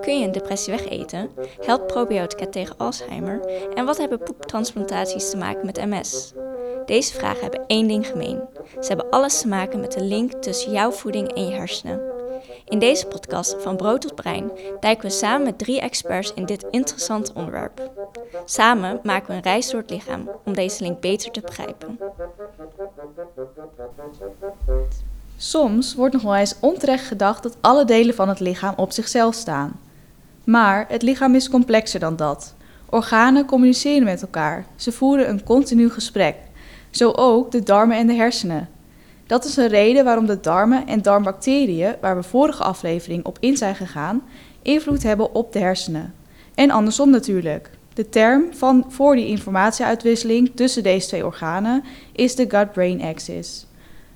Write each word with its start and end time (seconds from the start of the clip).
Kun 0.00 0.18
je 0.18 0.26
een 0.26 0.32
depressie 0.32 0.72
wegeten? 0.72 1.30
Helpt 1.60 1.86
probiotica 1.86 2.46
tegen 2.46 2.76
Alzheimer? 2.78 3.40
En 3.74 3.84
wat 3.84 3.98
hebben 3.98 4.18
poeptransplantaties 4.18 5.30
te 5.30 5.36
maken 5.36 5.66
met 5.66 5.86
MS? 5.86 6.32
Deze 6.86 7.14
vragen 7.14 7.40
hebben 7.40 7.64
één 7.66 7.88
ding 7.88 8.06
gemeen. 8.06 8.40
Ze 8.80 8.88
hebben 8.88 9.10
alles 9.10 9.40
te 9.40 9.48
maken 9.48 9.80
met 9.80 9.92
de 9.92 10.02
link 10.02 10.32
tussen 10.32 10.72
jouw 10.72 10.90
voeding 10.90 11.32
en 11.32 11.46
je 11.46 11.54
hersenen. 11.54 12.00
In 12.64 12.78
deze 12.78 13.06
podcast 13.06 13.56
van 13.58 13.76
Brood 13.76 14.00
tot 14.00 14.14
Brein 14.14 14.50
duiken 14.80 15.08
we 15.08 15.12
samen 15.12 15.44
met 15.44 15.58
drie 15.58 15.80
experts 15.80 16.34
in 16.34 16.46
dit 16.46 16.66
interessante 16.70 17.32
onderwerp. 17.34 17.90
Samen 18.44 19.00
maken 19.02 19.26
we 19.28 19.34
een 19.34 19.42
reis 19.42 19.70
door 19.70 19.80
het 19.80 19.90
lichaam 19.90 20.30
om 20.44 20.54
deze 20.54 20.82
link 20.82 21.00
beter 21.00 21.30
te 21.30 21.40
begrijpen. 21.40 21.98
Soms 25.36 25.94
wordt 25.94 26.14
nog 26.14 26.22
wel 26.22 26.34
eens 26.34 26.56
onterecht 26.60 27.06
gedacht 27.06 27.42
dat 27.42 27.56
alle 27.60 27.84
delen 27.84 28.14
van 28.14 28.28
het 28.28 28.40
lichaam 28.40 28.74
op 28.76 28.92
zichzelf 28.92 29.34
staan. 29.34 29.80
Maar 30.44 30.84
het 30.88 31.02
lichaam 31.02 31.34
is 31.34 31.50
complexer 31.50 32.00
dan 32.00 32.16
dat. 32.16 32.54
Organen 32.90 33.44
communiceren 33.44 34.04
met 34.04 34.22
elkaar. 34.22 34.66
Ze 34.76 34.92
voeren 34.92 35.28
een 35.28 35.44
continu 35.44 35.90
gesprek. 35.90 36.36
Zo 36.90 37.10
ook 37.10 37.50
de 37.50 37.62
darmen 37.62 37.96
en 37.96 38.06
de 38.06 38.14
hersenen. 38.14 38.68
Dat 39.26 39.44
is 39.44 39.56
een 39.56 39.68
reden 39.68 40.04
waarom 40.04 40.26
de 40.26 40.40
darmen 40.40 40.86
en 40.86 41.02
darmbacteriën, 41.02 41.94
waar 42.00 42.16
we 42.16 42.22
vorige 42.22 42.62
aflevering 42.62 43.24
op 43.24 43.36
in 43.40 43.56
zijn 43.56 43.74
gegaan, 43.74 44.22
invloed 44.62 45.02
hebben 45.02 45.34
op 45.34 45.52
de 45.52 45.58
hersenen. 45.58 46.14
En 46.54 46.70
andersom 46.70 47.10
natuurlijk. 47.10 47.70
De 47.94 48.08
term 48.08 48.44
van, 48.50 48.84
voor 48.88 49.14
die 49.14 49.26
informatieuitwisseling 49.26 50.50
tussen 50.54 50.82
deze 50.82 51.06
twee 51.06 51.24
organen 51.26 51.84
is 52.12 52.34
de 52.34 52.44
gut-brain 52.48 53.02
axis. 53.02 53.66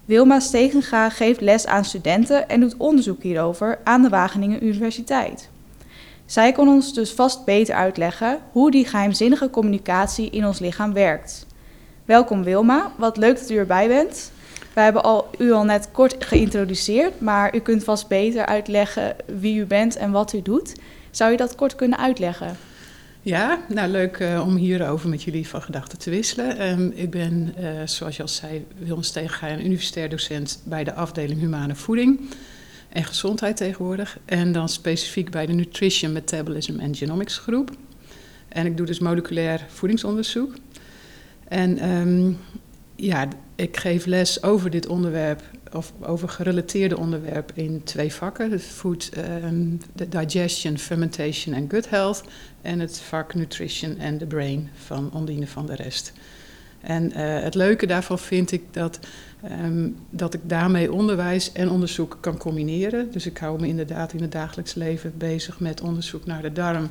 Wilma 0.08 0.40
Stegenga 0.40 1.10
geeft 1.10 1.40
les 1.40 1.66
aan 1.66 1.84
studenten 1.84 2.48
en 2.48 2.60
doet 2.60 2.76
onderzoek 2.76 3.22
hierover 3.22 3.78
aan 3.84 4.02
de 4.02 4.08
Wageningen 4.08 4.64
Universiteit. 4.64 5.48
Zij 6.26 6.52
kon 6.52 6.68
ons 6.68 6.94
dus 6.94 7.12
vast 7.12 7.44
beter 7.44 7.74
uitleggen 7.74 8.38
hoe 8.52 8.70
die 8.70 8.86
geheimzinnige 8.86 9.50
communicatie 9.50 10.30
in 10.30 10.46
ons 10.46 10.58
lichaam 10.58 10.92
werkt. 10.92 11.46
Welkom 12.04 12.42
Wilma, 12.44 12.92
wat 12.96 13.16
leuk 13.16 13.38
dat 13.38 13.50
u 13.50 13.56
erbij 13.56 13.88
bent. 13.88 14.32
We 14.74 14.80
hebben 14.80 15.02
al, 15.02 15.30
u 15.38 15.52
al 15.52 15.64
net 15.64 15.88
kort 15.92 16.24
geïntroduceerd, 16.24 17.20
maar 17.20 17.54
u 17.54 17.58
kunt 17.58 17.84
vast 17.84 18.08
beter 18.08 18.46
uitleggen 18.46 19.16
wie 19.26 19.60
u 19.60 19.66
bent 19.66 19.96
en 19.96 20.10
wat 20.10 20.32
u 20.32 20.42
doet. 20.42 20.74
Zou 21.10 21.30
je 21.30 21.36
dat 21.36 21.54
kort 21.54 21.74
kunnen 21.74 21.98
uitleggen? 21.98 22.56
Ja, 23.22 23.64
nou 23.68 23.90
leuk 23.90 24.18
uh, 24.18 24.42
om 24.46 24.56
hierover 24.56 25.08
met 25.08 25.22
jullie 25.22 25.48
van 25.48 25.62
gedachten 25.62 25.98
te 25.98 26.10
wisselen. 26.10 26.68
Um, 26.68 26.92
ik 26.94 27.10
ben, 27.10 27.54
uh, 27.60 27.66
zoals 27.84 28.16
je 28.16 28.22
al 28.22 28.28
zei, 28.28 28.66
Wilma 28.78 29.02
Stegenga, 29.02 29.50
een 29.50 29.64
universitair 29.64 30.08
docent 30.08 30.62
bij 30.64 30.84
de 30.84 30.94
afdeling 30.94 31.40
Humane 31.40 31.74
Voeding 31.74 32.20
en 32.88 33.04
Gezondheid 33.04 33.56
tegenwoordig. 33.56 34.18
En 34.24 34.52
dan 34.52 34.68
specifiek 34.68 35.30
bij 35.30 35.46
de 35.46 35.52
Nutrition, 35.52 36.12
Metabolism 36.12 36.78
en 36.78 36.96
Genomics 36.96 37.38
groep. 37.38 37.70
En 38.48 38.66
ik 38.66 38.76
doe 38.76 38.86
dus 38.86 38.98
moleculair 38.98 39.66
voedingsonderzoek. 39.68 40.54
En 41.48 41.90
um, 41.90 42.38
ja, 42.96 43.28
ik 43.54 43.76
geef 43.76 44.06
les 44.06 44.42
over 44.42 44.70
dit 44.70 44.86
onderwerp, 44.86 45.42
of 45.72 45.92
over 46.00 46.28
gerelateerde 46.28 46.98
onderwerpen 46.98 47.56
in 47.56 47.82
twee 47.84 48.12
vakken. 48.12 48.60
Food, 48.60 49.10
de 49.92 50.08
digestion, 50.08 50.78
fermentation 50.78 51.54
en 51.54 51.70
gut 51.70 51.90
health. 51.90 52.24
En 52.68 52.80
het 52.80 52.98
vak 52.98 53.34
nutrition 53.34 53.98
en 53.98 54.18
the 54.18 54.26
brain 54.26 54.68
van 54.74 55.12
Ondine 55.12 55.46
van 55.46 55.66
de 55.66 55.74
Rest. 55.74 56.12
En 56.80 57.04
uh, 57.04 57.42
het 57.42 57.54
leuke 57.54 57.86
daarvan 57.86 58.18
vind 58.18 58.52
ik 58.52 58.62
dat, 58.70 58.98
um, 59.62 59.96
dat 60.10 60.34
ik 60.34 60.40
daarmee 60.44 60.92
onderwijs 60.92 61.52
en 61.52 61.70
onderzoek 61.70 62.18
kan 62.20 62.36
combineren. 62.36 63.12
Dus 63.12 63.26
ik 63.26 63.38
hou 63.38 63.60
me 63.60 63.66
inderdaad 63.66 64.12
in 64.12 64.22
het 64.22 64.32
dagelijks 64.32 64.74
leven 64.74 65.12
bezig 65.18 65.60
met 65.60 65.80
onderzoek 65.80 66.26
naar 66.26 66.42
de 66.42 66.52
darm. 66.52 66.90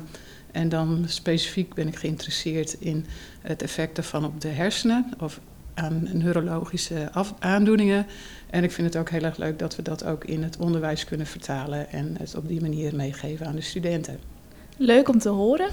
En 0.52 0.68
dan 0.68 1.04
specifiek 1.06 1.74
ben 1.74 1.88
ik 1.88 1.96
geïnteresseerd 1.96 2.76
in 2.78 3.06
het 3.40 3.62
effect 3.62 3.96
daarvan 3.96 4.24
op 4.24 4.40
de 4.40 4.48
hersenen 4.48 5.06
of 5.18 5.40
aan 5.74 6.08
neurologische 6.12 7.10
aandoeningen. 7.38 8.06
En 8.50 8.64
ik 8.64 8.72
vind 8.72 8.86
het 8.86 8.96
ook 8.96 9.10
heel 9.10 9.22
erg 9.22 9.36
leuk 9.36 9.58
dat 9.58 9.76
we 9.76 9.82
dat 9.82 10.04
ook 10.04 10.24
in 10.24 10.42
het 10.42 10.56
onderwijs 10.56 11.04
kunnen 11.04 11.26
vertalen 11.26 11.90
en 11.90 12.16
het 12.18 12.34
op 12.34 12.48
die 12.48 12.60
manier 12.60 12.94
meegeven 12.94 13.46
aan 13.46 13.56
de 13.56 13.60
studenten. 13.60 14.37
Leuk 14.78 15.08
om 15.08 15.18
te 15.18 15.28
horen. 15.28 15.68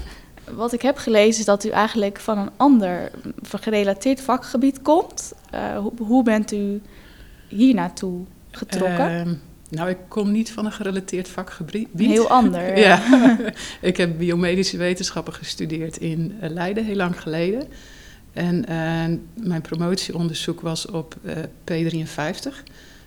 Wat 0.54 0.72
ik 0.72 0.82
heb 0.82 0.96
gelezen 0.96 1.40
is 1.40 1.46
dat 1.46 1.64
u 1.64 1.68
eigenlijk 1.68 2.20
van 2.20 2.38
een 2.38 2.50
ander 2.56 3.10
gerelateerd 3.42 4.20
vakgebied 4.20 4.82
komt. 4.82 5.32
Uh, 5.54 5.78
hoe, 5.78 5.92
hoe, 5.98 6.22
bent 6.22 6.52
u 6.52 6.80
hier 7.48 7.74
naartoe 7.74 8.24
getrokken? 8.50 9.26
Uh, 9.26 9.32
nou, 9.68 9.90
ik 9.90 9.98
kom 10.08 10.32
niet 10.32 10.52
van 10.52 10.64
een 10.64 10.72
gerelateerd 10.72 11.28
vakgebied. 11.28 11.88
Heel 11.96 12.28
ander. 12.28 12.78
ja. 12.88 13.02
ik 13.80 13.96
heb 13.96 14.18
biomedische 14.18 14.76
wetenschappen 14.76 15.32
gestudeerd 15.32 15.96
in 15.96 16.38
Leiden, 16.40 16.84
heel 16.84 16.96
lang 16.96 17.20
geleden. 17.20 17.68
En 18.32 18.56
uh, 18.56 19.44
mijn 19.46 19.60
promotieonderzoek 19.62 20.60
was 20.60 20.86
op 20.86 21.16
uh, 21.22 21.32
P53, 21.36 22.52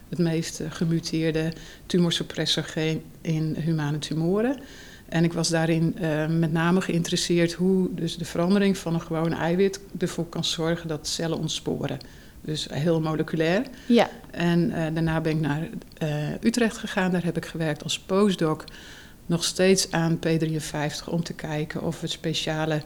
het 0.10 0.20
meest 0.20 0.62
gemuteerde 0.70 1.54
tumorsupressorgeen 1.86 3.02
in 3.22 3.56
humane 3.60 4.00
tumoren. 4.00 4.60
En 5.10 5.24
ik 5.24 5.34
was 5.34 5.50
daarin 5.50 5.96
uh, 6.02 6.28
met 6.28 6.52
name 6.52 6.82
geïnteresseerd 6.82 7.54
hoe 7.54 7.90
dus 7.92 8.18
de 8.18 8.26
verandering 8.26 8.78
van 8.78 8.94
een 8.94 9.02
gewoon 9.02 9.34
eiwit 9.34 9.80
ervoor 9.98 10.26
kan 10.26 10.44
zorgen 10.44 10.88
dat 10.88 11.08
cellen 11.08 11.38
ontsporen. 11.38 11.98
Dus 12.42 12.68
heel 12.72 13.02
moleculair. 13.02 13.66
Ja. 13.86 14.10
En 14.32 14.70
daarna 14.94 15.22
ben 15.22 15.32
ik 15.32 15.40
naar 15.40 15.68
Utrecht 16.42 16.78
gegaan. 16.78 17.12
Daar 17.12 17.24
heb 17.24 17.38
ik 17.38 17.46
gewerkt 17.46 17.84
als 17.84 18.00
postdoc. 18.00 18.64
Nog 19.26 19.44
steeds 19.44 19.92
aan 19.92 20.20
P53 20.28 21.10
om 21.10 21.24
te 21.24 21.34
kijken 21.34 21.82
of 21.82 22.02
we 22.02 22.08
speciale 22.08 22.82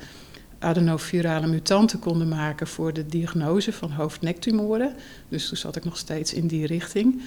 adenovirale 0.63 1.47
mutanten 1.47 2.00
konden 2.00 2.28
maken 2.28 2.67
voor 2.67 2.94
de 2.94 3.05
diagnose 3.05 3.73
van 3.73 3.91
hoofd-nektumoren. 3.91 4.95
Dus 5.29 5.47
toen 5.47 5.57
zat 5.57 5.75
ik 5.75 5.84
nog 5.84 5.97
steeds 5.97 6.34
in 6.34 6.47
die 6.47 6.66
richting. 6.66 7.22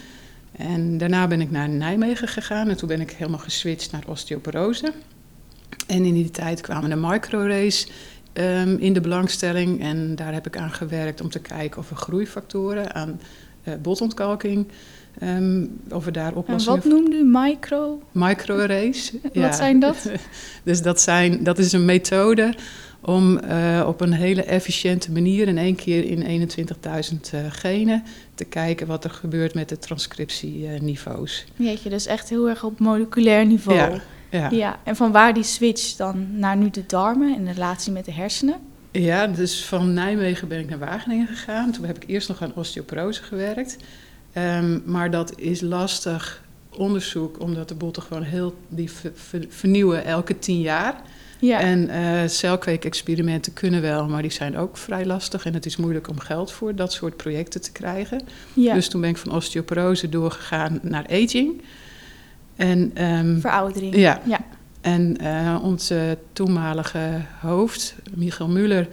En 0.57 0.99
daarna 0.99 1.27
ben 1.27 1.41
ik 1.41 1.51
naar 1.51 1.69
Nijmegen 1.69 2.29
gegaan 2.29 2.69
en 2.69 2.77
toen 2.77 2.89
ben 2.89 3.01
ik 3.01 3.11
helemaal 3.11 3.39
geswitcht 3.39 3.93
naar 3.93 4.05
osteoporose. 4.07 4.93
En 5.87 6.05
in 6.05 6.15
die 6.15 6.31
tijd 6.31 6.61
kwamen 6.61 6.91
de 6.91 6.97
microrays 6.97 7.89
um, 8.33 8.79
in 8.79 8.93
de 8.93 9.01
belangstelling 9.01 9.81
en 9.81 10.15
daar 10.15 10.33
heb 10.33 10.47
ik 10.47 10.57
aan 10.57 10.71
gewerkt 10.71 11.21
om 11.21 11.29
te 11.29 11.39
kijken 11.39 11.79
of 11.79 11.89
we 11.89 11.95
groeifactoren 11.95 12.95
aan 12.95 13.21
uh, 13.65 13.75
botontkalking 13.83 14.67
Um, 15.23 15.81
of 15.91 16.05
we 16.05 16.11
daar 16.11 16.35
oplossingen... 16.35 16.83
En 16.83 16.91
wat 16.91 16.99
noemde 16.99 17.17
u 17.17 17.25
micro? 17.25 18.03
Microarrays. 18.13 19.13
Wat 19.35 19.57
zijn 19.57 19.81
dat? 19.81 20.11
dus 20.65 20.83
dat, 20.83 21.01
zijn, 21.01 21.45
dat 21.45 21.59
is 21.59 21.73
een 21.73 21.85
methode 21.85 22.55
om 23.07 23.41
uh, 23.45 23.85
op 23.87 24.01
een 24.01 24.13
hele 24.13 24.43
efficiënte 24.43 25.13
manier 25.13 25.49
in 25.49 25.59
één 25.59 25.75
keer 25.75 26.05
in 26.05 26.49
21.000 26.49 26.55
uh, 27.35 27.41
genen 27.49 28.03
te 28.35 28.45
kijken 28.45 28.87
wat 28.87 29.05
er 29.05 29.11
gebeurt 29.11 29.55
met 29.55 29.69
de 29.69 29.79
transcriptieniveaus. 29.79 31.45
Weet 31.57 31.83
je, 31.83 31.89
dus 31.89 32.07
echt 32.07 32.29
heel 32.29 32.49
erg 32.49 32.65
op 32.65 32.79
moleculair 32.79 33.47
niveau. 33.47 33.79
Ja, 33.79 34.01
ja. 34.31 34.51
ja. 34.51 34.79
En 34.85 34.97
van 34.97 35.13
waar 35.13 35.35
die 35.35 35.43
switch 35.43 35.97
dan 35.97 36.39
naar 36.39 36.57
nu 36.57 36.71
de 36.71 36.87
darmen 36.87 37.37
in 37.37 37.53
relatie 37.53 37.93
met 37.93 38.05
de 38.05 38.13
hersenen? 38.13 38.57
Ja, 38.91 39.27
dus 39.27 39.65
van 39.65 39.93
Nijmegen 39.93 40.49
ben 40.49 40.61
ik 40.61 40.69
naar 40.69 40.79
Wageningen 40.79 41.27
gegaan. 41.27 41.73
Toen 41.73 41.85
heb 41.85 41.97
ik 41.97 42.05
eerst 42.07 42.29
nog 42.29 42.43
aan 42.43 42.55
osteoporose 42.55 43.23
gewerkt. 43.23 43.77
Um, 44.37 44.83
maar 44.85 45.11
dat 45.11 45.39
is 45.39 45.61
lastig 45.61 46.45
onderzoek, 46.71 47.41
omdat 47.41 47.69
de 47.69 47.75
botten 47.75 48.03
gewoon 48.03 48.23
heel 48.23 48.55
die 48.69 48.91
vernieuwen 49.49 50.05
elke 50.05 50.39
tien 50.39 50.61
jaar. 50.61 51.03
Ja. 51.39 51.61
En 51.61 51.89
uh, 51.89 52.29
celkweekexperimenten 52.29 53.53
kunnen 53.53 53.83
wel, 53.83 54.09
maar 54.09 54.23
die 54.23 54.31
zijn 54.31 54.57
ook 54.57 54.77
vrij 54.77 55.05
lastig. 55.05 55.45
En 55.47 55.55
het 55.55 55.67
is 55.67 55.77
moeilijk 55.77 56.09
om 56.09 56.19
geld 56.19 56.53
voor 56.53 56.75
dat 56.75 56.93
soort 56.93 57.17
projecten 57.17 57.61
te 57.61 57.73
krijgen. 57.73 58.21
Ja. 58.53 58.75
Dus 58.75 58.89
toen 58.89 59.01
ben 59.01 59.11
ik 59.11 59.17
van 59.17 59.33
osteoporose 59.33 60.09
doorgegaan 60.09 60.79
naar 60.83 61.07
aging. 61.11 61.63
En, 62.57 63.05
um, 63.05 63.41
Veroudering. 63.41 63.97
Ja. 63.97 64.21
ja. 64.25 64.41
En 64.81 65.17
uh, 65.23 65.61
onze 65.63 66.19
toenmalige 66.33 67.21
hoofd, 67.41 67.95
Michael 68.15 68.49
Muller, 68.49 68.89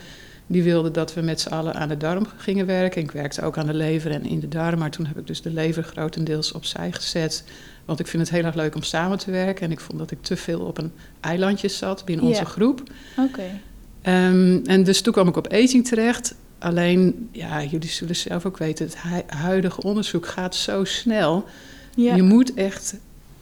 die 0.47 0.63
wilde 0.63 0.91
dat 0.91 1.13
we 1.13 1.21
met 1.21 1.41
z'n 1.41 1.49
allen 1.49 1.73
aan 1.73 1.89
de 1.89 1.97
darm 1.97 2.25
gingen 2.37 2.65
werken. 2.65 3.01
Ik 3.01 3.11
werkte 3.11 3.41
ook 3.41 3.57
aan 3.57 3.67
de 3.67 3.73
lever 3.73 4.11
en 4.11 4.25
in 4.25 4.39
de 4.39 4.47
darm, 4.47 4.79
maar 4.79 4.91
toen 4.91 5.05
heb 5.05 5.17
ik 5.17 5.27
dus 5.27 5.41
de 5.41 5.51
lever 5.51 5.83
grotendeels 5.83 6.51
opzij 6.51 6.91
gezet. 6.91 7.43
Want 7.85 7.99
ik 7.99 8.07
vind 8.07 8.23
het 8.23 8.31
heel 8.31 8.43
erg 8.43 8.55
leuk 8.55 8.75
om 8.75 8.83
samen 8.83 9.17
te 9.17 9.31
werken. 9.31 9.65
En 9.65 9.71
ik 9.71 9.79
vond 9.79 9.99
dat 9.99 10.11
ik 10.11 10.21
te 10.21 10.35
veel 10.35 10.59
op 10.59 10.77
een 10.77 10.91
eilandje 11.19 11.67
zat 11.67 12.05
binnen 12.05 12.25
onze 12.25 12.39
Ja. 12.39 12.45
groep. 12.45 12.83
Oké. 13.17 13.27
Okay. 13.27 14.29
Um, 14.29 14.61
en 14.65 14.83
dus 14.83 15.01
toen 15.01 15.13
kwam 15.13 15.27
ik 15.27 15.37
op 15.37 15.53
aging 15.53 15.87
terecht. 15.87 16.35
Alleen, 16.59 17.29
ja, 17.31 17.63
jullie 17.63 17.89
zullen 17.89 18.15
zelf 18.15 18.45
ook 18.45 18.57
weten, 18.57 18.85
het 18.85 19.25
huidige 19.27 19.81
onderzoek 19.81 20.27
gaat 20.27 20.55
zo 20.55 20.83
snel. 20.83 21.45
Ja. 21.95 22.15
Je 22.15 22.21
moet 22.21 22.53
echt 22.53 22.95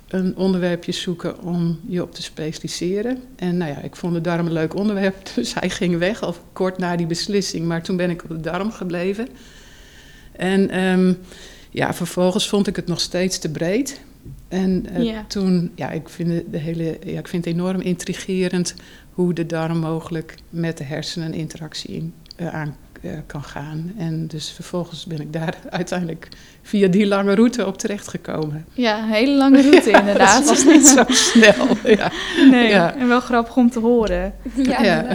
een 0.07 0.37
onderwerpje 0.37 0.91
zoeken 0.91 1.41
om 1.41 1.79
je 1.87 2.01
op 2.01 2.13
te 2.13 2.21
specialiseren. 2.21 3.23
En 3.35 3.57
nou 3.57 3.71
ja, 3.71 3.81
ik 3.81 3.95
vond 3.95 4.13
de 4.13 4.21
darm 4.21 4.45
een 4.45 4.53
leuk 4.53 4.75
onderwerp, 4.75 5.15
dus 5.35 5.53
hij 5.53 5.69
ging 5.69 5.97
weg 5.97 6.21
al 6.21 6.35
kort 6.53 6.77
na 6.77 6.95
die 6.95 7.07
beslissing. 7.07 7.65
Maar 7.65 7.83
toen 7.83 7.97
ben 7.97 8.09
ik 8.09 8.23
op 8.23 8.29
de 8.29 8.39
darm 8.39 8.71
gebleven. 8.71 9.27
En 10.31 10.79
um, 10.83 11.17
ja, 11.69 11.93
vervolgens 11.93 12.49
vond 12.49 12.67
ik 12.67 12.75
het 12.75 12.87
nog 12.87 12.99
steeds 12.99 13.37
te 13.37 13.49
breed. 13.51 14.01
En 14.51 14.85
eh, 14.85 15.19
toen, 15.27 15.71
ja, 15.75 15.91
ik 15.91 16.09
vind, 16.09 16.51
de, 16.51 16.57
hele, 16.57 16.97
ja, 17.05 17.19
ik 17.19 17.27
vind 17.27 17.45
het 17.45 17.53
enorm 17.53 17.81
intrigerend 17.81 18.75
hoe 19.11 19.33
de 19.33 19.45
darm 19.45 19.77
mogelijk 19.77 20.35
met 20.49 20.77
de 20.77 20.83
hersenen 20.83 21.33
interactie 21.33 21.95
in, 21.95 22.13
eh, 22.35 22.47
aan 22.47 22.75
eh, 23.01 23.11
kan 23.25 23.43
gaan. 23.43 23.93
En 23.97 24.27
dus 24.27 24.49
vervolgens 24.51 25.05
ben 25.05 25.21
ik 25.21 25.33
daar 25.33 25.55
uiteindelijk 25.69 26.27
via 26.61 26.87
die 26.87 27.07
lange 27.07 27.35
route 27.35 27.65
op 27.65 27.77
terechtgekomen. 27.77 28.65
Ja, 28.73 28.97
een 28.97 29.09
hele 29.09 29.31
lange 29.37 29.61
route 29.61 29.89
inderdaad. 29.99 30.37
Het 30.39 30.47
was 30.47 30.65
niet 30.65 30.87
zo 30.87 31.03
snel. 31.31 31.67
Ja. 31.83 32.11
Nee, 32.49 32.69
Ja. 32.69 32.95
en 32.95 33.07
wel 33.07 33.19
grappig 33.19 33.55
om 33.55 33.69
te 33.71 33.79
horen. 33.79 34.33
Ja. 34.55 35.05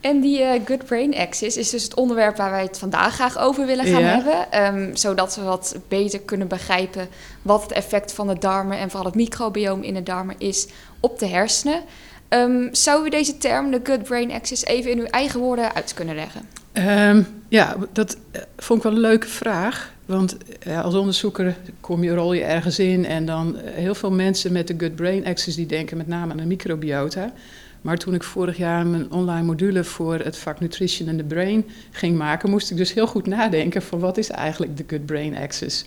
En 0.00 0.20
die 0.20 0.42
eh, 0.42 0.60
Good 0.64 0.84
Brain 0.84 1.14
Axis 1.16 1.56
is 1.56 1.70
dus 1.70 1.82
het 1.82 1.94
onderwerp 1.94 2.36
waar 2.36 2.50
wij 2.50 2.62
het 2.62 2.78
vandaag 2.78 3.14
graag 3.14 3.38
over 3.38 3.66
willen 3.66 3.84
gaan 3.84 4.00
Ja. 4.00 4.06
hebben. 4.22 4.52
ehm, 4.52 4.94
zodat 4.96 5.36
we 5.36 5.42
wat 5.42 5.76
beter 5.88 6.20
kunnen 6.20 6.48
begrijpen 6.48 7.08
wat 7.42 7.62
het 7.62 7.72
effect 7.72 8.12
van 8.12 8.26
de 8.26 8.38
darmen 8.38 8.78
en 8.78 8.88
vooral 8.90 9.06
het 9.06 9.14
microbioom 9.14 9.82
in 9.82 9.94
de 9.94 10.02
darmen 10.02 10.34
is 10.38 10.66
op 11.00 11.18
de 11.18 11.26
hersenen. 11.26 11.80
Ehm, 12.28 12.68
zou 12.72 13.06
u 13.06 13.10
deze 13.10 13.38
term, 13.38 13.70
de 13.70 13.80
Good 13.84 14.02
Brain 14.02 14.32
Axis, 14.32 14.64
even 14.64 14.90
in 14.90 14.98
uw 14.98 15.04
eigen 15.04 15.40
woorden 15.40 15.74
uit 15.74 15.94
kunnen 15.94 16.14
leggen? 16.14 16.40
Ehm, 16.72 17.22
ja, 17.48 17.76
dat 17.92 18.16
eh, 18.30 18.42
vond 18.56 18.78
ik 18.78 18.84
wel 18.84 18.94
een 18.94 19.08
leuke 19.08 19.26
vraag. 19.26 19.92
Want 20.06 20.36
eh, 20.58 20.84
als 20.84 20.94
onderzoeker 20.94 21.56
kom 21.80 22.02
je, 22.02 22.14
rol 22.14 22.32
je 22.32 22.42
ergens 22.42 22.78
in 22.78 23.06
en 23.06 23.26
dan 23.26 23.58
eh, 23.58 23.74
heel 23.74 23.94
veel 23.94 24.10
mensen 24.10 24.52
met 24.52 24.66
de 24.66 24.74
gut 24.78 24.94
brain 24.94 25.26
axis 25.26 25.54
die 25.54 25.66
denken 25.66 25.96
met 25.96 26.06
name 26.06 26.30
aan 26.30 26.36
de 26.36 26.46
microbiota. 26.46 27.32
Maar 27.80 27.96
toen 27.96 28.14
ik 28.14 28.22
vorig 28.22 28.56
jaar 28.56 28.86
mijn 28.86 29.12
online 29.12 29.46
module 29.46 29.84
voor 29.84 30.18
het 30.18 30.36
vak 30.36 30.60
Nutrition 30.60 31.08
in 31.08 31.16
the 31.16 31.24
Brain 31.24 31.64
ging 31.90 32.16
maken, 32.16 32.50
moest 32.50 32.70
ik 32.70 32.76
dus 32.76 32.92
heel 32.92 33.06
goed 33.06 33.26
nadenken 33.26 33.82
van 33.82 33.98
wat 33.98 34.18
is 34.18 34.30
eigenlijk 34.30 34.76
de 34.76 34.84
gut 34.86 35.06
brain 35.06 35.36
axis. 35.36 35.84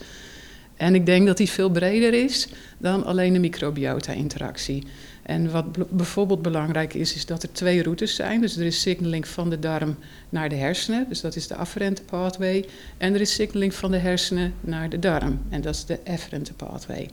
En 0.76 0.96
ik 0.96 1.06
denk 1.06 1.28
dat 1.28 1.38
die 1.38 1.50
veel 1.50 1.70
breder 1.70 2.14
is 2.14 2.48
dan 2.78 3.06
alleen 3.06 3.34
de 3.34 3.40
microbiota-interactie. 3.40 4.84
En 5.24 5.52
wat 5.52 5.90
bijvoorbeeld 5.90 6.42
belangrijk 6.42 6.94
is, 6.94 7.16
is 7.16 7.26
dat 7.26 7.44
er 7.44 7.52
twee 7.52 7.84
routes 7.84 8.16
zijn. 8.16 8.42
Dus 8.42 8.58
er 8.58 8.66
is 8.66 8.82
signaling 8.82 9.28
van 9.28 9.50
de 9.50 9.60
darm 9.60 9.96
naar 10.30 10.50
de 10.50 10.56
hersenen, 10.56 11.06
dus 11.10 11.22
dat 11.22 11.36
is 11.36 11.48
de 11.48 11.56
afferente 11.56 12.04
pathway. 12.04 12.66
En 12.98 13.14
er 13.14 13.22
is 13.22 13.34
signaling 13.34 13.74
van 13.74 13.92
de 13.92 13.98
hersenen 13.98 14.54
naar 14.62 14.90
de 14.90 15.00
darm, 15.00 15.42
en 15.50 15.62
dat 15.62 15.76
is 15.76 15.86
de 15.86 16.00
efferente 16.04 16.54
pathway. 16.54 17.10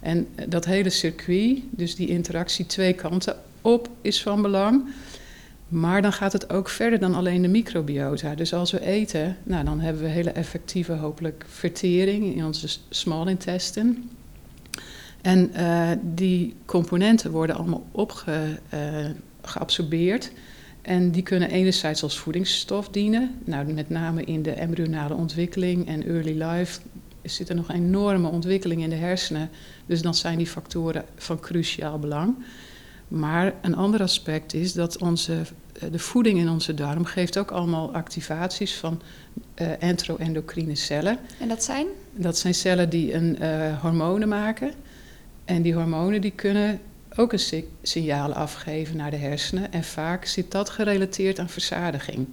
En 0.00 0.26
eh, 0.34 0.44
dat 0.48 0.64
hele 0.64 0.90
circuit, 0.90 1.58
dus 1.70 1.94
die 1.94 2.08
interactie 2.08 2.66
twee 2.66 2.92
kanten 2.92 3.36
op, 3.60 3.88
is 4.00 4.22
van 4.22 4.42
belang. 4.42 4.84
Maar 5.68 6.02
dan 6.02 6.12
gaat 6.12 6.32
het 6.32 6.52
ook 6.52 6.68
verder 6.68 6.98
dan 6.98 7.14
alleen 7.14 7.42
de 7.42 7.48
microbiota. 7.48 8.34
Dus 8.34 8.54
als 8.54 8.70
we 8.70 8.80
eten, 8.80 9.36
nou, 9.42 9.64
dan 9.64 9.80
hebben 9.80 10.02
we 10.02 10.08
hele 10.08 10.30
effectieve, 10.30 10.92
hopelijk, 10.92 11.44
vertering 11.48 12.34
in 12.34 12.44
onze 12.44 12.68
small 12.88 13.28
intestine. 13.28 13.94
En 15.24 15.54
eh, 15.54 15.90
die 16.02 16.54
componenten 16.64 17.30
worden 17.30 17.56
allemaal 17.56 17.86
opge, 17.90 18.58
eh. 18.68 19.06
En 20.82 21.10
die 21.10 21.22
kunnen 21.22 21.50
enerzijds 21.50 22.02
als 22.02 22.18
voedingsstof 22.18 22.88
dienen. 22.88 23.34
Nou, 23.44 23.72
met 23.72 23.88
name 23.88 24.24
in 24.24 24.42
de 24.42 24.50
embryonale 24.50 25.14
ontwikkeling 25.14 25.86
en 25.86 26.06
early 26.06 26.42
life 26.42 26.80
zit 27.22 27.48
er 27.48 27.54
nog 27.54 27.68
een 27.68 27.74
enorme 27.74 28.28
ontwikkeling 28.28 28.82
in 28.82 28.90
de 28.90 28.96
hersenen. 28.96 29.50
Dus 29.86 30.02
dan 30.02 30.14
zijn 30.14 30.38
die 30.38 30.46
factoren 30.46 31.04
van 31.16 31.40
cruciaal 31.40 31.98
belang. 31.98 32.34
Maar 33.08 33.54
een 33.62 33.76
ander 33.76 34.02
aspect 34.02 34.54
is 34.54 34.72
dat 34.72 34.98
onze, 34.98 35.32
eh, 35.80 35.90
de 35.90 35.98
voeding 35.98 36.38
in 36.38 36.48
onze 36.48 36.74
darm 36.74 37.04
geeft 37.04 37.38
ook 37.38 37.50
allemaal 37.50 37.94
activaties 37.94 38.74
van 38.74 39.00
eh 39.54 39.82
enteroendocrine 39.82 40.74
cellen. 40.74 41.18
En 41.40 41.48
dat 41.48 41.64
zijn? 41.64 41.86
Dat 42.12 42.38
zijn 42.38 42.54
cellen 42.54 42.90
die 42.90 43.14
een 43.14 43.38
eh, 43.38 43.80
hormonen 43.80 44.28
maken. 44.28 44.72
En 45.44 45.62
die 45.62 45.74
hormonen 45.74 46.20
die 46.20 46.30
kunnen 46.34 46.80
ook 47.16 47.32
een 47.32 47.38
si- 47.38 47.68
signaal 47.82 48.32
afgeven 48.32 48.96
naar 48.96 49.10
de 49.10 49.16
hersenen. 49.16 49.72
En 49.72 49.84
vaak 49.84 50.24
zit 50.24 50.50
dat 50.50 50.70
gerelateerd 50.70 51.38
aan 51.38 51.48
verzadiging. 51.48 52.26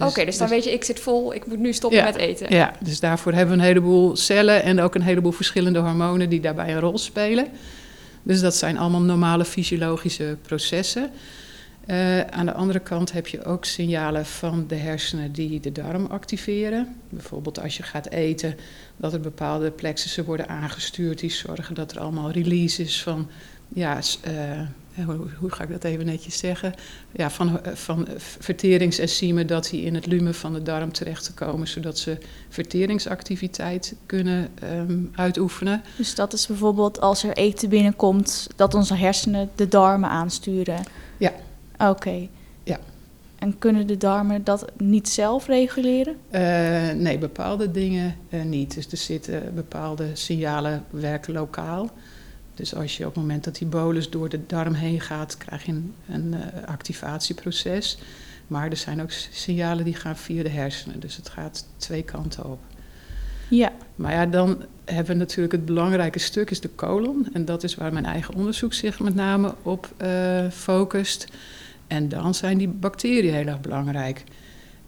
Oké, 0.00 0.24
dus 0.24 0.38
dan 0.38 0.48
weet 0.48 0.64
je, 0.64 0.72
ik 0.72 0.84
zit 0.84 1.00
vol, 1.00 1.34
ik 1.34 1.46
moet 1.46 1.58
nu 1.58 1.72
stoppen 1.72 1.98
Ja. 1.98 2.04
met 2.04 2.16
eten. 2.16 2.54
Ja, 2.54 2.72
dus 2.80 3.00
daarvoor 3.00 3.32
hebben 3.32 3.56
we 3.56 3.60
een 3.62 3.66
heleboel 3.68 4.16
cellen 4.16 4.62
en 4.62 4.80
ook 4.80 4.94
een 4.94 5.02
heleboel 5.02 5.32
verschillende 5.32 5.78
hormonen 5.78 6.28
die 6.28 6.40
daarbij 6.40 6.72
een 6.74 6.80
rol 6.80 6.98
spelen. 6.98 7.46
Dus 8.22 8.40
dat 8.40 8.54
zijn 8.56 8.78
allemaal 8.78 9.00
normale 9.00 9.44
fysiologische 9.44 10.36
processen. 10.42 11.10
Eh, 11.86 12.20
aan 12.20 12.46
de 12.46 12.52
andere 12.52 12.78
kant 12.78 13.12
heb 13.12 13.26
je 13.26 13.44
ook 13.44 13.64
signalen 13.64 14.26
van 14.26 14.64
de 14.66 14.74
hersenen 14.74 15.32
die 15.32 15.60
de 15.60 15.72
darm 15.72 16.06
activeren. 16.06 16.96
Bijvoorbeeld 17.08 17.60
als 17.62 17.76
je 17.76 17.82
gaat 17.82 18.10
eten, 18.10 18.56
dat 18.96 19.12
er 19.12 19.20
bepaalde 19.20 19.70
plexussen 19.70 20.24
worden 20.24 20.48
aangestuurd 20.48 21.18
die 21.18 21.30
zorgen 21.30 21.74
dat 21.74 21.92
er 21.92 22.00
allemaal 22.00 22.30
release 22.30 22.82
is 22.82 23.02
van, 23.02 23.28
ja, 23.68 24.00
eh, 24.20 24.60
hoe, 25.04 25.26
hoe 25.38 25.50
ga 25.50 25.62
ik 25.62 25.70
dat 25.70 25.84
even 25.84 26.06
netjes 26.06 26.38
zeggen? 26.38 26.74
Ja, 27.12 27.30
van, 27.30 27.62
eh, 27.62 27.72
van 27.72 28.06
verteringsenzymen 28.38 29.46
dat 29.46 29.68
die 29.70 29.82
in 29.82 29.94
het 29.94 30.06
lumen 30.06 30.34
van 30.34 30.52
de 30.52 30.62
darm 30.62 30.92
terecht 30.92 31.24
te 31.24 31.34
komen, 31.34 31.68
zodat 31.68 31.98
ze 31.98 32.18
verteringsactiviteit 32.48 33.94
kunnen 34.06 34.48
ehm, 34.54 34.98
uitoefenen. 35.14 35.82
Dus 35.96 36.14
dat 36.14 36.32
is 36.32 36.46
bijvoorbeeld 36.46 37.00
als 37.00 37.24
er 37.24 37.32
eten 37.32 37.68
binnenkomt, 37.68 38.46
dat 38.56 38.74
onze 38.74 38.94
hersenen 38.94 39.50
de 39.54 39.68
darmen 39.68 40.10
aansturen. 40.10 40.84
Ja. 41.16 41.32
Oké. 41.78 42.28
Ja. 42.62 42.78
En 43.38 43.58
kunnen 43.58 43.86
de 43.86 43.96
darmen 43.96 44.44
dat 44.44 44.72
niet 44.76 45.08
zelf 45.08 45.46
reguleren? 45.46 46.16
Eh, 46.30 46.90
nee, 46.90 47.18
bepaalde 47.18 47.70
dingen 47.70 48.14
eh, 48.28 48.42
niet. 48.42 48.74
Dus 48.74 48.86
er 48.86 48.96
zitten 48.96 49.54
bepaalde 49.54 50.06
signalen 50.12 50.84
werken 50.90 51.32
lokaal. 51.32 51.90
Dus 52.54 52.74
als 52.74 52.96
je 52.96 53.06
op 53.06 53.14
het 53.14 53.22
moment 53.22 53.44
dat 53.44 53.56
die 53.56 53.66
bolus 53.66 54.10
door 54.10 54.28
de 54.28 54.46
darm 54.46 54.74
heen 54.74 55.00
gaat, 55.00 55.36
krijg 55.36 55.64
je 55.64 55.72
een, 55.72 55.94
een 56.08 56.34
eh, 56.34 56.68
activatieproces. 56.68 57.98
Maar 58.46 58.70
er 58.70 58.76
zijn 58.76 59.02
ook 59.02 59.10
signalen 59.10 59.84
die 59.84 59.94
gaan 59.94 60.16
via 60.16 60.42
de 60.42 60.48
hersenen. 60.48 61.00
Dus 61.00 61.16
het 61.16 61.28
gaat 61.28 61.66
twee 61.76 62.02
kanten 62.02 62.50
op. 62.50 62.58
Ja. 63.48 63.72
Maar 63.94 64.12
ja, 64.12 64.26
dan 64.26 64.64
hebben 64.84 65.12
we 65.12 65.18
natuurlijk 65.18 65.52
het 65.52 65.64
belangrijke 65.64 66.18
stuk 66.18 66.50
is 66.50 66.60
de 66.60 66.74
colon. 66.74 67.28
En 67.32 67.44
dat 67.44 67.62
is 67.62 67.74
waar 67.74 67.92
mijn 67.92 68.06
eigen 68.06 68.34
onderzoek 68.34 68.72
zich 68.72 69.00
met 69.00 69.14
name 69.14 69.54
op 69.62 69.88
focust. 70.50 71.26
En 71.86 72.08
dan 72.08 72.34
zijn 72.34 72.58
die 72.58 72.68
bacteriën 72.68 73.34
heel 73.34 73.46
erg 73.46 73.60
belangrijk. 73.60 74.24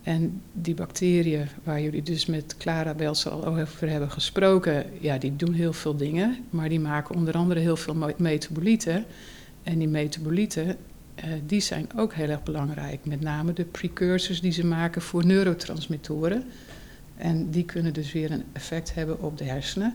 En 0.03 0.43
die 0.53 0.75
bacteriën 0.75 1.47
waar 1.65 1.81
jullie 1.81 2.03
dus 2.03 2.27
met 2.27 2.57
Clara 2.57 2.95
Bels 2.95 3.29
al 3.29 3.47
over 3.47 3.91
hebben 3.91 4.11
gesproken, 4.11 4.85
ja, 5.01 5.19
die 5.19 5.37
doen 5.37 5.53
heel 5.53 5.73
veel 5.73 5.97
dingen. 5.97 6.37
Maar 6.51 6.69
die 6.69 6.81
maken 6.81 7.15
onder 7.15 7.35
andere 7.35 7.61
heel 7.61 7.77
veel 7.77 8.15
metabolieten. 8.17 9.05
En 9.63 9.79
die 9.79 9.89
metabolieten, 9.89 10.77
eh, 11.15 11.25
die 11.47 11.61
zijn 11.61 11.89
ook 11.97 12.15
heel 12.15 12.29
erg 12.29 12.43
belangrijk. 12.43 13.05
Met 13.05 13.21
name 13.21 13.53
de 13.53 13.65
precursors 13.65 14.41
die 14.41 14.53
ze 14.53 14.67
maken 14.67 15.03
voor 15.03 15.27
neurotransmittoren. 15.27 16.45
En 17.17 17.51
die 17.51 17.65
kunnen 17.65 17.93
dus 17.93 18.13
weer 18.13 18.31
een 18.31 18.45
effect 18.53 18.95
hebben 18.95 19.23
op 19.23 19.39
de 19.39 19.45
hersenen. 19.45 19.95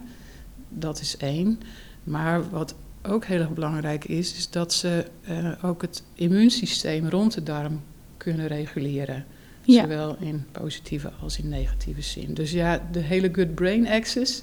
Dat 0.70 1.00
is 1.00 1.18
één. 1.18 1.60
Maar 2.04 2.50
wat 2.50 2.76
ook 3.08 3.26
heel 3.26 3.40
erg 3.40 3.54
belangrijk 3.54 4.06
is, 4.06 4.34
is 4.34 4.50
dat 4.50 4.74
ze 4.74 5.06
eh, 5.24 5.52
ook 5.62 5.82
het 5.82 6.04
immuunsysteem 6.14 7.10
rond 7.10 7.34
de 7.34 7.44
darm 7.44 7.82
kunnen 8.18 8.48
reguleren. 8.48 9.26
Ja. 9.62 9.82
Zowel 9.82 10.16
in 10.20 10.46
positieve 10.52 11.12
als 11.22 11.40
in 11.40 11.50
negatieve 11.50 12.02
zin. 12.02 12.34
Dus 12.34 12.52
ja, 12.52 12.88
de 12.92 13.00
hele 13.00 13.30
good 13.34 13.56
brain 13.56 13.88
axis 13.88 14.42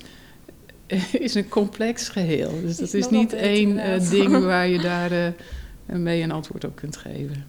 is 1.27 1.35
een 1.35 1.49
complex 1.49 2.09
geheel. 2.09 2.61
Dus 2.61 2.77
dat 2.77 2.95
Is 2.95 3.09
niet 3.09 3.33
één 3.33 3.79
eh, 3.79 4.11
ding 4.11 4.45
waar 4.45 4.69
je 4.69 4.79
daar 4.79 5.13
eh, 5.13 5.33
mee 5.87 6.23
een 6.23 6.33
antwoord 6.33 6.65
op 6.65 6.77
kunt 6.77 6.97
geven. 6.97 7.45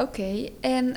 Oké, 0.00 0.48
en 0.60 0.94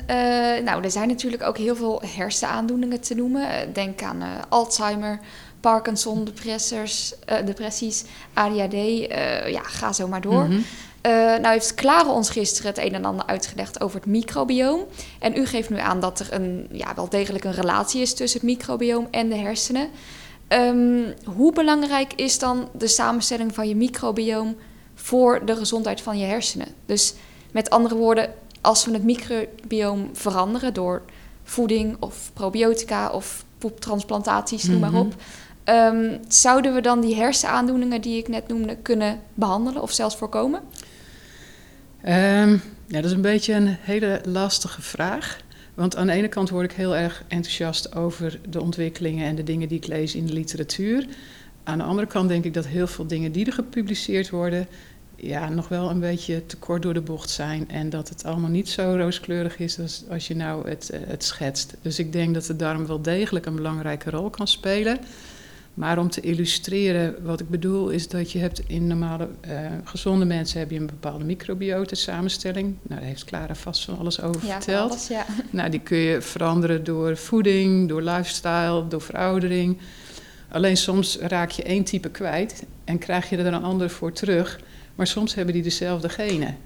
nou, 0.64 0.84
er 0.84 0.90
zijn 0.90 1.08
natuurlijk 1.08 1.42
ook 1.42 1.58
heel 1.58 1.76
veel 1.76 2.02
hersenaandoeningen 2.06 3.00
te 3.00 3.14
noemen. 3.14 3.72
Denk 3.72 4.02
aan 4.02 4.22
Alzheimer, 4.48 5.20
Parkinson, 5.62 6.24
depressors, 6.24 7.12
eh, 7.26 7.46
depressies, 7.46 8.04
ADHD. 8.34 8.74
eh, 8.74 9.48
ja, 9.48 9.62
ga 9.62 9.92
zo 9.92 10.08
maar 10.08 10.20
door. 10.20 10.42
Mhm. 10.44 10.60
Eh, 11.00 11.12
nou 11.12 11.46
heeft 11.46 11.74
Klare 11.74 12.08
ons 12.10 12.30
gisteren 12.30 12.70
het 12.74 12.84
een 12.84 12.94
en 12.94 13.04
ander 13.04 13.26
uitgelegd 13.26 13.80
over 13.80 13.96
het 13.96 14.06
microbioom. 14.08 14.80
En 15.18 15.36
u 15.36 15.46
geeft 15.46 15.70
nu 15.70 15.78
aan 15.78 16.00
dat 16.00 16.20
er 16.20 16.26
een, 16.30 16.68
ja, 16.72 16.94
wel 16.94 17.08
degelijk 17.08 17.44
een 17.44 17.52
relatie 17.52 18.00
is 18.00 18.14
tussen 18.14 18.40
het 18.40 18.48
microbioom 18.48 19.08
en 19.10 19.28
de 19.28 19.36
hersenen. 19.36 19.88
Ehm, 20.48 21.02
hoe 21.36 21.52
belangrijk 21.52 22.12
is 22.14 22.38
dan 22.38 22.68
de 22.78 22.86
samenstelling 22.88 23.54
van 23.54 23.68
je 23.68 23.76
microbioom 23.76 24.56
voor 24.94 25.44
de 25.46 25.56
gezondheid 25.56 26.00
van 26.00 26.18
je 26.18 26.24
hersenen? 26.26 26.68
Dus 26.86 27.14
met 27.50 27.70
andere 27.70 27.94
woorden, 27.94 28.34
als 28.60 28.84
we 28.84 28.92
het 28.92 29.04
microbioom 29.04 30.10
veranderen 30.12 30.74
door 30.74 31.02
voeding 31.44 31.96
of 32.00 32.30
probiotica 32.32 33.10
of 33.10 33.44
poeptransplantaties, 33.58 34.64
noem 34.64 34.80
maar 34.80 34.90
Mhm. 34.90 35.00
op. 35.00 35.14
ehm, 35.64 36.18
zouden 36.28 36.74
we 36.74 36.80
dan 36.80 37.00
die 37.00 37.14
hersenaandoeningen 37.14 38.00
die 38.00 38.18
ik 38.18 38.28
net 38.28 38.48
noemde 38.48 38.76
kunnen 38.76 39.20
behandelen 39.34 39.82
of 39.82 39.92
zelfs 39.92 40.16
voorkomen? 40.16 40.60
Ehm, 42.02 42.50
ja, 42.86 43.00
dat 43.00 43.04
is 43.04 43.12
een 43.12 43.20
beetje 43.20 43.54
een 43.54 43.76
hele 43.80 44.20
lastige 44.24 44.82
vraag. 44.82 45.40
Want 45.74 45.96
aan 45.96 46.06
de 46.06 46.12
ene 46.12 46.28
kant 46.28 46.50
word 46.50 46.70
ik 46.70 46.76
heel 46.76 46.96
erg 46.96 47.24
enthousiast 47.28 47.94
over 47.94 48.40
de 48.48 48.60
ontwikkelingen 48.60 49.26
en 49.26 49.34
de 49.34 49.42
dingen 49.42 49.68
die 49.68 49.78
ik 49.78 49.86
lees 49.86 50.14
in 50.14 50.26
de 50.26 50.32
literatuur. 50.32 51.06
Aan 51.64 51.78
de 51.78 51.84
andere 51.84 52.06
kant 52.06 52.28
denk 52.28 52.44
ik 52.44 52.54
dat 52.54 52.66
heel 52.66 52.86
veel 52.86 53.06
dingen 53.06 53.32
die 53.32 53.46
er 53.46 53.52
gepubliceerd 53.52 54.30
worden, 54.30 54.66
ja, 55.16 55.48
nog 55.48 55.68
wel 55.68 55.90
een 55.90 56.00
beetje 56.00 56.46
te 56.46 56.56
kort 56.56 56.82
door 56.82 56.94
de 56.94 57.00
bocht 57.00 57.30
zijn. 57.30 57.70
En 57.70 57.90
dat 57.90 58.08
het 58.08 58.24
allemaal 58.24 58.50
niet 58.50 58.68
zo 58.68 58.94
rooskleurig 58.96 59.58
is 59.58 59.78
als, 59.80 60.04
als 60.10 60.26
je 60.26 60.36
nou 60.36 60.68
het, 60.68 60.90
eh, 60.90 61.00
het 61.06 61.24
schetst. 61.24 61.74
Dus 61.82 61.98
ik 61.98 62.12
denk 62.12 62.34
dat 62.34 62.44
de 62.44 62.56
darm 62.56 62.86
wel 62.86 63.02
degelijk 63.02 63.46
een 63.46 63.56
belangrijke 63.56 64.10
rol 64.10 64.30
kan 64.30 64.48
spelen. 64.48 64.98
Maar 65.74 65.98
om 65.98 66.10
te 66.10 66.20
illustreren 66.20 67.24
wat 67.24 67.40
ik 67.40 67.48
bedoel, 67.48 67.88
is 67.88 68.08
dat 68.08 68.32
je 68.32 68.38
hebt 68.38 68.62
in 68.66 68.86
normale 68.86 69.28
uh, 69.48 69.58
gezonde 69.84 70.24
mensen 70.24 70.58
heb 70.58 70.70
je 70.70 70.78
een 70.78 70.86
bepaalde 70.86 71.24
microbiote 71.24 71.94
samenstelling. 71.94 72.76
Nou, 72.82 73.00
daar 73.00 73.08
heeft 73.08 73.24
Clara 73.24 73.54
vast 73.54 73.84
van 73.84 73.98
alles 73.98 74.20
over 74.20 74.46
ja, 74.46 74.52
verteld. 74.52 74.90
Alles, 74.90 75.08
ja. 75.08 75.26
Nou, 75.50 75.70
die 75.70 75.80
kun 75.80 75.96
je 75.96 76.20
veranderen 76.20 76.84
door 76.84 77.16
voeding, 77.16 77.88
door 77.88 78.02
lifestyle, 78.02 78.88
door 78.88 79.00
veroudering. 79.00 79.78
Alleen 80.48 80.76
soms 80.76 81.18
raak 81.18 81.50
je 81.50 81.62
één 81.62 81.84
type 81.84 82.10
kwijt 82.10 82.64
en 82.84 82.98
krijg 82.98 83.30
je 83.30 83.36
er 83.36 83.46
een 83.46 83.62
ander 83.62 83.90
voor 83.90 84.12
terug. 84.12 84.60
Maar 84.94 85.06
soms 85.06 85.34
hebben 85.34 85.54
die 85.54 85.62
dezelfde 85.62 86.08
genen. 86.08 86.56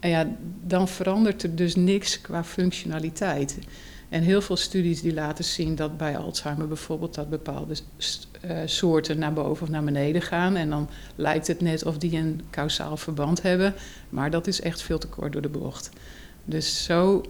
En 0.00 0.10
ja, 0.10 0.26
dan 0.64 0.88
verandert 0.88 1.42
er 1.42 1.54
dus 1.56 1.74
niks 1.74 2.20
qua 2.20 2.44
functionaliteit. 2.44 3.58
En 4.12 4.22
heel 4.22 4.40
veel 4.40 4.56
studies 4.56 5.00
die 5.00 5.14
laten 5.14 5.44
zien 5.44 5.74
dat 5.74 5.96
bij 5.96 6.16
Alzheimer 6.16 6.68
bijvoorbeeld 6.68 7.14
dat 7.14 7.30
bepaalde 7.30 7.74
uh, 8.44 8.58
soorten 8.64 9.18
naar 9.18 9.32
boven 9.32 9.62
of 9.62 9.68
naar 9.68 9.84
beneden 9.84 10.22
gaan. 10.22 10.56
En 10.56 10.70
dan 10.70 10.88
lijkt 11.14 11.46
het 11.46 11.60
net 11.60 11.84
of 11.84 11.98
die 11.98 12.16
een 12.16 12.40
kausaal 12.50 12.96
verband 12.96 13.42
hebben. 13.42 13.74
Maar 14.08 14.30
dat 14.30 14.46
is 14.46 14.60
echt 14.60 14.82
veel 14.82 14.98
te 14.98 15.06
kort 15.06 15.32
door 15.32 15.42
de 15.42 15.48
bocht. 15.48 15.90
Dus 16.44 16.84
zo 16.84 17.24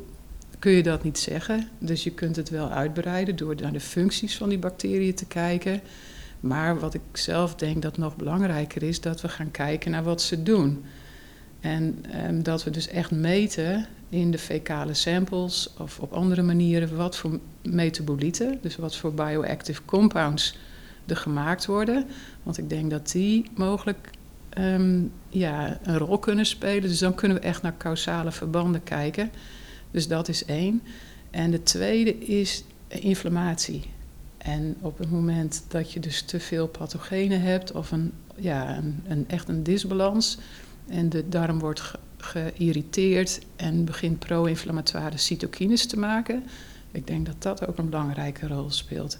kun 0.58 0.72
je 0.72 0.82
dat 0.82 1.02
niet 1.02 1.18
zeggen. 1.18 1.68
Dus 1.78 2.04
je 2.04 2.10
kunt 2.10 2.36
het 2.36 2.48
wel 2.48 2.68
uitbreiden 2.70 3.36
door 3.36 3.54
naar 3.60 3.72
de 3.72 3.80
functies 3.80 4.36
van 4.36 4.48
die 4.48 4.58
bacteriën 4.58 5.14
te 5.14 5.26
kijken. 5.26 5.80
Maar 6.40 6.78
wat 6.78 6.94
ik 6.94 7.02
zelf 7.12 7.54
denk 7.54 7.82
dat 7.82 7.96
nog 7.96 8.16
belangrijker 8.16 8.82
is, 8.82 9.00
dat 9.00 9.20
we 9.20 9.28
gaan 9.28 9.50
kijken 9.50 9.90
naar 9.90 10.04
wat 10.04 10.22
ze 10.22 10.42
doen. 10.42 10.84
En 11.60 12.04
um, 12.26 12.42
dat 12.42 12.64
we 12.64 12.70
dus 12.70 12.88
echt 12.88 13.10
meten 13.10 13.86
in 14.12 14.30
de 14.30 14.38
fecale 14.38 14.94
samples 14.94 15.74
of 15.78 15.98
op 15.98 16.12
andere 16.12 16.42
manieren 16.42 16.96
wat 16.96 17.16
voor 17.16 17.38
metabolieten, 17.62 18.58
dus 18.62 18.76
wat 18.76 18.96
voor 18.96 19.14
bioactive 19.14 19.84
compounds 19.84 20.56
er 21.06 21.16
gemaakt 21.16 21.66
worden. 21.66 22.06
Want 22.42 22.58
ik 22.58 22.68
denk 22.68 22.90
dat 22.90 23.10
die 23.10 23.50
mogelijk 23.54 24.10
um, 24.58 25.12
ja, 25.28 25.78
een 25.82 25.98
rol 25.98 26.18
kunnen 26.18 26.46
spelen. 26.46 26.82
Dus 26.82 26.98
dan 26.98 27.14
kunnen 27.14 27.36
we 27.36 27.42
echt 27.42 27.62
naar 27.62 27.76
causale 27.76 28.32
verbanden 28.32 28.82
kijken. 28.82 29.30
Dus 29.90 30.08
dat 30.08 30.28
is 30.28 30.44
één. 30.44 30.82
En 31.30 31.50
de 31.50 31.62
tweede 31.62 32.18
is 32.18 32.64
inflammatie. 32.88 33.82
En 34.38 34.76
op 34.80 34.98
het 34.98 35.10
moment 35.10 35.64
dat 35.68 35.92
je 35.92 36.00
dus 36.00 36.22
te 36.22 36.40
veel 36.40 36.68
pathogenen 36.68 37.40
hebt 37.40 37.72
of 37.72 37.90
een, 37.90 38.12
ja, 38.36 38.76
een, 38.76 39.02
een 39.08 39.24
echt 39.28 39.48
een 39.48 39.62
disbalans 39.62 40.38
en 40.88 41.08
de 41.08 41.28
darm 41.28 41.58
wordt 41.58 41.92
geïrriteerd 42.22 43.40
en 43.56 43.84
begint 43.84 44.18
pro-inflammatoire 44.18 45.16
cytokines 45.16 45.86
te 45.86 45.98
maken, 45.98 46.44
ik 46.92 47.06
denk 47.06 47.26
dat 47.26 47.42
dat 47.42 47.66
ook 47.66 47.78
een 47.78 47.90
belangrijke 47.90 48.46
rol 48.46 48.70
speelt. 48.70 49.18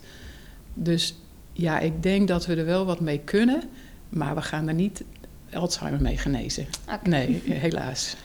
Dus 0.75 1.17
ja, 1.53 1.79
ik 1.79 2.03
denk 2.03 2.29
dat 2.29 2.47
we 2.47 2.55
er 2.55 2.65
wel 2.65 2.85
wat 2.85 3.01
mee 3.01 3.19
kunnen, 3.19 3.63
maar 4.09 4.35
we 4.35 4.43
gaan 4.43 4.69
er 4.69 4.75
niet 4.75 5.05
Alzheimer 5.53 6.03
mee 6.03 6.17
genezen. 6.17 6.67
Okay. 6.85 6.99
Nee, 7.03 7.43
helaas. 7.45 8.17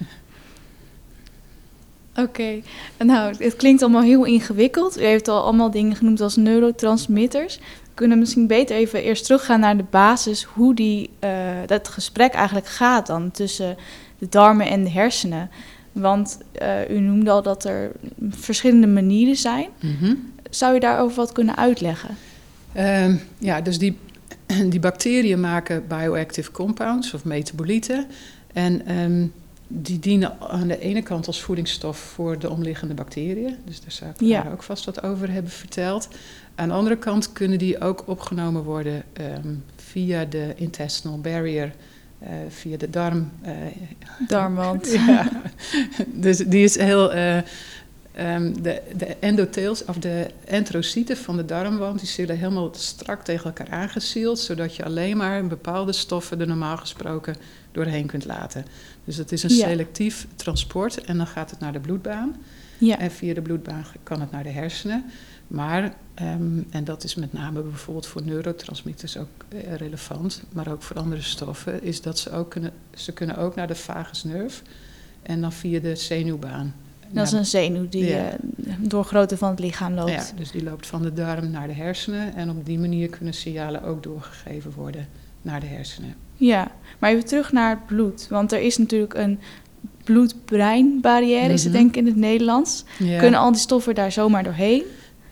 Oké, 2.11 2.27
okay. 2.27 2.63
nou, 2.97 3.35
het 3.37 3.55
klinkt 3.55 3.81
allemaal 3.81 4.01
heel 4.01 4.25
ingewikkeld. 4.25 4.99
U 4.99 5.03
heeft 5.03 5.27
al 5.27 5.43
allemaal 5.43 5.71
dingen 5.71 5.95
genoemd 5.95 6.21
als 6.21 6.35
neurotransmitters. 6.35 7.57
We 7.57 7.93
kunnen 7.93 8.19
misschien 8.19 8.47
beter 8.47 8.75
even 8.75 9.03
eerst 9.03 9.25
teruggaan 9.25 9.59
naar 9.59 9.77
de 9.77 9.85
basis, 9.89 10.43
hoe 10.43 10.73
die, 10.75 11.09
uh, 11.23 11.29
dat 11.65 11.87
gesprek 11.87 12.33
eigenlijk 12.33 12.67
gaat 12.67 13.07
dan 13.07 13.31
tussen 13.31 13.77
de 14.17 14.29
darmen 14.29 14.67
en 14.67 14.83
de 14.83 14.89
hersenen. 14.89 15.49
Want 15.91 16.37
uh, 16.61 16.89
u 16.89 16.99
noemde 16.99 17.31
al 17.31 17.41
dat 17.41 17.63
er 17.63 17.91
verschillende 18.29 18.87
manieren 18.87 19.35
zijn. 19.35 19.69
Mm 19.79 19.95
-hmm. 19.99 20.31
Zou 20.49 20.73
je 20.73 20.79
daarover 20.79 21.15
wat 21.15 21.31
kunnen 21.31 21.57
uitleggen? 21.57 22.17
Uh, 22.75 23.15
ja, 23.37 23.61
dus 23.61 23.77
die, 23.77 23.97
die 24.69 24.79
bacteriën 24.79 25.39
maken 25.39 25.87
bioactive 25.87 26.51
compounds 26.51 27.13
of 27.13 27.23
metabolieten. 27.23 28.07
En 28.53 28.99
um, 28.99 29.33
die 29.67 29.99
dienen 29.99 30.39
aan 30.39 30.67
de 30.67 30.79
ene 30.79 31.01
kant 31.01 31.27
als 31.27 31.41
voedingsstof 31.41 31.97
voor 31.97 32.39
de 32.39 32.49
omliggende 32.49 32.93
bacteriën. 32.93 33.55
Dus 33.65 33.81
daar 33.81 33.91
zou 33.91 34.11
ik 34.11 34.19
ja. 34.19 34.43
daar 34.43 34.51
ook 34.51 34.63
vast 34.63 34.85
wat 34.85 35.03
over 35.03 35.31
hebben 35.31 35.51
verteld. 35.51 36.07
Aan 36.55 36.67
de 36.67 36.73
andere 36.73 36.97
kant 36.97 37.31
kunnen 37.33 37.57
die 37.57 37.81
ook 37.81 38.03
opgenomen 38.05 38.63
worden 38.63 39.03
um, 39.45 39.63
via 39.75 40.25
de 40.25 40.53
intestinal 40.55 41.19
barrier, 41.19 41.73
uh, 42.23 42.29
via 42.49 42.77
de 42.77 42.89
darm. 42.89 43.31
Uh, 43.45 43.51
Darmwand. 44.27 44.91
ja. 45.07 45.31
Dus 46.05 46.37
die 46.37 46.63
is 46.63 46.77
heel. 46.77 47.15
Uh, 47.15 47.37
um, 48.19 48.61
de, 48.61 48.81
de 48.97 49.05
endotheels, 49.05 49.85
of 49.85 49.97
de 49.97 50.27
enterocyten 50.45 51.17
van 51.17 51.37
de 51.37 51.45
darmwand, 51.45 51.99
die 51.99 52.07
zitten 52.07 52.37
helemaal 52.37 52.69
strak 52.73 53.23
tegen 53.23 53.45
elkaar 53.45 53.69
aangesield, 53.69 54.39
zodat 54.39 54.75
je 54.75 54.85
alleen 54.85 55.17
maar 55.17 55.47
bepaalde 55.47 55.91
stoffen 55.91 56.39
er 56.39 56.47
normaal 56.47 56.77
gesproken 56.77 57.35
doorheen 57.71 58.05
kunt 58.05 58.25
laten. 58.25 58.65
Dus 59.03 59.15
dat 59.15 59.31
is 59.31 59.43
een 59.43 59.55
ja. 59.55 59.67
selectief 59.67 60.27
transport 60.35 61.01
en 61.01 61.17
dan 61.17 61.27
gaat 61.27 61.49
het 61.49 61.59
naar 61.59 61.73
de 61.73 61.79
bloedbaan. 61.79 62.35
Ja. 62.77 62.99
En 62.99 63.11
via 63.11 63.33
de 63.33 63.41
bloedbaan 63.41 63.85
kan 64.03 64.19
het 64.19 64.31
naar 64.31 64.43
de 64.43 64.49
hersenen. 64.49 65.05
Maar, 65.47 65.93
um, 66.21 66.65
en 66.69 66.83
dat 66.83 67.03
is 67.03 67.15
met 67.15 67.33
name 67.33 67.61
bijvoorbeeld 67.61 68.07
voor 68.07 68.23
neurotransmitters 68.23 69.17
ook 69.17 69.27
uh, 69.53 69.75
relevant, 69.75 70.43
maar 70.53 70.71
ook 70.71 70.81
voor 70.81 70.95
andere 70.95 71.21
stoffen, 71.21 71.83
is 71.83 72.01
dat 72.01 72.19
ze 72.19 72.31
ook 72.31 72.49
kunnen, 72.49 72.71
ze 72.95 73.13
kunnen 73.13 73.37
ook 73.37 73.55
naar 73.55 73.67
de 73.67 73.75
vagusnerf 73.75 74.61
en 75.21 75.41
dan 75.41 75.51
via 75.51 75.79
de 75.79 75.95
zenuwbaan. 75.95 76.73
Dat 77.09 77.27
is 77.27 77.31
een 77.31 77.45
zenuw 77.45 77.89
die 77.89 78.05
ja. 78.05 78.37
uh, 78.65 78.73
door 78.79 79.03
grootte 79.03 79.37
van 79.37 79.49
het 79.49 79.59
lichaam 79.59 79.93
loopt. 79.93 80.11
Ja, 80.11 80.23
dus 80.35 80.51
die 80.51 80.63
loopt 80.63 80.87
van 80.87 81.01
de 81.01 81.13
darm 81.13 81.51
naar 81.51 81.67
de 81.67 81.73
hersenen 81.73 82.35
en 82.35 82.49
op 82.49 82.65
die 82.65 82.79
manier 82.79 83.09
kunnen 83.09 83.33
signalen 83.33 83.83
ook 83.83 84.03
doorgegeven 84.03 84.71
worden 84.71 85.07
naar 85.41 85.59
de 85.59 85.65
hersenen. 85.65 86.15
Ja, 86.35 86.71
maar 86.99 87.11
even 87.11 87.25
terug 87.25 87.51
naar 87.51 87.69
het 87.69 87.85
bloed. 87.85 88.27
Want 88.29 88.51
er 88.51 88.61
is 88.61 88.77
natuurlijk 88.77 89.13
een 89.13 89.39
bloed-brein-barrière, 90.03 91.39
mm 91.39 91.45
-hmm. 91.45 91.53
is 91.53 91.63
het 91.63 91.73
denk 91.73 91.89
ik 91.89 91.95
in 91.95 92.05
het 92.05 92.15
Nederlands. 92.15 92.83
Ja. 92.99 93.19
Kunnen 93.19 93.39
al 93.39 93.51
die 93.51 93.59
stoffen 93.59 93.95
daar 93.95 94.11
zomaar 94.11 94.43
doorheen? 94.43 94.83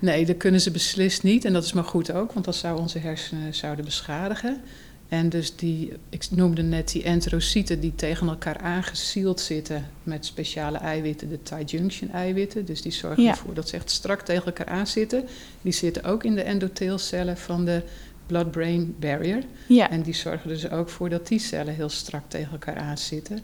Nee, 0.06 0.26
dat 0.26 0.38
kunnen 0.38 0.62
ze 0.62 0.72
beslist 0.72 1.24
niet. 1.24 1.46
En 1.46 1.54
dat 1.54 1.64
is 1.64 1.74
maar 1.74 1.84
goed 1.84 2.12
ook, 2.12 2.32
want 2.32 2.46
dat 2.46 2.56
zou 2.56 2.80
onze 2.80 3.00
hersenen 3.00 3.54
zouden 3.54 3.86
beschadigen. 3.86 4.62
En 5.10 5.30
dus 5.30 5.56
die, 5.56 5.94
ik 6.10 6.28
noemde 6.32 6.62
net 6.62 6.92
die 6.92 7.04
enterocyten 7.04 7.80
die 7.80 7.96
tegen 7.96 8.28
elkaar 8.28 8.58
aangesield 8.58 9.40
zitten 9.40 9.86
met 10.04 10.26
speciale 10.26 10.78
eiwitten, 10.78 11.30
de 11.30 11.42
tight 11.42 11.72
junction 11.72 12.12
eiwitten. 12.12 12.66
Dus 12.66 12.82
die 12.82 12.92
zorgen 12.92 13.24
ja. 13.24 13.30
ervoor 13.30 13.54
dat 13.54 13.70
ze 13.70 13.76
echt 13.76 13.92
strak 13.92 14.22
tegen 14.22 14.46
elkaar 14.46 14.68
aanzitten. 14.68 15.26
Die 15.62 15.72
zitten 15.72 16.04
ook 16.04 16.24
in 16.24 16.36
de 16.36 16.42
endotheelcellen 16.42 17.38
van 17.38 17.66
de 17.66 17.82
blood-brain 18.26 18.96
barrier. 19.00 19.44
Ja. 19.68 19.90
En 19.90 20.02
die 20.02 20.14
zorgen 20.14 20.50
dus 20.50 20.70
ook 20.70 20.90
voor 20.90 21.10
dat 21.10 21.28
die 21.28 21.40
cellen 21.40 21.74
heel 21.74 21.90
strak 21.90 22.24
tegen 22.28 22.52
elkaar 22.52 22.78
aanzitten. 22.78 23.40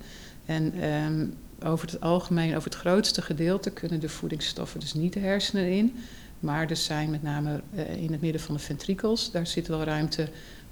En 0.46 0.84
um, 0.84 1.34
over 1.64 1.88
het 1.88 2.02
algemeen, 2.02 2.56
over 2.56 2.70
het 2.70 2.80
grootste 2.80 3.22
gedeelte, 3.22 3.72
kunnen 3.72 4.00
de 4.00 4.10
voedingsstoffen 4.10 4.80
dus 4.80 4.94
niet 4.94 5.14
de 5.14 5.20
hersenen 5.20 5.72
in. 5.72 5.96
Maar 6.42 6.70
er 6.70 6.76
zijn 6.76 7.10
met 7.10 7.24
name 7.24 7.62
uh, 7.76 8.04
in 8.04 8.12
het 8.12 8.22
midden 8.22 8.42
van 8.42 8.56
de 8.56 8.62
ventrikels, 8.62 9.32
daar 9.32 9.48
zit 9.48 9.68
wel 9.68 9.84
ruimte. 9.84 10.30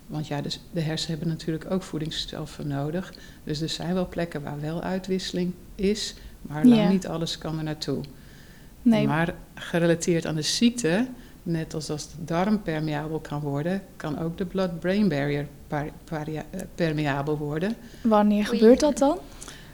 Want 0.08 0.28
ja, 0.28 0.42
dus 0.42 0.60
de 0.72 0.82
hersenen 0.82 1.18
hebben 1.18 1.38
natuurlijk 1.38 1.72
ook 1.72 1.84
voedingsstoffen 1.84 2.68
nodig. 2.68 3.14
Dus 3.44 3.62
er 3.62 3.70
zijn 3.70 3.94
wel 3.94 4.08
plekken 4.08 4.44
waar 4.44 4.62
wel 4.62 4.82
uitwisseling 4.82 5.54
is, 5.76 6.16
maar 6.42 6.66
lang 6.66 6.82
ja. 6.82 6.90
niet 6.90 7.08
alles 7.08 7.38
kan 7.38 7.58
er 7.58 7.64
naartoe. 7.64 8.02
Nee. 8.82 9.08
Maar 9.08 9.36
gerelateerd 9.56 10.26
aan 10.26 10.36
de 10.36 10.42
ziekte 10.42 11.08
net 11.44 11.74
als 11.74 11.90
als 11.90 12.10
de 12.10 12.26
darm 12.26 12.62
permeabel 12.62 13.20
kan 13.20 13.40
worden, 13.40 13.82
kan 13.96 14.20
ook 14.20 14.38
de 14.38 14.46
blood-brain 14.46 15.08
barrier 15.08 15.48
permeabel 16.76 17.38
worden. 17.38 17.76
Wanneer 18.02 18.46
gebeurt 18.46 18.80
dat 18.80 18.98
dan? 18.98 19.18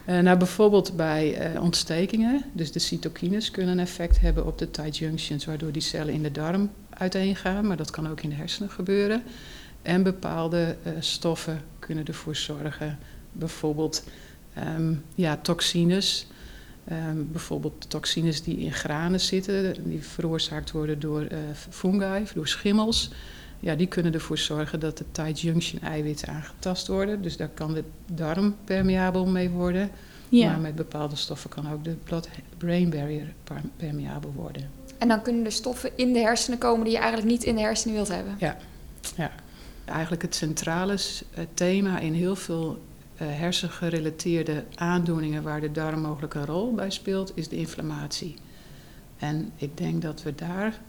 Uh, 0.09 0.19
nou, 0.19 0.37
bijvoorbeeld 0.37 0.95
bij 0.95 1.53
uh, 1.53 1.61
ontstekingen. 1.61 2.43
Dus 2.53 2.71
de 2.71 2.79
cytokines 2.79 3.51
kunnen 3.51 3.71
een 3.71 3.85
effect 3.85 4.21
hebben 4.21 4.45
op 4.45 4.57
de 4.57 4.71
tight 4.71 4.97
junctions, 4.97 5.45
waardoor 5.45 5.71
die 5.71 5.81
cellen 5.81 6.13
in 6.13 6.23
de 6.23 6.31
darm 6.31 6.71
uiteengaan. 6.89 7.67
Maar 7.67 7.77
dat 7.77 7.89
kan 7.89 8.09
ook 8.09 8.21
in 8.21 8.29
de 8.29 8.35
hersenen 8.35 8.69
gebeuren. 8.69 9.23
En 9.81 10.03
bepaalde 10.03 10.75
uh, 10.83 10.93
stoffen 10.99 11.61
kunnen 11.79 12.05
ervoor 12.05 12.35
zorgen. 12.35 12.97
Bijvoorbeeld 13.31 14.03
um, 14.77 15.03
ja, 15.15 15.37
toxines. 15.37 16.27
Um, 16.91 17.31
bijvoorbeeld 17.31 17.89
toxines 17.89 18.43
die 18.43 18.57
in 18.57 18.73
granen 18.73 19.19
zitten, 19.19 19.89
die 19.89 20.03
veroorzaakt 20.03 20.71
worden 20.71 20.99
door 20.99 21.27
fungi, 21.69 22.23
door 22.33 22.47
schimmels. 22.47 23.11
Ja, 23.65 23.75
die 23.75 23.87
kunnen 23.87 24.13
ervoor 24.13 24.37
zorgen 24.37 24.79
dat 24.79 24.97
de 24.97 25.05
tight 25.11 25.41
junction 25.41 25.81
eiwitten 25.81 26.27
aangetast 26.27 26.87
worden. 26.87 27.21
Dus 27.21 27.37
daar 27.37 27.49
kan 27.53 27.73
de 27.73 27.83
darm 28.05 28.55
permeabel 28.63 29.25
mee 29.25 29.49
worden. 29.49 29.89
Ja. 30.29 30.51
Maar 30.51 30.59
met 30.59 30.75
bepaalde 30.75 31.15
stoffen 31.15 31.49
kan 31.49 31.71
ook 31.71 31.83
de 31.83 31.95
blood-brain 32.03 32.89
barrier 32.89 33.33
permeabel 33.77 34.31
worden. 34.35 34.69
En 34.97 35.07
dan 35.07 35.21
kunnen 35.21 35.45
er 35.45 35.51
stoffen 35.51 35.91
in 35.95 36.13
de 36.13 36.19
hersenen 36.19 36.59
komen 36.59 36.83
die 36.83 36.93
je 36.93 36.99
eigenlijk 36.99 37.29
niet 37.29 37.43
in 37.43 37.55
de 37.55 37.61
hersenen 37.61 37.95
wilt 37.95 38.07
hebben. 38.07 38.35
Ja, 38.39 38.57
ja. 39.15 39.31
eigenlijk 39.85 40.21
het 40.21 40.35
centrale 40.35 40.93
eh, 40.93 41.43
thema 41.53 41.99
in 41.99 42.13
heel 42.13 42.35
veel 42.35 42.81
eh, 43.15 43.27
hersengerelateerde 43.29 44.63
aandoeningen 44.75 45.43
waar 45.43 45.61
de 45.61 45.71
darm 45.71 46.01
mogelijk 46.01 46.33
een 46.33 46.45
rol 46.45 46.73
bij 46.73 46.91
speelt, 46.91 47.31
is 47.35 47.47
de 47.47 47.55
inflammatie. 47.55 48.35
En 49.17 49.51
ik 49.55 49.77
denk 49.77 50.01
dat 50.01 50.23
we 50.23 50.35
daar 50.35 50.79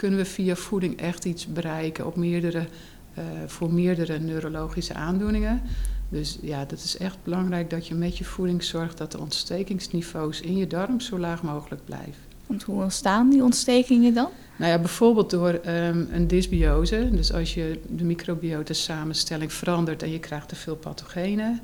kunnen 0.00 0.18
we 0.18 0.24
via 0.24 0.56
voeding 0.56 1.00
echt 1.00 1.24
iets 1.24 1.46
bereiken 1.46 2.06
op 2.06 2.16
meerdere, 2.16 2.66
eh, 3.14 3.24
voor 3.46 3.72
meerdere 3.72 4.18
neurologische 4.18 4.94
aandoeningen. 4.94 5.62
Dus 6.08 6.38
ja, 6.42 6.64
dat 6.64 6.78
is 6.78 6.96
echt 6.96 7.16
belangrijk 7.24 7.70
dat 7.70 7.86
je 7.86 7.94
met 7.94 8.18
je 8.18 8.24
voeding 8.24 8.62
zorgt 8.62 8.98
dat 8.98 9.12
de 9.12 9.20
ontstekingsniveaus 9.20 10.40
in 10.40 10.56
je 10.56 10.66
darm 10.66 11.00
zo 11.00 11.18
laag 11.18 11.42
mogelijk 11.42 11.84
blijven. 11.84 12.22
Want 12.46 12.62
hoe 12.62 12.82
ontstaan 12.82 13.30
die 13.30 13.42
ontstekingen 13.42 14.14
dan? 14.14 14.28
Nou 14.56 14.70
ja, 14.70 14.78
bijvoorbeeld 14.78 15.30
door 15.30 15.52
ehm, 15.52 16.04
een 16.12 16.26
dysbiose. 16.26 17.08
Dus 17.12 17.32
als 17.32 17.54
je 17.54 17.80
de 17.88 18.04
microbiota 18.04 18.74
samenstelling 18.74 19.52
verandert 19.52 20.02
en 20.02 20.10
je 20.10 20.18
krijgt 20.18 20.48
te 20.48 20.56
veel 20.56 20.76
pathogenen. 20.76 21.60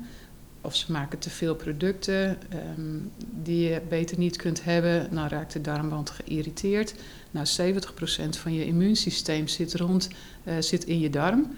Of 0.67 0.75
ze 0.75 0.91
maken 0.91 1.19
te 1.19 1.29
veel 1.29 1.55
producten 1.55 2.37
ehm, 2.49 2.97
die 3.43 3.69
je 3.69 3.81
beter 3.89 4.17
niet 4.17 4.35
kunt 4.35 4.63
hebben. 4.63 5.07
Dan 5.11 5.27
raakt 5.27 5.53
de 5.53 5.61
darmwand 5.61 6.09
geïrriteerd. 6.09 6.93
Nou, 7.31 7.45
70% 7.45 8.37
van 8.37 8.53
je 8.53 8.65
immuunsysteem 8.65 9.47
zit, 9.47 9.75
rond, 9.75 10.09
eh, 10.43 10.53
zit 10.59 10.83
in 10.83 10.99
je 10.99 11.09
darm. 11.09 11.55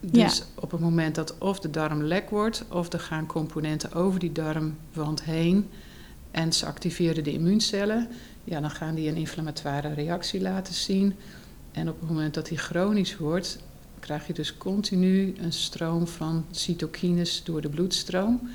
Dus 0.00 0.42
op 0.54 0.70
het 0.70 0.80
moment 0.80 1.14
dat 1.14 1.38
of 1.38 1.60
de 1.60 1.70
darm 1.70 2.02
lek 2.02 2.30
wordt... 2.30 2.64
of 2.70 2.92
er 2.92 3.00
gaan 3.00 3.26
componenten 3.26 3.92
over 3.92 4.20
die 4.20 4.32
darmwand 4.32 5.22
heen... 5.22 5.68
en 6.30 6.52
ze 6.52 6.66
activeren 6.66 7.24
de 7.24 7.32
immuuncellen 7.32 8.08
ja, 8.46 8.60
dan 8.60 8.70
gaan 8.70 8.94
die 8.94 9.08
een 9.08 9.16
inflammatoire 9.16 9.94
reactie 9.94 10.40
laten 10.40 10.74
zien. 10.74 11.14
En 11.72 11.88
op 11.88 12.00
het 12.00 12.08
moment 12.08 12.34
dat 12.34 12.46
die 12.46 12.58
chronisch 12.58 13.16
wordt, 13.16 13.58
krijg 14.06 14.26
je 14.26 14.32
dus 14.32 14.56
continu 14.58 15.34
een 15.38 15.52
stroom 15.52 16.06
van 16.06 16.44
cytokines 16.50 17.44
door 17.44 17.60
de 17.60 17.68
bloedstroom. 17.68 18.50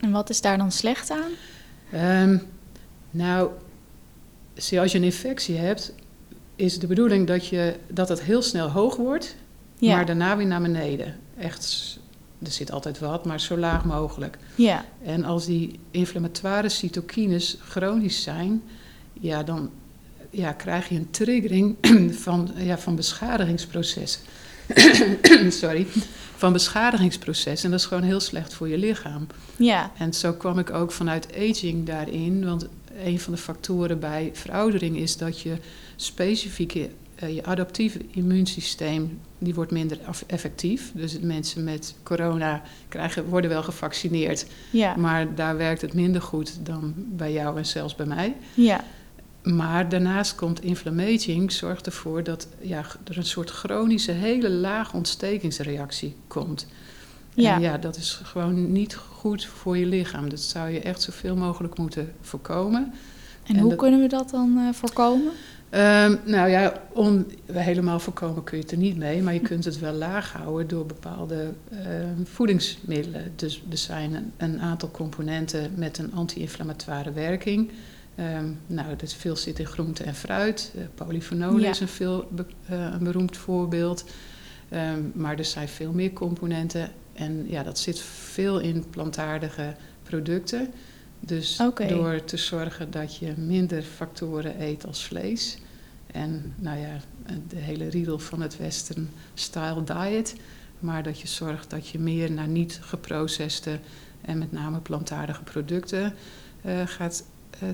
En 0.00 0.10
wat 0.10 0.30
is 0.30 0.40
daar 0.40 0.58
dan 0.58 0.72
slecht 0.72 1.10
aan? 1.10 1.30
Ehm, 1.92 2.38
nou, 3.10 3.50
zie, 4.54 4.80
als 4.80 4.92
je 4.92 4.98
een 4.98 5.04
infectie 5.04 5.56
hebt, 5.56 5.94
is 6.56 6.78
de 6.78 6.86
bedoeling 6.86 7.26
dat, 7.26 7.46
je, 7.46 7.76
dat 7.88 8.08
het 8.08 8.22
heel 8.22 8.42
snel 8.42 8.68
hoog 8.68 8.96
wordt, 8.96 9.36
Ja, 9.78 9.96
maar 9.96 10.06
daarna 10.06 10.36
weer 10.36 10.46
naar 10.46 10.62
beneden. 10.62 11.16
Echt, 11.38 11.98
er 12.42 12.50
zit 12.50 12.72
altijd 12.72 12.98
wat, 12.98 13.24
maar 13.24 13.40
zo 13.40 13.56
laag 13.56 13.84
mogelijk. 13.84 14.38
ja, 14.54 14.84
En 15.04 15.24
als 15.24 15.46
die 15.46 15.78
inflammatoire 15.90 16.68
cytokines 16.68 17.56
chronisch 17.60 18.22
zijn, 18.22 18.62
ja, 19.12 19.42
dan 19.42 19.70
ja, 20.30 20.52
krijg 20.52 20.88
je 20.88 20.94
een 20.94 21.10
triggering 21.10 21.76
van, 22.24 22.50
ja, 22.56 22.78
van 22.78 22.96
beschadigingsprocessen. 22.96 24.22
Sorry. 25.60 25.86
Van 26.36 26.52
beschadigingsprocessen. 26.52 27.64
En 27.64 27.70
dat 27.70 27.80
is 27.80 27.86
gewoon 27.86 28.02
heel 28.02 28.20
slecht 28.20 28.54
voor 28.54 28.68
je 28.68 28.78
lichaam. 28.78 29.26
ja, 29.56 29.92
En 29.98 30.12
zo 30.14 30.32
kwam 30.32 30.58
ik 30.58 30.70
ook 30.70 30.92
vanuit 30.92 31.28
aging 31.38 31.86
daarin. 31.86 32.44
Want 32.44 32.66
een 33.04 33.20
van 33.20 33.32
de 33.32 33.38
factoren 33.38 34.00
bij 34.00 34.30
veroudering 34.32 34.96
is 34.96 35.16
dat 35.16 35.40
je 35.40 35.56
specifieke, 35.96 36.88
eh, 37.14 37.34
je 37.34 37.44
adaptieve 37.44 37.98
immuunsysteem, 38.10 39.18
die 39.38 39.54
wordt 39.54 39.70
minder 39.70 39.98
effectief. 40.26 40.90
Dus 40.94 41.18
mensen 41.20 41.64
met 41.64 41.94
corona 42.02 42.62
krijgen, 42.88 43.24
worden 43.24 43.50
wel 43.50 43.62
gevaccineerd. 43.62 44.46
ja, 44.70 44.96
Maar 44.96 45.34
daar 45.34 45.56
werkt 45.56 45.80
het 45.80 45.94
minder 45.94 46.22
goed 46.22 46.58
dan 46.66 46.94
bij 46.96 47.32
jou 47.32 47.56
en 47.58 47.66
zelfs 47.66 47.94
bij 47.94 48.06
mij. 48.06 48.34
ja, 48.54 48.84
Maar 49.42 49.88
daarnaast 49.88 50.34
komt 50.34 50.62
inflammaging, 50.62 51.52
zorgt 51.52 51.86
ervoor 51.86 52.22
dat 52.22 52.46
ja, 52.60 52.84
er 53.04 53.16
een 53.16 53.24
soort 53.24 53.50
chronische, 53.50 54.12
hele 54.12 54.50
lage 54.50 54.96
ontstekingsreactie 54.96 56.16
komt. 56.26 56.66
ja. 57.34 57.54
En 57.54 57.60
ja, 57.60 57.78
dat 57.78 57.96
is 57.96 58.20
gewoon 58.22 58.72
niet 58.72 58.94
goed 58.94 59.44
voor 59.46 59.76
je 59.78 59.86
lichaam. 59.86 60.28
Dat 60.28 60.40
zou 60.40 60.70
je 60.70 60.80
echt 60.80 61.02
zoveel 61.02 61.36
mogelijk 61.36 61.78
moeten 61.78 62.12
voorkomen. 62.20 62.92
En, 63.42 63.54
En 63.54 63.60
hoe 63.60 63.68
dat- 63.70 63.78
kunnen 63.78 64.00
we 64.00 64.08
dat 64.08 64.30
dan 64.30 64.58
eh, 64.58 64.72
voorkomen? 64.74 65.32
Ehm, 65.70 66.16
nou 66.24 66.48
ja, 66.50 66.82
helemaal 67.52 68.00
voorkomen 68.00 68.44
kun 68.44 68.56
je 68.56 68.62
het 68.62 68.72
er 68.72 68.78
niet 68.78 68.96
mee, 68.96 69.22
maar 69.22 69.34
je 69.34 69.40
kunt 69.40 69.64
het 69.64 69.78
wel 69.78 69.92
laag 69.92 70.32
houden 70.32 70.68
door 70.68 70.86
bepaalde 70.86 71.52
ehm, 71.70 72.24
voedingsmiddelen. 72.24 73.32
Dus 73.36 73.62
er 73.70 73.76
zijn 73.78 74.14
een, 74.14 74.32
een 74.36 74.60
aantal 74.60 74.90
componenten 74.90 75.72
met 75.74 75.98
een 75.98 76.12
anti-inflammatoire 76.14 77.12
werking. 77.12 77.70
Ehm, 78.14 78.46
nou, 78.66 78.96
dat 78.96 79.12
veel 79.14 79.36
zit 79.36 79.58
in 79.58 79.66
groente 79.66 80.04
en 80.04 80.14
fruit. 80.14 80.72
Eh, 80.76 80.82
polyfenolen 80.94 81.60
Ja. 81.60 81.70
is 81.70 81.80
een, 81.80 81.88
veel 81.88 82.28
be- 82.30 82.46
eh, 82.66 82.78
een 82.92 83.04
beroemd 83.04 83.36
voorbeeld. 83.36 84.04
Ehm, 84.68 85.00
maar 85.14 85.38
er 85.38 85.44
zijn 85.44 85.68
veel 85.68 85.92
meer 85.92 86.12
componenten. 86.12 86.90
En 87.12 87.44
ja, 87.48 87.62
dat 87.62 87.78
zit 87.78 87.98
veel 88.00 88.58
in 88.60 88.84
plantaardige 88.90 89.74
producten. 90.02 90.68
Dus 91.20 91.60
door 91.88 92.24
te 92.24 92.36
zorgen 92.36 92.90
dat 92.90 93.16
je 93.16 93.32
minder 93.36 93.82
factoren 93.82 94.62
eet 94.62 94.86
als 94.86 95.04
vlees. 95.04 95.58
En 96.06 96.54
nou 96.56 96.78
ja, 96.78 96.96
de 97.48 97.56
hele 97.56 97.88
riedel 97.88 98.18
van 98.18 98.40
het 98.40 98.56
western 98.56 99.10
style 99.34 99.82
diet. 99.84 100.34
Maar 100.78 101.02
dat 101.02 101.20
je 101.20 101.28
zorgt 101.28 101.70
dat 101.70 101.88
je 101.88 101.98
meer 101.98 102.30
naar 102.32 102.48
niet 102.48 102.78
geprocesste 102.82 103.78
en 104.20 104.38
met 104.38 104.52
name 104.52 104.80
plantaardige 104.80 105.42
producten 105.42 106.14
eh, 106.62 106.80
gaat, 106.86 107.24
eh, 107.24 107.26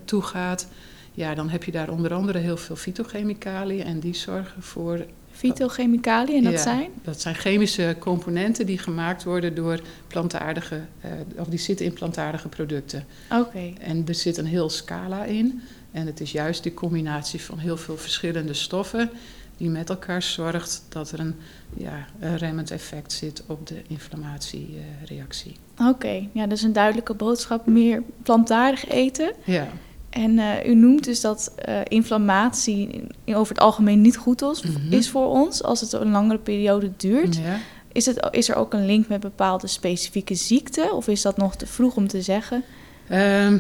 toegaat. 0.05 0.69
Ja, 1.13 1.35
dan 1.35 1.49
heb 1.49 1.65
je 1.65 1.73
daar 1.73 1.91
onder 1.91 2.15
andere 2.15 2.39
heel 2.39 2.57
veel 2.57 2.77
fytochemicaliën 2.77 3.85
en 3.85 4.01
die 4.01 4.15
zorgen 4.15 4.63
voor 4.63 5.07
Fytochemicaliën, 5.39 6.37
en 6.37 6.45
dat 6.45 6.53
ja, 6.53 6.59
zijn? 6.59 6.91
Dat 7.03 7.21
zijn 7.21 7.35
chemische 7.35 7.97
componenten 7.99 8.67
die 8.67 8.79
gemaakt 8.79 9.25
worden 9.25 9.55
door 9.55 9.81
plantaardige, 10.07 10.81
eh, 11.01 11.11
of 11.37 11.47
die 11.47 11.59
zitten 11.59 11.87
in 11.87 11.93
plantaardige 11.93 12.49
producten. 12.49 13.05
Oké, 13.33 13.73
En 13.81 14.05
er 14.07 14.15
zit 14.15 14.37
een 14.37 14.47
heel 14.47 14.71
scala 14.71 15.25
in. 15.25 15.63
En 15.93 16.07
het 16.07 16.21
is 16.21 16.33
juist 16.33 16.63
die 16.63 16.75
combinatie 16.75 17.41
van 17.41 17.59
heel 17.59 17.77
veel 17.77 17.97
verschillende 17.97 18.55
stoffen 18.55 19.11
die 19.57 19.71
met 19.71 19.91
elkaar 19.91 20.23
zorgt 20.23 20.83
dat 20.89 21.11
er 21.11 21.21
een, 21.21 21.35
ja, 21.77 22.07
een 22.19 22.37
remmend 22.37 22.71
effect 22.71 23.13
zit 23.13 23.43
op 23.47 23.67
de 23.67 23.83
inflammatiereactie. 23.87 25.57
Oké. 25.81 26.29
Ja, 26.33 26.47
dus 26.47 26.63
een 26.63 26.73
duidelijke 26.73 27.15
boodschap. 27.15 27.67
Meer 27.67 28.03
plantaardig 28.23 28.89
eten. 28.89 29.33
ja. 29.45 29.69
En 30.11 30.39
eh, 30.39 30.67
u 30.71 30.75
noemt 30.75 31.05
dus 31.05 31.21
dat 31.21 31.53
eh, 31.57 31.81
inflammatie 31.85 32.89
in- 33.25 33.35
over 33.37 33.55
het 33.55 33.63
algemeen 33.63 34.01
niet 34.01 34.17
goed 34.17 34.43
is, 34.43 34.63
Mhm. 34.63 34.93
is 34.93 35.11
voor 35.11 35.27
ons 35.27 35.63
als 35.63 35.81
het 35.81 35.93
een 35.93 36.11
langere 36.11 36.39
periode 36.39 36.91
duurt. 36.97 37.37
ja. 37.37 37.59
Is, 37.93 38.07
het, 38.07 38.29
is 38.31 38.49
er 38.49 38.55
ook 38.57 38.73
een 38.75 38.87
link 38.87 39.09
met 39.09 39.21
bepaalde 39.21 39.67
specifieke 39.67 40.35
ziekten? 40.35 40.93
Of 40.95 41.09
is 41.09 41.23
dat 41.23 41.37
nog 41.37 41.57
te 41.57 41.67
vroeg 41.67 41.97
om 41.97 42.09
te 42.09 42.23
zeggen? 42.23 42.65
Ehm, 43.09 43.59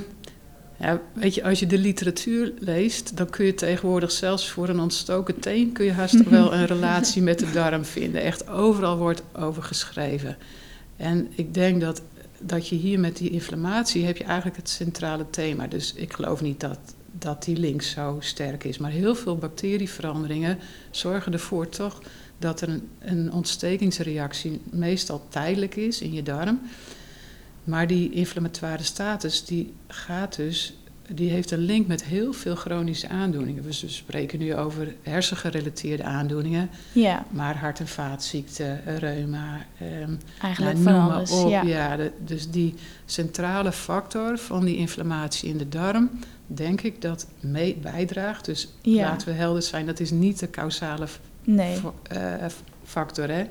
ja, 0.78 1.00
weet 1.12 1.34
je, 1.34 1.44
als 1.44 1.58
je 1.58 1.66
de 1.66 1.78
literatuur 1.78 2.52
leest, 2.58 3.16
dan 3.16 3.30
kun 3.30 3.44
je 3.46 3.54
tegenwoordig 3.54 4.10
zelfs 4.12 4.50
voor 4.50 4.68
een 4.68 4.80
ontstoken 4.80 5.40
teen 5.40 5.72
kun 5.72 5.84
je 5.84 5.92
haast 5.92 6.28
wel 6.30 6.52
een 6.54 6.66
relatie 6.66 7.22
met 7.22 7.38
de 7.38 7.50
darm 7.50 7.84
vinden. 7.84 8.22
Echt 8.22 8.48
overal 8.48 8.96
wordt 8.96 9.22
over 9.38 9.62
geschreven. 9.62 10.36
En 10.98 11.28
ik 11.34 11.54
denk 11.54 11.80
dat, 11.80 12.02
dat 12.38 12.68
je 12.68 12.76
hier 12.76 13.00
met 13.00 13.16
die 13.16 13.30
inflammatie 13.30 14.04
heb 14.04 14.16
je 14.16 14.24
eigenlijk 14.24 14.56
het 14.56 14.68
centrale 14.68 15.30
thema. 15.30 15.66
Dus 15.66 15.92
ik 15.94 16.12
geloof 16.12 16.40
niet 16.40 16.60
dat, 16.60 16.78
dat 17.12 17.44
die 17.44 17.56
link 17.56 17.82
zo 17.82 18.16
sterk 18.20 18.64
is. 18.64 18.78
Maar 18.78 18.90
heel 18.90 19.14
veel 19.14 19.36
bacterieveranderingen 19.36 20.58
zorgen 20.90 21.32
ervoor 21.32 21.68
toch 21.68 22.02
dat 22.38 22.60
er 22.60 22.68
een, 22.68 22.88
een 22.98 23.32
ontstekingsreactie 23.32 24.60
meestal 24.70 25.26
tijdelijk 25.28 25.76
is 25.76 26.00
in 26.00 26.12
je 26.12 26.22
darm. 26.22 26.60
Maar 27.64 27.86
die 27.86 28.10
inflammatoire 28.10 28.82
status 28.82 29.44
die 29.44 29.74
gaat 29.86 30.36
dus, 30.36 30.76
die 31.12 31.30
heeft 31.30 31.50
een 31.50 31.58
link 31.58 31.86
met 31.86 32.04
heel 32.04 32.32
veel 32.32 32.54
chronische 32.54 33.08
aandoeningen. 33.08 33.62
Dus 33.62 33.80
we 33.82 33.88
spreken 33.88 34.38
nu 34.38 34.54
over 34.54 34.94
hersengerelateerde 35.02 36.02
aandoeningen, 36.02 36.70
Ja, 36.92 37.24
maar 37.30 37.56
hart- 37.58 37.80
en 37.80 37.88
vaatziekten, 37.88 38.80
reuma, 38.98 39.58
ehm, 39.78 40.12
eigenlijk 40.42 40.78
nou, 40.78 40.96
van 41.06 41.14
alles. 41.14 41.30
op. 41.30 41.50
ja. 41.50 41.62
Ja, 41.62 41.96
de- 41.96 42.12
dus 42.24 42.50
die 42.50 42.74
centrale 43.04 43.72
factor 43.72 44.38
van 44.38 44.64
die 44.64 44.76
inflammatie 44.76 45.48
in 45.48 45.58
de 45.58 45.68
darm, 45.68 46.10
denk 46.46 46.80
ik 46.80 47.02
dat 47.02 47.26
mee 47.40 47.76
bijdraagt. 47.82 48.44
Dus 48.44 48.68
Ja. 48.82 49.02
laten 49.08 49.28
we 49.28 49.34
helder 49.34 49.62
zijn, 49.62 49.86
dat 49.86 50.00
is 50.00 50.10
niet 50.10 50.38
de 50.38 50.50
causale 50.50 51.06
Nee, 51.44 51.76
eh, 52.02 52.20
factor, 52.84 53.28
hè. 53.28 53.44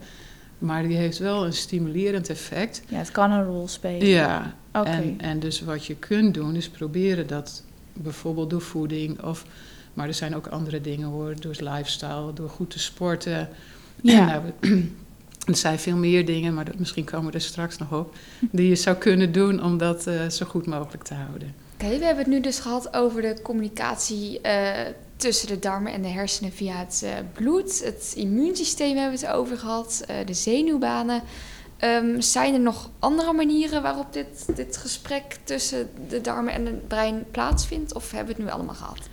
Maar 0.57 0.83
die 0.87 0.97
heeft 0.97 1.17
wel 1.17 1.45
een 1.45 1.53
stimulerend 1.53 2.29
effect. 2.29 2.81
ja, 2.87 2.97
het 2.97 3.11
kan 3.11 3.31
een 3.31 3.45
rol 3.45 3.67
spelen. 3.67 4.07
Ja, 4.07 4.53
En, 4.85 5.15
en 5.17 5.39
dus 5.39 5.61
wat 5.61 5.85
je 5.85 5.95
kunt 5.95 6.33
doen 6.33 6.55
is 6.55 6.69
proberen 6.69 7.27
dat 7.27 7.63
bijvoorbeeld 7.93 8.49
door 8.49 8.61
voeding 8.61 9.23
of... 9.23 9.45
Maar 9.93 10.07
er 10.07 10.13
zijn 10.13 10.35
ook 10.35 10.47
andere 10.47 10.81
dingen 10.81 11.07
hoor, 11.07 11.33
door 11.39 11.55
lifestyle, 11.59 12.33
door 12.33 12.49
goed 12.49 12.69
te 12.69 12.79
sporten. 12.79 13.49
Ja. 14.01 14.25
Nou, 14.25 14.41
er 15.45 15.55
zijn 15.55 15.79
veel 15.79 15.95
meer 15.95 16.25
dingen, 16.25 16.53
maar 16.53 16.65
dat, 16.65 16.79
misschien 16.79 17.05
komen 17.05 17.27
we 17.31 17.37
er 17.37 17.41
straks 17.41 17.77
nog 17.77 17.93
op... 17.93 18.15
die 18.51 18.67
je 18.69 18.75
zou 18.75 18.95
kunnen 18.95 19.31
doen 19.31 19.63
om 19.63 19.77
dat 19.77 20.07
eh, 20.07 20.29
zo 20.29 20.45
goed 20.45 20.65
mogelijk 20.65 21.03
te 21.03 21.13
houden. 21.13 21.53
Oké, 21.73 21.97
we 21.97 22.05
hebben 22.05 22.23
het 22.23 22.33
nu 22.33 22.41
dus 22.41 22.59
gehad 22.59 22.93
over 22.93 23.21
de 23.21 23.41
communicatie 23.41 24.41
eh, 24.41 24.93
tussen 25.17 25.47
de 25.47 25.59
darmen 25.59 25.91
en 25.93 26.01
de 26.01 26.07
hersenen 26.07 26.51
via 26.51 26.75
het 26.75 27.01
eh, 27.03 27.11
bloed. 27.33 27.83
Het 27.83 28.13
immuunsysteem 28.15 28.97
hebben 28.97 29.19
we 29.19 29.25
het 29.25 29.35
over 29.35 29.57
gehad, 29.57 30.03
eh, 30.07 30.15
de 30.25 30.33
zenuwbanen. 30.33 31.21
Ehm, 31.77 32.21
zijn 32.21 32.53
er 32.53 32.59
nog 32.59 32.89
andere 32.99 33.33
manieren 33.33 33.81
waarop 33.81 34.13
dit, 34.13 34.55
dit 34.55 34.77
gesprek 34.77 35.37
tussen 35.43 35.89
de 36.09 36.21
darmen 36.21 36.53
en 36.53 36.65
het 36.65 36.87
brein 36.87 37.25
plaatsvindt? 37.31 37.93
Of 37.93 38.11
hebben 38.11 38.35
we 38.35 38.41
het 38.41 38.49
nu 38.49 38.55
allemaal 38.55 38.75
gehad? 38.75 39.09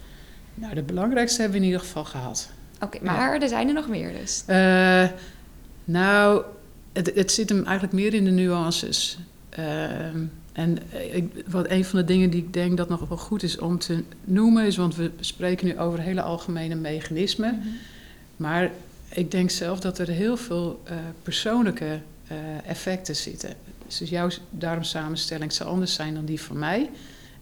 Nou, 0.54 0.74
de 0.74 0.82
belangrijkste 0.82 1.40
hebben 1.40 1.58
we 1.60 1.64
in 1.66 1.72
ieder 1.72 1.86
geval 1.86 2.04
gehad. 2.04 2.50
Oké, 2.80 2.98
maar 3.02 3.40
er 3.40 3.48
zijn 3.48 3.68
er 3.68 3.74
nog 3.74 3.88
meer 3.88 4.12
dus. 4.12 4.42
Eh, 4.46 5.08
nou, 5.84 6.44
het, 6.92 7.14
het 7.14 7.32
zit 7.32 7.48
hem 7.48 7.64
eigenlijk 7.64 7.94
meer 7.94 8.14
in 8.14 8.24
de 8.24 8.30
nuances. 8.30 9.18
Ehm, 9.48 10.24
en 10.52 10.78
eh, 10.90 11.14
ik, 11.14 11.44
wat 11.46 11.70
een 11.70 11.84
van 11.84 11.98
de 11.98 12.04
dingen 12.04 12.30
die 12.30 12.42
ik 12.42 12.52
denk 12.52 12.76
dat 12.76 12.88
nog 12.88 13.08
wel 13.08 13.18
goed 13.18 13.42
is 13.42 13.58
om 13.58 13.78
te 13.78 14.02
noemen, 14.24 14.66
is, 14.66 14.76
want 14.76 14.96
we 14.96 15.10
spreken 15.20 15.66
nu 15.66 15.78
over 15.78 16.00
hele 16.00 16.22
algemene 16.22 16.74
mechanismen. 16.74 17.54
Mhm. 17.58 17.68
Maar 18.36 18.70
ik 19.08 19.30
denk 19.30 19.50
zelf 19.50 19.80
dat 19.80 19.98
er 19.98 20.08
heel 20.08 20.36
veel 20.36 20.80
eh, 20.84 20.96
persoonlijke 21.22 22.00
eh, 22.26 22.36
effecten 22.66 23.16
zitten. 23.16 23.54
Dus 23.86 24.10
jouw 24.10 24.28
darmsamenstelling 24.50 25.52
zal 25.52 25.66
anders 25.66 25.94
zijn 25.94 26.14
dan 26.14 26.24
die 26.24 26.40
van 26.40 26.58
mij. 26.58 26.90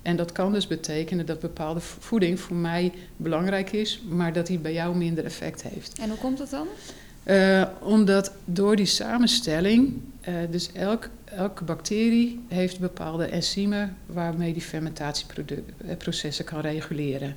En 0.03 0.17
dat 0.17 0.33
kan 0.33 0.53
dus 0.53 0.67
betekenen 0.67 1.27
dat 1.27 1.41
bepaalde 1.41 1.81
voeding 1.81 2.41
voor 2.41 2.57
mij 2.57 2.93
belangrijk 3.17 3.73
is, 3.73 4.03
maar 4.09 4.33
dat 4.33 4.47
die 4.47 4.59
bij 4.59 4.73
jou 4.73 4.97
minder 4.97 5.25
effect 5.25 5.63
heeft. 5.63 5.99
En 5.99 6.09
hoe 6.09 6.19
komt 6.19 6.39
dat 6.39 6.51
dan? 6.51 6.67
Uh, 7.25 7.67
omdat 7.81 8.33
door 8.45 8.77
die 8.77 8.87
samenstelling, 8.87 10.01
uh, 10.29 10.35
dus 10.51 10.73
elk, 10.73 11.09
elke 11.25 11.65
bacterie 11.65 12.41
heeft 12.49 12.81
bepaalde 12.81 13.25
enzymen 13.25 13.97
waarmee 14.07 14.53
die 14.53 14.63
fermentatieprocessen 14.63 16.45
kan 16.45 16.61
reguleren. 16.61 17.37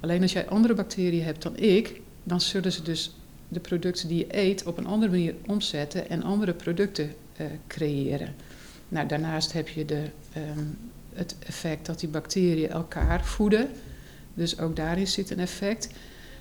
Alleen 0.00 0.22
als 0.22 0.32
jij 0.32 0.48
andere 0.48 0.74
bacteriën 0.74 1.24
hebt 1.24 1.42
dan 1.42 1.56
ik, 1.56 2.00
dan 2.22 2.40
zullen 2.40 2.72
ze 2.72 2.82
dus 2.82 3.14
de 3.50 3.60
producten 3.60 4.08
die 4.08 4.18
je 4.18 4.38
eet 4.38 4.64
op 4.64 4.78
een 4.78 4.86
andere 4.86 5.10
manier 5.10 5.34
omzetten 5.46 6.08
en 6.08 6.22
andere 6.22 6.52
producten 6.52 7.14
uh, 7.40 7.46
creëren. 7.66 8.34
Nou, 8.88 9.06
daarnaast 9.06 9.52
heb 9.52 9.68
je 9.68 9.84
de, 9.84 10.04
um, 10.36 10.78
het 11.12 11.36
effect 11.46 11.86
dat 11.86 12.00
die 12.00 12.08
bacteriën 12.08 12.70
elkaar 12.70 13.24
voeden. 13.24 13.68
Dus 14.34 14.58
ook 14.58 14.76
daarin 14.76 15.06
zit 15.06 15.30
een 15.30 15.38
effect. 15.38 15.88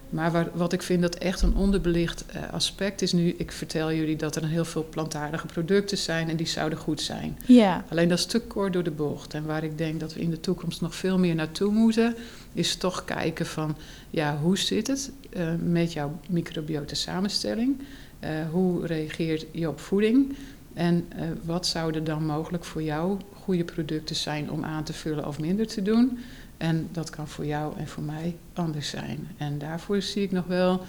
Maar 0.09 0.31
waar, 0.31 0.49
wat 0.53 0.73
ik 0.73 0.81
vind 0.81 1.01
dat 1.01 1.15
echt 1.15 1.41
een 1.41 1.55
onderbelicht 1.55 2.25
uh, 2.35 2.53
aspect 2.53 3.01
is 3.01 3.13
nu, 3.13 3.35
ik 3.37 3.51
vertel 3.51 3.93
jullie 3.93 4.15
dat 4.15 4.35
er 4.35 4.47
heel 4.47 4.65
veel 4.65 4.85
plantaardige 4.89 5.45
producten 5.45 5.97
zijn 5.97 6.29
en 6.29 6.35
die 6.35 6.47
zouden 6.47 6.79
goed 6.79 7.01
zijn. 7.01 7.37
Ja. 7.45 7.85
Alleen 7.89 8.07
dat 8.07 8.17
is 8.17 8.25
te 8.25 8.39
kort 8.39 8.73
door 8.73 8.83
de 8.83 8.91
bocht. 8.91 9.33
En 9.33 9.45
waar 9.45 9.63
ik 9.63 9.77
denk 9.77 9.99
dat 9.99 10.13
we 10.13 10.19
in 10.19 10.29
de 10.29 10.39
toekomst 10.39 10.81
nog 10.81 10.95
veel 10.95 11.19
meer 11.19 11.35
naartoe 11.35 11.71
moeten, 11.71 12.15
is 12.53 12.75
toch 12.75 13.05
kijken 13.05 13.45
van, 13.45 13.75
ja, 14.09 14.37
hoe 14.37 14.57
zit 14.57 14.87
het 14.87 15.11
uh, 15.37 15.51
met 15.63 15.93
jouw 15.93 16.19
microbiota 16.29 16.95
samenstelling? 16.95 17.77
Uh, 18.23 18.29
hoe 18.51 18.85
reageert 18.85 19.45
je 19.51 19.69
op 19.69 19.79
voeding? 19.79 20.35
En 20.73 21.07
wat 21.43 21.67
zouden 21.67 22.03
dan 22.03 22.25
mogelijk 22.25 22.65
voor 22.65 22.83
jou 22.83 23.17
goede 23.33 23.63
producten 23.63 24.15
zijn 24.15 24.51
om 24.51 24.63
aan 24.63 24.83
te 24.83 24.93
vullen 24.93 25.27
of 25.27 25.39
minder 25.39 25.67
te 25.67 25.81
doen? 25.81 26.19
En 26.57 26.87
dat 26.91 27.09
kan 27.09 27.27
voor 27.27 27.45
jou 27.45 27.77
en 27.77 27.87
voor 27.87 28.03
mij 28.03 28.35
anders 28.53 28.89
zijn. 28.89 29.27
En 29.37 29.57
daarvoor 29.57 30.01
zie 30.01 30.23
ik 30.23 30.31
nog 30.31 30.45
wel 30.45 30.81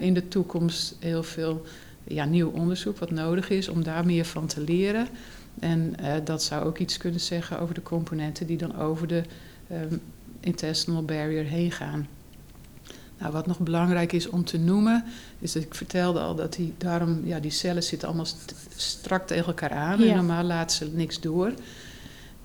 in 0.00 0.14
de 0.14 0.28
toekomst 0.28 0.96
heel 1.00 1.22
veel 1.22 1.62
ja, 2.04 2.24
nieuw 2.24 2.50
onderzoek 2.50 2.98
wat 2.98 3.10
nodig 3.10 3.50
is 3.50 3.68
om 3.68 3.82
daar 3.82 4.06
meer 4.06 4.24
van 4.24 4.46
te 4.46 4.60
leren. 4.60 5.08
En 5.58 5.94
dat 6.24 6.42
zou 6.42 6.64
ook 6.64 6.78
iets 6.78 6.96
kunnen 6.96 7.20
zeggen 7.20 7.60
over 7.60 7.74
de 7.74 7.82
componenten 7.82 8.46
die 8.46 8.56
dan 8.56 8.76
over 8.76 9.06
de 9.06 9.22
um, 9.72 10.00
intestinal 10.40 11.04
barrier 11.04 11.44
heen 11.44 11.72
gaan. 11.72 12.06
Nou, 13.18 13.32
wat 13.32 13.46
nog 13.46 13.58
belangrijk 13.58 14.12
is 14.12 14.28
om 14.28 14.44
te 14.44 14.58
noemen, 14.58 15.04
is 15.38 15.52
dat 15.52 15.62
ik 15.62 15.74
vertelde 15.74 16.20
al 16.20 16.34
dat 16.34 16.52
die 16.52 16.74
darm, 16.78 17.20
ja, 17.24 17.40
die 17.40 17.50
cellen 17.50 17.82
zitten 17.82 18.08
allemaal 18.08 18.26
st 18.26 18.54
strak 18.76 19.26
tegen 19.26 19.46
elkaar 19.46 19.70
aan. 19.70 20.00
Ja. 20.00 20.10
En 20.10 20.16
normaal 20.16 20.44
laten 20.44 20.76
ze 20.76 20.90
niks 20.94 21.20
door. 21.20 21.52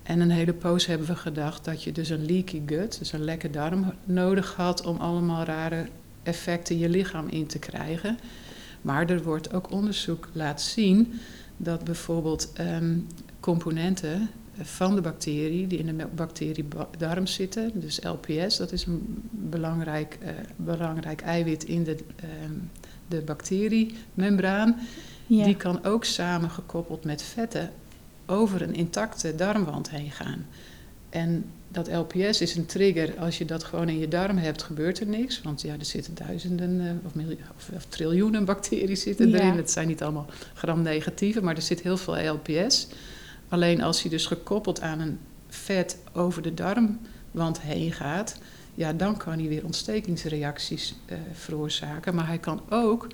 En 0.04 0.20
een 0.20 0.32
hele 0.32 0.54
poos 0.54 0.86
hebben 0.86 1.08
we 1.08 1.16
gedacht 1.16 1.66
dat 1.66 1.84
je 1.84 1.92
dus 1.92 2.10
een 2.10 2.26
leaky 2.26 2.62
gut, 2.66 3.00
dus 3.00 3.12
een 3.12 3.24
lekke 3.24 3.50
darm, 3.50 3.94
nodig 4.04 4.56
had 4.56 4.86
om 4.86 4.98
allemaal 4.98 5.44
rare 5.44 5.88
effecten 6.24 6.78
je 6.78 6.90
lichaam 6.90 7.28
in 7.28 7.48
te 7.48 7.60
krijgen. 7.60 8.18
Maar 8.82 9.10
er 9.10 9.24
wordt 9.24 9.54
ook 9.54 9.72
onderzoek 9.72 10.30
laten 10.34 10.66
zien 10.66 11.20
dat 11.58 11.84
bijvoorbeeld 11.84 12.52
um, 12.60 13.08
componenten 13.40 14.30
van 14.60 14.96
de 14.96 15.02
bacterie 15.02 15.68
die 15.68 15.80
in 15.80 15.98
de 15.98 16.08
bacteriedarm 16.16 17.28
zitten, 17.28 17.72
dus 17.74 18.00
LPS, 18.04 18.58
dat 18.58 18.72
is 18.72 18.86
een 18.86 19.24
belangrijk, 19.32 20.18
uh, 20.24 20.30
belangrijk 20.56 21.22
eiwit 21.22 21.64
in 21.64 21.84
de, 21.84 21.98
um, 22.44 22.70
de 23.08 23.22
bacteriemembraan, 23.22 24.80
ja. 25.28 25.46
die 25.46 25.56
kan 25.56 25.84
ook 25.84 26.06
samen 26.06 26.50
gekoppeld 26.50 27.04
met 27.04 27.22
vetten 27.22 27.72
over 28.26 28.62
een 28.62 28.74
intacte 28.74 29.36
darmwand 29.36 29.90
heen 29.90 30.12
gaan. 30.12 30.46
En 31.10 31.46
dat 31.68 31.92
LPS 31.92 32.42
is 32.42 32.56
een 32.56 32.66
trigger. 32.66 33.20
Als 33.20 33.38
je 33.38 33.46
dat 33.46 33.64
gewoon 33.64 33.90
in 33.90 34.00
je 34.00 34.08
darm 34.08 34.38
hebt, 34.38 34.64
gebeurt 34.64 35.00
er 35.00 35.08
niks. 35.08 35.42
Want 35.42 35.62
ja, 35.62 35.74
er 35.74 35.86
zitten 35.86 36.16
duizenden 36.16 36.82
uh, 36.82 36.92
of, 37.06 37.14
of, 37.58 37.70
of, 37.76 37.86
triljoenen 37.86 38.46
bacteriën 38.46 38.98
zitten 38.98 39.30
ja. 39.30 39.40
erin. 39.40 39.58
Het 39.58 39.72
zijn 39.72 39.88
niet 39.88 40.02
allemaal 40.02 40.26
gram-negatieve, 40.54 41.42
maar 41.42 41.56
er 41.56 41.62
zit 41.62 41.82
heel 41.82 41.98
veel 41.98 42.34
LPS. 42.34 42.88
Alleen 43.52 43.82
als 43.82 44.02
hij 44.02 44.12
dus 44.12 44.26
gekoppeld 44.26 44.82
aan 44.82 45.00
een 45.00 45.20
vet 45.50 45.98
over 46.14 46.42
de 46.42 46.54
darmwand 46.54 47.62
heen 47.62 47.92
gaat... 47.92 48.38
ja, 48.76 48.94
dan 48.94 49.18
kan 49.18 49.40
hij 49.40 49.48
weer 49.48 49.66
ontstekingsreacties 49.66 50.96
uh, 51.10 51.18
veroorzaken. 51.34 52.16
Maar 52.16 52.28
hij 52.28 52.38
kan 52.38 52.62
ook 52.70 53.08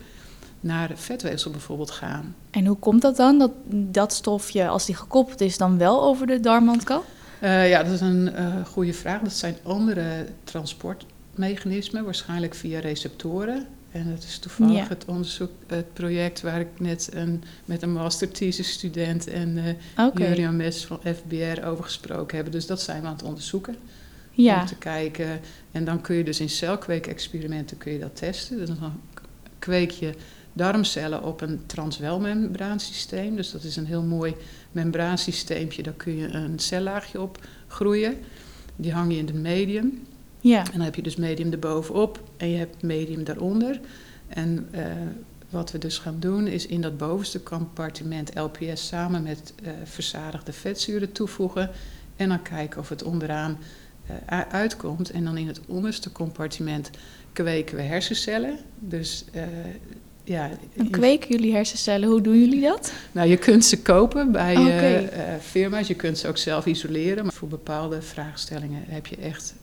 naar 0.60 0.92
vetweefsel 0.96 1.52
bijvoorbeeld 1.52 1.92
gaan. 1.92 2.36
En 2.52 2.66
hoe 2.66 2.78
komt 2.78 3.02
dat 3.02 3.16
dan, 3.16 3.38
dat 3.38 3.52
dat 3.70 4.14
stofje, 4.14 4.68
als 4.68 4.86
die 4.86 4.96
gekoppeld 4.96 5.42
is, 5.42 5.58
dan 5.58 5.78
wel 5.78 6.04
over 6.04 6.28
de 6.28 6.40
darmwand 6.40 6.84
kan? 6.84 7.02
Uh, 7.42 7.70
ja, 7.70 7.84
dat 7.84 7.94
is 7.94 8.02
een 8.02 8.32
uh, 8.36 8.66
goede 8.66 8.94
vraag. 8.94 9.22
Dat 9.22 9.34
zijn 9.34 9.58
andere 9.64 10.26
transportmechanismen, 10.44 12.04
waarschijnlijk 12.04 12.56
via 12.56 12.80
receptoren. 12.80 13.68
En 13.92 14.10
dat 14.10 14.24
is 14.24 14.40
toevallig 14.40 14.78
ja. 14.78 14.88
het 14.88 15.06
onderzoek, 15.06 15.52
het 15.68 15.94
project 15.94 16.42
waar 16.42 16.60
ik 16.60 16.80
net 16.80 17.10
een, 17.14 17.44
met 17.66 17.82
een 17.82 17.94
master 17.94 18.32
thesis 18.32 18.72
student 18.72 19.28
en 19.28 19.58
uh, 19.58 20.08
okay. 20.08 20.30
Jurian 20.30 20.56
Mes 20.56 20.86
van 20.86 21.00
FBR 21.16 21.66
over 21.66 21.84
gesproken 21.84 22.36
hebben. 22.36 22.54
Dus 22.54 22.66
dat 22.66 22.82
zijn 22.82 23.02
we 23.02 23.08
aan 23.08 23.14
het 23.14 23.24
onderzoeken. 23.24 23.76
Ja. 24.32 24.62
Om 24.62 24.66
te 24.66 24.76
kijken. 24.76 25.40
En 25.72 25.86
dan 25.86 26.02
kun 26.02 26.16
je 26.16 26.24
dus 26.24 26.40
in 26.40 26.50
celkweekexperimenten 26.50 27.78
kun 27.78 27.92
je 27.92 28.00
dat 28.00 28.16
testen. 28.16 28.58
Dus 28.58 28.68
dan 28.68 29.02
kweek 29.60 29.92
je 29.92 30.14
darmcellen 30.54 31.24
op 31.24 31.42
een 31.42 31.60
transwelmembraansysteem. 31.66 33.36
Dus 33.36 33.52
dat 33.52 33.64
is 33.64 33.76
een 33.76 33.86
heel 33.86 34.04
mooi 34.04 34.36
membraansysteempje. 34.72 35.84
Daar 35.84 35.94
kun 35.94 36.16
je 36.16 36.28
een 36.28 36.60
cellaagje 36.60 37.22
op 37.22 37.48
groeien. 37.68 38.18
Die 38.76 38.92
hang 38.92 39.12
je 39.12 39.18
in 39.18 39.26
het 39.26 39.36
medium. 39.36 40.02
Ja. 40.40 40.66
En 40.66 40.72
dan 40.72 40.82
heb 40.82 40.96
je 40.96 41.02
dus 41.02 41.16
medium 41.16 41.52
erbovenop 41.52 42.24
en 42.38 42.50
je 42.50 42.58
hebt 42.58 42.84
medium 42.84 43.24
daaronder. 43.24 43.80
En 44.28 44.68
uh, 44.72 44.82
wat 45.50 45.72
we 45.72 45.78
dus 45.78 45.98
gaan 45.98 46.20
doen 46.20 46.48
is 46.48 46.66
in 46.66 46.82
dat 46.82 46.98
bovenste 46.98 47.44
compartiment 47.44 48.32
LPS 48.36 48.88
samen 48.88 49.24
met 49.24 49.54
uh, 49.64 49.70
verzadigde 49.84 50.54
vetzuren 50.54 51.12
toevoegen. 51.12 51.70
En 52.16 52.30
dan 52.30 52.42
kijken 52.42 52.80
of 52.80 52.90
het 52.90 53.04
onderaan 53.04 53.58
uh, 54.32 54.40
uitkomt. 54.50 55.12
En 55.12 55.24
dan 55.24 55.38
in 55.38 55.48
het 55.48 55.60
onderste 55.68 56.12
compartiment 56.12 56.90
kweken 57.34 57.76
we 57.76 57.82
hersencellen. 57.82 58.58
Dus 58.80 59.26
ja, 60.24 60.50
en 60.78 60.90
kweken 60.90 61.30
jullie 61.30 61.54
hersencellen, 61.54 62.10
hoe 62.10 62.22
doen 62.22 62.40
jullie 62.40 62.62
dat? 62.62 62.94
Nou, 63.12 63.28
je 63.28 63.38
kunt 63.38 63.66
ze 63.66 63.82
kopen 63.82 64.32
bij 64.32 64.58
okay. 64.58 65.40
firma's, 65.42 65.88
je 65.88 65.96
kunt 65.96 66.18
ze 66.18 66.28
ook 66.28 66.38
zelf 66.38 66.66
isoleren. 66.66 67.24
Maar 67.24 67.34
voor 67.34 67.48
bepaalde 67.48 68.02
vraagstellingen 68.02 68.84
heb 68.88 69.06
je 69.06 69.16
echt 69.16 69.54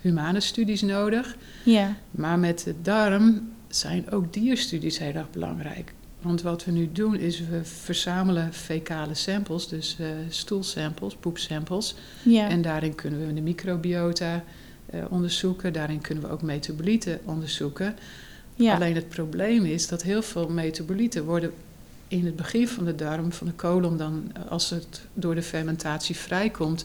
humane 0.00 0.40
studies 0.40 0.82
nodig. 0.82 1.36
Ja. 1.64 1.96
Maar 2.10 2.38
met 2.38 2.62
de 2.64 2.74
darm 2.82 3.52
zijn 3.68 4.10
ook 4.10 4.32
dierstudies 4.32 4.98
heel 4.98 5.12
erg 5.14 5.30
belangrijk. 5.30 5.94
Want 6.20 6.42
wat 6.42 6.64
we 6.64 6.70
nu 6.70 6.92
doen 6.92 7.16
is 7.16 7.40
we 7.40 7.64
verzamelen 7.64 8.52
fecale 8.52 9.14
samples, 9.14 9.68
dus 9.68 9.96
stoelsamples, 10.28 11.14
poepsamples. 11.14 11.94
Ja. 12.22 12.48
En 12.48 12.62
daarin 12.62 12.94
kunnen 12.94 13.26
we 13.26 13.34
de 13.34 13.40
microbiota 13.40 14.44
onderzoeken, 15.08 15.72
daarin 15.72 16.00
kunnen 16.00 16.24
we 16.24 16.30
ook 16.30 16.42
metabolieten 16.42 17.20
onderzoeken. 17.24 17.96
Ja. 18.54 18.74
Alleen 18.74 18.94
het 18.94 19.08
probleem 19.08 19.64
is 19.64 19.88
dat 19.88 20.02
heel 20.02 20.22
veel 20.22 20.48
metabolieten 20.48 21.24
worden 21.24 21.52
in 22.08 22.24
het 22.24 22.36
begin 22.36 22.68
van 22.68 22.84
de 22.84 22.94
darm, 22.94 23.32
van 23.32 23.46
de 23.46 23.52
kolom, 23.52 23.96
dan 23.96 24.32
als 24.48 24.70
het 24.70 25.00
door 25.14 25.34
de 25.34 25.42
fermentatie 25.42 26.16
vrijkomt, 26.16 26.84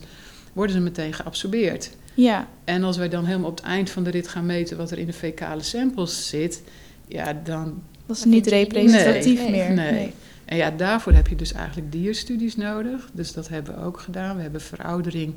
worden 0.54 0.76
ze 0.76 0.82
meteen 0.82 1.13
geabsorbeerd. 1.13 1.91
Ja. 2.13 2.47
En 2.63 2.84
als 2.84 2.97
wij 2.97 3.10
dan 3.10 3.26
helemaal 3.26 3.50
op 3.50 3.56
het 3.56 3.65
eind 3.65 3.89
van 3.89 4.04
de 4.04 4.10
rit 4.10 4.28
gaan 4.28 4.45
meten 4.45 4.78
wat 4.78 4.91
er 4.91 4.97
in 4.97 5.06
de 5.06 5.13
fecale 5.13 5.63
samples 5.63 6.30
zit, 6.30 6.63
ja, 7.08 7.34
dan. 7.43 7.82
Dat 8.06 8.17
is 8.17 8.24
niet 8.24 8.47
representatief 8.47 9.39
nee, 9.39 9.52
meer. 9.52 9.71
Nee. 9.71 9.91
nee. 9.91 10.13
En 10.45 10.58
ja, 10.58 10.71
daarvoor 10.71 11.13
heb 11.13 11.28
je 11.28 11.36
dus 11.36 11.54
eigenlijk 11.54 11.91
dierstudies 11.91 12.56
nodig. 12.56 13.10
Dus 13.13 13.34
dat 13.34 13.47
hebben 13.47 13.76
we 13.76 13.82
ook 13.82 14.00
gedaan. 14.00 14.36
We 14.36 14.41
hebben 14.41 14.62
veroudering 14.62 15.34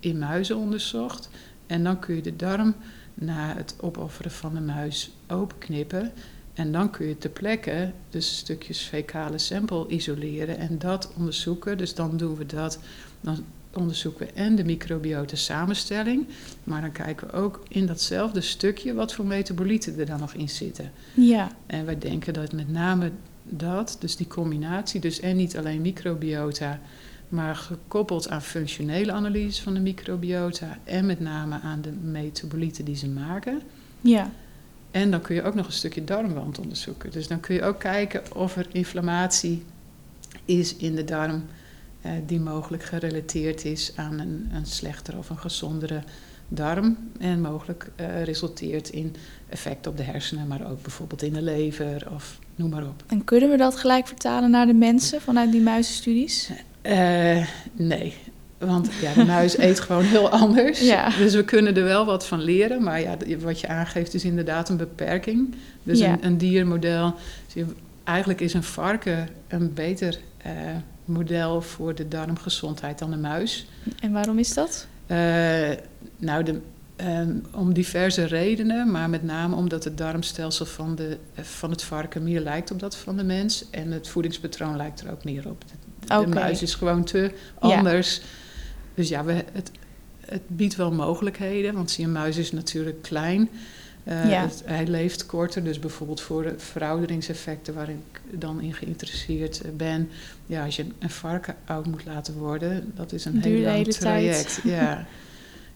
in 0.00 0.18
muizen 0.18 0.56
onderzocht. 0.56 1.28
En 1.66 1.84
dan 1.84 1.98
kun 1.98 2.14
je 2.14 2.22
de 2.22 2.36
darm 2.36 2.74
na 3.14 3.54
het 3.56 3.74
opofferen 3.80 4.30
van 4.30 4.54
de 4.54 4.60
muis 4.60 5.10
openknippen. 5.28 6.12
En 6.54 6.72
dan 6.72 6.90
kun 6.90 7.06
je 7.06 7.18
ter 7.18 7.30
plekke 7.30 7.92
dus 8.10 8.36
stukjes 8.36 8.80
fecale 8.80 9.38
sample 9.38 9.88
isoleren 9.88 10.58
en 10.58 10.78
dat 10.78 11.12
onderzoeken. 11.16 11.78
Dus 11.78 11.94
dan 11.94 12.16
doen 12.16 12.36
we 12.36 12.46
dat. 12.46 12.78
Dan 13.20 13.44
onderzoeken 13.72 14.26
we 14.26 14.32
en 14.32 14.54
de 14.54 14.64
microbiota 14.64 15.36
samenstelling. 15.36 16.26
Maar 16.64 16.80
dan 16.80 16.92
kijken 16.92 17.26
we 17.26 17.32
ook 17.32 17.62
in 17.68 17.86
datzelfde 17.86 18.40
stukje 18.40 18.94
wat 18.94 19.14
voor 19.14 19.26
metabolieten 19.26 19.98
er 19.98 20.06
dan 20.06 20.20
nog 20.20 20.34
in 20.34 20.48
zitten. 20.48 20.92
Ja, 21.14 21.50
En 21.66 21.84
wij 21.84 21.98
denken 21.98 22.32
dat 22.34 22.52
met 22.52 22.72
name 22.72 23.10
dat, 23.42 23.96
dus 24.00 24.16
die 24.16 24.26
combinatie, 24.26 25.00
dus 25.00 25.20
en 25.20 25.36
niet 25.36 25.56
alleen 25.56 25.80
microbiota, 25.80 26.80
maar 27.28 27.56
gekoppeld 27.56 28.28
aan 28.28 28.42
functionele 28.42 29.12
analyse 29.12 29.62
van 29.62 29.74
de 29.74 29.80
microbiota 29.80 30.78
en 30.84 31.06
met 31.06 31.20
name 31.20 31.60
aan 31.60 31.80
de 31.80 31.92
metabolieten 31.92 32.84
die 32.84 32.96
ze 32.96 33.08
maken. 33.08 33.60
ja, 34.00 34.30
En 34.90 35.10
dan 35.10 35.20
kun 35.20 35.34
je 35.34 35.42
ook 35.42 35.54
nog 35.54 35.66
een 35.66 35.72
stukje 35.72 36.04
darmwand 36.04 36.58
onderzoeken. 36.58 37.10
Dus 37.10 37.28
dan 37.28 37.40
kun 37.40 37.54
je 37.54 37.62
ook 37.62 37.78
kijken 37.78 38.22
of 38.34 38.56
er 38.56 38.66
inflammatie 38.72 39.62
is 40.44 40.76
in 40.76 40.94
de 40.94 41.04
darm 41.04 41.44
die 42.26 42.40
mogelijk 42.40 42.82
gerelateerd 42.82 43.64
is 43.64 43.92
aan 43.94 44.18
een, 44.18 44.50
een 44.52 44.66
slechtere 44.66 45.16
of 45.18 45.30
een 45.30 45.38
gezondere 45.38 46.02
darm. 46.48 46.96
En 47.20 47.40
mogelijk 47.40 47.90
eh, 47.96 48.22
resulteert 48.22 48.88
in 48.88 49.14
effect 49.48 49.86
op 49.86 49.96
de 49.96 50.02
hersenen, 50.02 50.46
maar 50.46 50.70
ook 50.70 50.82
bijvoorbeeld 50.82 51.22
in 51.22 51.32
de 51.32 51.42
lever 51.42 52.06
of 52.14 52.38
noem 52.54 52.70
maar 52.70 52.82
op. 52.86 53.02
En 53.06 53.24
kunnen 53.24 53.50
we 53.50 53.56
dat 53.56 53.76
gelijk 53.76 54.06
vertalen 54.06 54.50
naar 54.50 54.66
de 54.66 54.74
mensen 54.74 55.20
vanuit 55.20 55.52
die 55.52 55.60
muizenstudies? 55.60 56.50
Eh, 56.82 57.46
nee, 57.72 58.14
want 58.58 58.88
ja, 59.00 59.12
de 59.14 59.24
muis 59.24 59.58
eet 59.68 59.80
gewoon 59.80 60.02
heel 60.04 60.28
anders. 60.30 60.80
Ja. 60.80 61.10
Dus 61.16 61.34
we 61.34 61.44
kunnen 61.44 61.76
er 61.76 61.84
wel 61.84 62.04
wat 62.04 62.26
van 62.26 62.42
leren. 62.42 62.82
Maar 62.82 63.00
ja, 63.00 63.16
wat 63.38 63.60
je 63.60 63.68
aangeeft 63.68 64.14
is 64.14 64.24
inderdaad 64.24 64.68
een 64.68 64.76
beperking. 64.76 65.54
Dus 65.82 65.98
Ja. 65.98 66.12
een, 66.12 66.24
een 66.24 66.38
diermodel. 66.38 67.14
dus 67.54 67.64
eigenlijk 68.04 68.40
is 68.40 68.54
een 68.54 68.62
varken 68.62 69.28
een 69.48 69.74
beter 69.74 70.18
eh, 70.42 70.52
model 71.08 71.60
voor 71.60 71.94
de 71.94 72.08
darmgezondheid 72.08 72.98
dan 72.98 73.10
de 73.10 73.16
muis. 73.16 73.66
En 74.00 74.12
waarom 74.12 74.38
is 74.38 74.54
dat? 74.54 74.86
Eh, 75.06 75.70
nou, 76.16 76.42
de, 76.42 76.60
ehm, 76.96 77.36
om 77.54 77.72
diverse 77.72 78.24
redenen, 78.24 78.90
maar 78.90 79.10
met 79.10 79.22
name 79.22 79.56
omdat 79.56 79.84
het 79.84 79.98
darmstelsel 79.98 80.66
van, 80.66 80.94
de, 80.94 81.18
eh, 81.34 81.44
van 81.44 81.70
het 81.70 81.82
varken 81.82 82.22
meer 82.22 82.40
lijkt 82.40 82.70
op 82.70 82.80
dat 82.80 82.96
van 82.96 83.16
de 83.16 83.24
mens. 83.24 83.70
En 83.70 83.92
het 83.92 84.08
voedingspatroon 84.08 84.76
lijkt 84.76 85.00
er 85.00 85.10
ook 85.10 85.24
meer 85.24 85.48
op. 85.48 85.64
De, 86.06 86.26
muis 86.26 86.62
is 86.62 86.74
gewoon 86.74 87.04
te 87.04 87.32
anders. 87.58 88.20
Dus 88.94 89.08
ja, 89.08 89.24
we, 89.24 89.44
het, 89.52 89.70
het 90.20 90.42
biedt 90.46 90.76
wel 90.76 90.92
mogelijkheden, 90.92 91.74
want 91.74 91.90
zie, 91.90 92.04
een 92.04 92.12
muis 92.12 92.36
is 92.36 92.52
natuurlijk 92.52 93.02
klein. 93.02 93.48
Eh, 94.08 94.30
Ja. 94.30 94.40
het- 94.42 94.62
hij 94.64 94.86
leeft 94.86 95.26
korter, 95.26 95.64
dus 95.64 95.78
bijvoorbeeld 95.78 96.20
voor 96.20 96.42
de 96.42 96.54
verouderingseffecten 96.58 97.74
waar 97.74 97.88
ik 97.88 98.20
dan 98.30 98.60
in 98.60 98.74
geïnteresseerd 98.74 99.60
eh, 99.60 99.70
ben. 99.76 100.08
Ja, 100.46 100.64
als 100.64 100.76
je 100.76 100.86
een 100.98 101.10
varken 101.10 101.56
oud 101.64 101.86
moet 101.86 102.04
laten 102.04 102.34
worden, 102.34 102.92
dat 102.94 103.12
is 103.12 103.24
een 103.24 103.42
heel 103.42 103.60
lang 103.60 103.84
tijd. 103.84 104.00
traject. 104.00 104.60
Ja. 104.64 105.06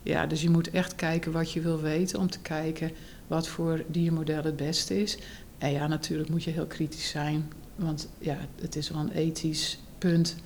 ja, 0.02 0.26
dus 0.26 0.42
je 0.42 0.50
moet 0.50 0.70
echt 0.70 0.94
kijken 0.94 1.32
wat 1.32 1.52
je 1.52 1.60
wil 1.60 1.80
weten 1.80 2.18
om 2.18 2.30
te 2.30 2.38
kijken 2.40 2.90
wat 3.26 3.48
voor 3.48 3.82
diermodel 3.86 4.42
het 4.42 4.56
beste 4.56 5.00
is. 5.02 5.18
En 5.58 5.72
ja, 5.72 5.86
natuurlijk 5.86 6.28
moet 6.30 6.44
je 6.44 6.50
heel 6.50 6.66
kritisch 6.66 7.08
zijn, 7.08 7.52
want 7.76 8.08
ja, 8.18 8.36
het 8.60 8.76
is 8.76 8.90
wel 8.90 9.00
een 9.00 9.12
ethisch 9.12 9.78
punt. 9.98 10.36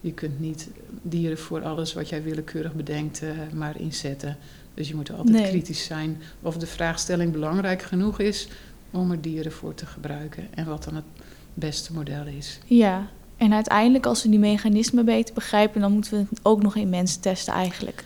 Je 0.00 0.12
kunt 0.12 0.40
niet 0.40 0.68
dieren 1.02 1.38
voor 1.38 1.62
alles 1.62 1.92
wat 1.92 2.08
jij 2.08 2.22
willekeurig 2.22 2.74
bedenkt 2.74 3.22
eh, 3.22 3.28
maar 3.54 3.80
inzetten. 3.80 4.36
Dus 4.76 4.88
je 4.88 4.94
moet 4.94 5.10
altijd 5.10 5.28
Nee. 5.28 5.48
kritisch 5.48 5.84
zijn 5.84 6.22
of 6.42 6.56
de 6.56 6.66
vraagstelling 6.66 7.32
belangrijk 7.32 7.82
genoeg 7.82 8.20
is 8.20 8.48
om 8.90 9.10
er 9.10 9.20
dieren 9.20 9.52
voor 9.52 9.74
te 9.74 9.86
gebruiken 9.86 10.46
en 10.54 10.66
wat 10.66 10.84
dan 10.84 10.94
het 10.94 11.04
beste 11.54 11.92
model 11.92 12.26
is. 12.26 12.58
Ja, 12.66 13.06
en 13.36 13.52
uiteindelijk 13.52 14.06
als 14.06 14.22
we 14.22 14.28
die 14.28 14.38
mechanismen 14.38 15.04
beter 15.04 15.34
begrijpen, 15.34 15.80
dan 15.80 15.92
moeten 15.92 16.12
we 16.12 16.26
het 16.30 16.40
ook 16.42 16.62
nog 16.62 16.76
in 16.76 16.88
mensen 16.88 17.20
testen 17.20 17.52
eigenlijk. 17.54 18.04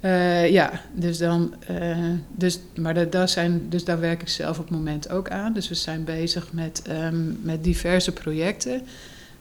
Eh, 0.00 0.50
ja, 0.50 0.80
dus 0.94 1.18
dan, 1.18 1.54
eh, 1.66 1.96
dus, 2.36 2.58
maar 2.76 2.94
da- 2.94 3.04
daar 3.04 3.28
zijn, 3.28 3.68
dus 3.68 3.84
daar 3.84 4.00
werk 4.00 4.22
ik 4.22 4.28
zelf 4.28 4.58
op 4.58 4.64
het 4.64 4.76
moment 4.76 5.08
ook 5.10 5.30
aan. 5.30 5.52
Dus 5.52 5.68
we 5.68 5.74
zijn 5.74 6.04
bezig 6.04 6.52
met, 6.52 6.82
ehm, 6.86 7.22
met 7.42 7.64
diverse 7.64 8.12
projecten. 8.12 8.82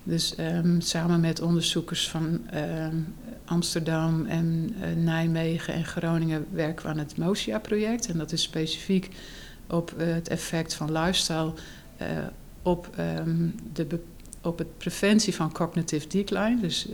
Dus 0.03 0.35
ehm, 0.35 0.79
samen 0.79 1.19
met 1.19 1.41
onderzoekers 1.41 2.09
van 2.09 2.39
ehm, 2.49 2.95
Amsterdam 3.51 4.25
en 4.25 4.75
eh, 4.81 4.89
Nijmegen 4.95 5.73
en 5.73 5.85
Groningen 5.85 6.45
werken 6.51 6.85
we 6.85 6.91
aan 6.91 6.97
het 6.97 7.17
MOSIA-project. 7.17 8.07
En 8.07 8.17
dat 8.17 8.31
is 8.31 8.41
specifiek 8.41 9.09
op 9.67 9.93
eh, 9.97 10.13
het 10.13 10.27
effect 10.27 10.73
van 10.73 10.91
lifestyle 10.91 11.53
eh, 11.97 12.07
op, 12.61 12.89
ehm, 12.95 13.47
de 13.73 13.99
op 14.41 14.57
het 14.57 14.77
preventie 14.77 15.35
van 15.35 15.51
cognitive 15.51 16.07
decline. 16.07 16.59
Dus 16.61 16.87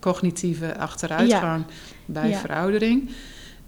cognitieve 0.00 0.76
achteruitgang 0.78 1.64
bij 2.06 2.28
Ja. 2.28 2.38
veroudering. 2.38 3.10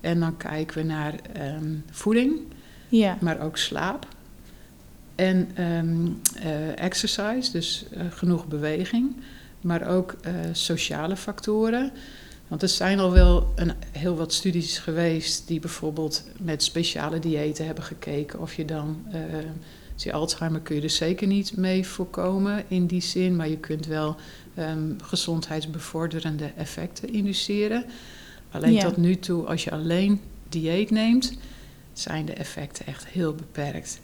En 0.01 0.21
dan 0.21 0.37
kijken 0.37 0.77
we 0.77 0.83
naar 0.83 1.15
ehm, 1.33 1.75
voeding, 1.91 2.41
Ja, 2.89 3.17
maar 3.21 3.41
ook 3.41 3.57
slaap. 3.57 4.07
En 5.15 5.49
ehm, 5.55 6.07
eh, 6.35 6.79
exercise, 6.79 7.53
dus 7.53 7.87
genoeg 8.11 8.47
beweging. 8.47 9.15
Maar 9.61 9.89
ook 9.89 10.15
eh, 10.23 10.33
sociale 10.53 11.17
factoren. 11.17 11.93
Want 12.49 12.63
er 12.63 12.69
zijn 12.69 12.99
al 12.99 13.11
wel 13.13 13.53
een, 13.57 13.73
heel 13.93 14.17
wat 14.17 14.33
studies 14.33 14.79
geweest 14.79 15.47
die 15.49 15.61
bijvoorbeeld 15.61 16.25
met 16.39 16.63
speciale 16.63 17.19
diëten 17.19 17.67
hebben 17.67 17.85
gekeken 17.85 18.41
of 18.41 18.55
je 18.55 18.65
dan. 18.65 19.07
zie, 19.95 20.13
Alzheimer 20.15 20.61
kun 20.61 20.77
je 20.77 20.83
er 20.83 20.91
zeker 20.91 21.27
niet 21.27 21.57
mee 21.57 21.87
voorkomen 21.87 22.65
in 22.69 22.87
die 22.87 23.01
zin, 23.03 23.37
maar 23.37 23.49
je 23.49 23.57
kunt 23.59 23.87
wel 23.87 24.17
ehm, 24.55 24.93
gezondheidsbevorderende 25.03 26.51
effecten 26.57 27.13
induceren. 27.13 27.85
Alleen 28.51 28.73
Ja. 28.73 28.83
tot 28.83 28.97
nu 28.97 29.17
toe, 29.19 29.45
als 29.47 29.65
je 29.65 29.71
alleen 29.71 30.21
dieet 30.49 30.91
neemt, 30.91 31.33
zijn 31.93 32.25
de 32.27 32.33
effecten 32.33 32.87
echt 32.87 33.07
heel 33.07 33.35
beperkt. 33.35 34.01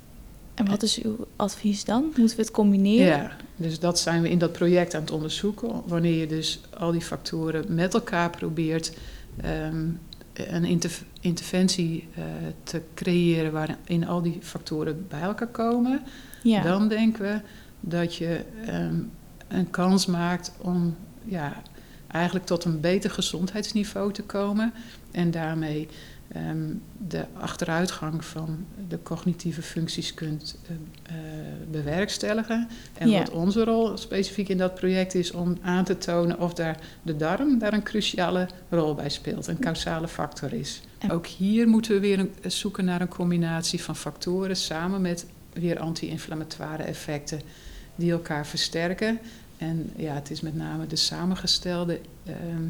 en 0.55 0.67
wat 0.71 0.83
is 0.83 1.03
uw 1.03 1.27
advies 1.37 1.85
dan? 1.85 2.03
Moeten 2.17 2.37
we 2.37 2.43
het 2.43 2.51
combineren? 2.51 3.07
Ja, 3.23 3.37
dus 3.57 3.79
dat 3.79 3.99
zijn 3.99 4.23
we 4.23 4.31
in 4.31 4.39
dat 4.39 4.53
project 4.53 4.95
aan 4.95 5.01
het 5.01 5.11
onderzoeken. 5.11 5.83
Wanneer 5.87 6.15
je 6.21 6.27
dus 6.27 6.61
al 6.79 6.93
die 6.93 7.01
factoren 7.01 7.75
met 7.75 7.95
elkaar 7.95 8.31
probeert 8.31 8.93
ehm, 9.43 9.87
een 10.33 10.65
interv- 10.65 11.03
interventie 11.21 12.09
eh, 12.15 12.23
te 12.63 12.83
creëren 12.95 13.53
waarin 13.53 14.07
al 14.07 14.23
die 14.23 14.39
factoren 14.43 15.07
bij 15.09 15.21
elkaar 15.21 15.47
komen, 15.49 16.03
Ja. 16.43 16.63
dan 16.63 16.89
denken 16.89 17.23
we 17.23 17.41
dat 17.81 18.15
je 18.15 18.41
ehm, 18.67 18.95
een 19.49 19.71
kans 19.71 20.07
maakt 20.07 20.53
om 20.59 20.97
ja, 21.25 21.63
eigenlijk 22.11 22.47
tot 22.47 22.65
een 22.65 22.81
beter 22.81 23.11
gezondheidsniveau 23.11 24.13
te 24.13 24.23
komen 24.23 24.73
en 25.11 25.31
daarmee 25.31 25.89
ehm, 26.33 26.69
de 27.09 27.25
achteruitgang 27.41 28.25
van 28.25 28.65
de 28.89 29.03
cognitieve 29.03 29.63
functies 29.63 30.15
kunt 30.15 30.59
eh, 30.67 30.75
eh, 31.03 31.15
bewerkstelligen. 31.71 32.69
En 32.99 33.09
Ja. 33.09 33.19
wat 33.19 33.31
onze 33.31 33.65
rol 33.65 33.97
specifiek 33.97 34.49
in 34.49 34.59
dat 34.59 34.75
project 34.75 35.15
is 35.15 35.31
om 35.33 35.59
aan 35.63 35.85
te 35.85 35.99
tonen 35.99 36.41
of 36.41 36.55
daar 36.55 36.79
de 37.03 37.17
darm 37.17 37.59
daar 37.59 37.73
een 37.73 37.83
cruciale 37.83 38.49
rol 38.69 38.95
bij 38.95 39.09
speelt, 39.09 39.47
een 39.47 39.59
causale 39.59 40.09
factor 40.09 40.53
is. 40.53 40.81
En- 40.99 41.11
Ook 41.11 41.27
hier 41.27 41.69
moeten 41.69 41.93
we 41.95 42.01
weer 42.01 42.19
een- 42.19 42.35
zoeken 42.51 42.85
naar 42.85 43.01
een 43.01 43.09
combinatie 43.09 43.83
van 43.83 43.97
factoren 43.97 44.57
samen 44.57 45.01
met 45.01 45.27
weer 45.53 45.79
anti-inflammatoire 45.79 46.83
effecten 46.83 47.41
die 47.97 48.13
elkaar 48.13 48.47
versterken. 48.47 49.19
En 49.59 49.91
ja, 49.97 50.15
het 50.15 50.31
is 50.31 50.41
met 50.41 50.57
name 50.57 50.87
de 50.87 50.97
samengestelde 50.97 52.01
ehm, 52.25 52.63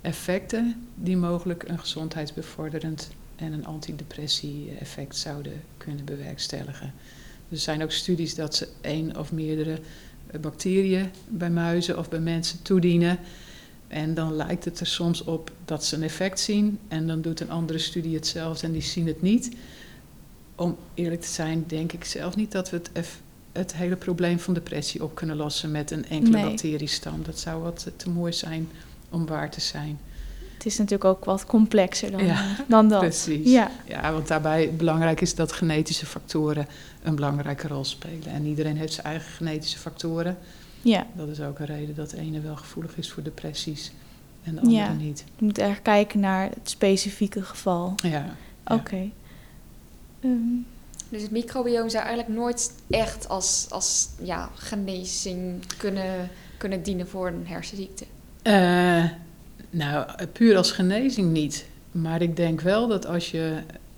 effecten 0.00 0.86
die 0.94 1.16
mogelijk 1.16 1.62
een 1.68 1.78
gezondheidsbevorderend 1.78 3.08
en 3.36 3.52
een 3.52 3.66
antidepressie-effect 3.66 5.16
zouden 5.16 5.62
kunnen 5.76 6.04
bewerkstelligen. 6.04 6.92
Er 7.48 7.58
zijn 7.58 7.82
ook 7.82 7.90
studies 7.92 8.34
dat 8.34 8.54
ze 8.54 8.68
één 8.80 9.16
of 9.18 9.32
meerdere 9.32 9.78
eh, 10.26 10.40
bacteriën 10.40 11.10
bij 11.28 11.50
muizen 11.50 11.98
of 11.98 12.08
bij 12.08 12.20
mensen 12.20 12.62
toedienen. 12.62 13.18
En 13.88 14.14
dan 14.14 14.32
lijkt 14.36 14.64
het 14.64 14.80
er 14.80 14.86
soms 14.86 15.24
op 15.24 15.52
dat 15.64 15.84
ze 15.84 15.96
een 15.96 16.02
effect 16.02 16.40
zien. 16.40 16.78
En 16.88 17.06
dan 17.06 17.20
doet 17.20 17.40
een 17.40 17.50
andere 17.50 17.78
studie 17.78 18.14
hetzelfde 18.14 18.66
en 18.66 18.72
die 18.72 18.82
zien 18.82 19.06
het 19.06 19.22
niet. 19.22 19.56
Om 20.54 20.76
eerlijk 20.94 21.20
te 21.20 21.28
zijn, 21.28 21.64
denk 21.66 21.92
ik 21.92 22.04
zelf 22.04 22.36
niet 22.36 22.52
dat 22.52 22.70
we 22.70 22.76
het, 22.76 22.90
eff- 22.92 23.20
het 23.52 23.74
hele 23.74 23.96
probleem 23.96 24.38
van 24.38 24.54
depressie 24.54 25.02
op 25.04 25.14
kunnen 25.14 25.36
lossen 25.36 25.70
met 25.70 25.90
een 25.90 26.06
enkele 26.08 26.36
Nee. 26.36 26.44
bacteriestam. 26.44 27.22
Dat 27.22 27.38
zou 27.38 27.62
wat 27.62 27.82
te- 27.82 27.96
te 27.96 28.10
mooi 28.10 28.32
zijn 28.32 28.68
om 29.10 29.26
waar 29.26 29.50
te 29.50 29.60
zijn. 29.60 29.98
Het 30.54 30.66
is 30.66 30.78
natuurlijk 30.78 31.04
ook 31.04 31.24
wat 31.24 31.46
complexer 31.46 32.10
dan, 32.10 32.24
Ja, 32.24 32.44
dan 32.68 32.88
dat. 32.88 33.00
Precies. 33.00 33.50
Ja, 33.50 33.70
Ja, 33.86 34.12
want 34.12 34.28
daarbij 34.28 34.72
belangrijk 34.76 35.20
is 35.20 35.34
dat 35.34 35.52
genetische 35.52 36.06
factoren 36.06 36.66
een 37.02 37.14
belangrijke 37.14 37.68
rol 37.68 37.84
spelen. 37.84 38.26
En 38.26 38.46
iedereen 38.46 38.76
heeft 38.76 38.92
zijn 38.92 39.06
eigen 39.06 39.30
genetische 39.32 39.78
factoren. 39.78 40.38
ja. 40.82 41.06
Dat 41.12 41.28
is 41.28 41.40
ook 41.40 41.58
een 41.58 41.66
reden 41.66 41.94
dat 41.94 42.10
de 42.10 42.18
ene 42.18 42.40
wel 42.40 42.56
gevoelig 42.56 42.96
is 42.96 43.10
voor 43.12 43.22
depressies 43.22 43.92
en 44.42 44.54
de 44.54 44.60
andere 44.60 44.76
Ja. 44.82 44.92
niet. 44.92 45.24
Je 45.36 45.44
moet 45.44 45.58
erg 45.58 45.82
kijken 45.82 46.20
naar 46.20 46.44
het 46.48 46.70
specifieke 46.70 47.42
geval. 47.42 47.92
Ja, 47.96 48.08
ja. 48.08 48.34
Oké. 48.74 49.10
Ehm, 50.20 50.32
Dus 51.08 51.22
het 51.22 51.30
microbioom 51.30 51.88
zou 51.88 52.04
eigenlijk 52.04 52.38
nooit 52.38 52.72
echt 52.90 53.28
als, 53.28 53.66
als 53.70 54.08
ja, 54.22 54.50
genezing 54.54 55.62
kunnen, 55.76 56.30
kunnen 56.56 56.82
dienen 56.82 57.08
voor 57.08 57.26
een 57.28 57.46
hersenziekte. 57.46 58.04
Eh, 58.48 59.04
nou, 59.70 60.06
puur 60.32 60.56
als 60.56 60.70
genezing 60.70 61.32
niet. 61.32 61.66
Maar 61.92 62.22
ik 62.22 62.36
denk 62.36 62.60
wel 62.60 62.88
dat 62.88 63.06
als 63.06 63.30
je 63.30 63.52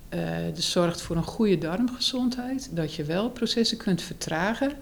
eh, 0.08 0.20
dus 0.54 0.70
zorgt 0.70 1.02
voor 1.02 1.16
een 1.16 1.22
goede 1.22 1.58
darmgezondheid, 1.58 2.68
dat 2.72 2.94
je 2.94 3.04
wel 3.04 3.30
processen 3.30 3.76
kunt 3.76 4.02
vertragen 4.02 4.72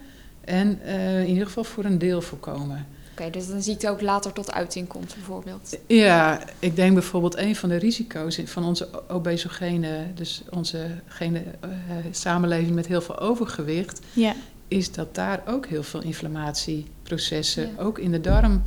en 0.41 0.81
eh, 0.83 1.21
in 1.21 1.27
ieder 1.29 1.47
geval 1.47 1.65
voor 1.65 1.85
een 1.85 1.99
deel 1.99 2.21
voorkomen. 2.23 2.87
Oké, 3.13 3.31
dus 3.31 3.49
een 3.49 3.63
ziekte 3.63 3.89
ook 3.91 4.01
later 4.01 4.33
tot 4.33 4.53
uiting 4.53 4.87
komt 4.89 5.15
bijvoorbeeld. 5.15 5.79
Ja, 5.87 6.41
ik 6.59 6.77
denk 6.77 6.93
bijvoorbeeld 6.95 7.37
een 7.37 7.57
van 7.57 7.69
de 7.69 7.77
risico's 7.77 8.41
van 8.45 8.65
onze 8.65 8.89
obesogene, 9.09 10.07
dus 10.15 10.43
onze 10.51 10.87
gene, 11.07 11.43
eh, 11.61 11.71
samenleving 12.11 12.75
met 12.75 12.87
heel 12.87 13.01
veel 13.01 13.19
overgewicht, 13.19 14.01
ja, 14.13 14.35
is 14.69 14.93
dat 14.93 15.15
daar 15.15 15.43
ook 15.47 15.67
heel 15.67 15.83
veel 15.83 16.03
inflammatieprocessen, 16.03 17.63
Ja. 17.77 17.83
ook 17.83 17.99
in 17.99 18.11
de 18.11 18.21
darm, 18.21 18.63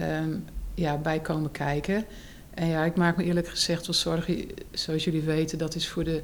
ehm, 0.00 0.30
ja, 0.74 0.96
bij 0.96 1.20
komen 1.20 1.50
kijken. 1.50 2.04
En 2.58 2.66
ja, 2.66 2.84
ik 2.84 2.96
maak 2.96 3.16
me 3.16 3.24
eerlijk 3.24 3.48
gezegd 3.48 3.86
wel 3.86 3.94
zorgen, 3.94 4.46
zoals 4.70 5.04
jullie 5.04 5.22
weten, 5.22 5.58
dat 5.58 5.74
is 5.74 5.88
voor 5.88 6.04
de, 6.04 6.20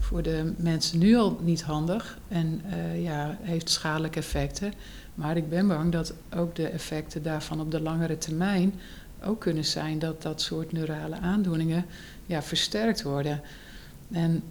voor 0.00 0.22
de 0.22 0.52
mensen 0.56 0.98
nu 0.98 1.16
al 1.16 1.38
niet 1.42 1.62
handig 1.62 2.18
en 2.28 2.62
eh, 2.70 3.02
ja, 3.02 3.38
heeft 3.40 3.70
schadelijke 3.70 4.18
effecten. 4.18 4.72
Maar 5.14 5.36
ik 5.36 5.48
ben 5.48 5.68
bang 5.68 5.92
dat 5.92 6.14
ook 6.36 6.54
de 6.54 6.68
effecten 6.68 7.22
daarvan 7.22 7.60
op 7.60 7.70
de 7.70 7.80
langere 7.80 8.18
termijn 8.18 8.74
ook 9.24 9.40
kunnen 9.40 9.64
zijn 9.64 9.98
dat 9.98 10.22
dat 10.22 10.40
soort 10.40 10.72
neurale 10.72 11.18
aandoeningen 11.18 11.84
ja, 12.26 12.42
versterkt 12.42 13.02
worden. 13.02 13.40
En 14.12 14.42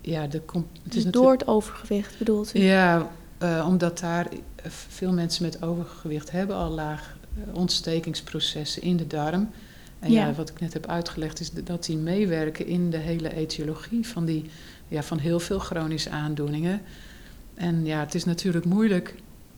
ja, 0.00 0.26
de, 0.26 0.42
het 0.52 0.64
dus 0.82 1.04
is 1.04 1.10
door 1.10 1.32
het 1.32 1.46
overgewicht 1.46 2.18
bedoelt 2.18 2.54
u? 2.54 2.60
ja, 2.60 3.10
eh, 3.38 3.66
omdat 3.68 3.98
daar 3.98 4.28
veel 4.68 5.12
mensen 5.12 5.44
met 5.44 5.62
overgewicht 5.62 6.30
hebben 6.30 6.56
al 6.56 6.70
laag 6.70 7.16
ontstekingsprocessen 7.52 8.82
in 8.82 8.96
de 8.96 9.06
darm. 9.06 9.50
En 9.98 10.10
ja. 10.10 10.26
Ja. 10.26 10.34
wat 10.34 10.48
ik 10.48 10.60
net 10.60 10.72
heb 10.72 10.86
uitgelegd 10.86 11.40
is 11.40 11.50
dat 11.50 11.84
die 11.84 11.96
meewerken 11.96 12.66
in 12.66 12.90
de 12.90 12.96
hele 12.96 13.34
etiologie 13.34 14.06
van, 14.06 14.24
die, 14.24 14.44
ja, 14.88 15.02
van 15.02 15.18
heel 15.18 15.40
veel 15.40 15.58
chronische 15.58 16.10
aandoeningen. 16.10 16.80
En 17.54 17.84
ja, 17.84 18.00
het 18.00 18.14
is 18.14 18.24
natuurlijk 18.24 18.64
moeilijk 18.64 19.14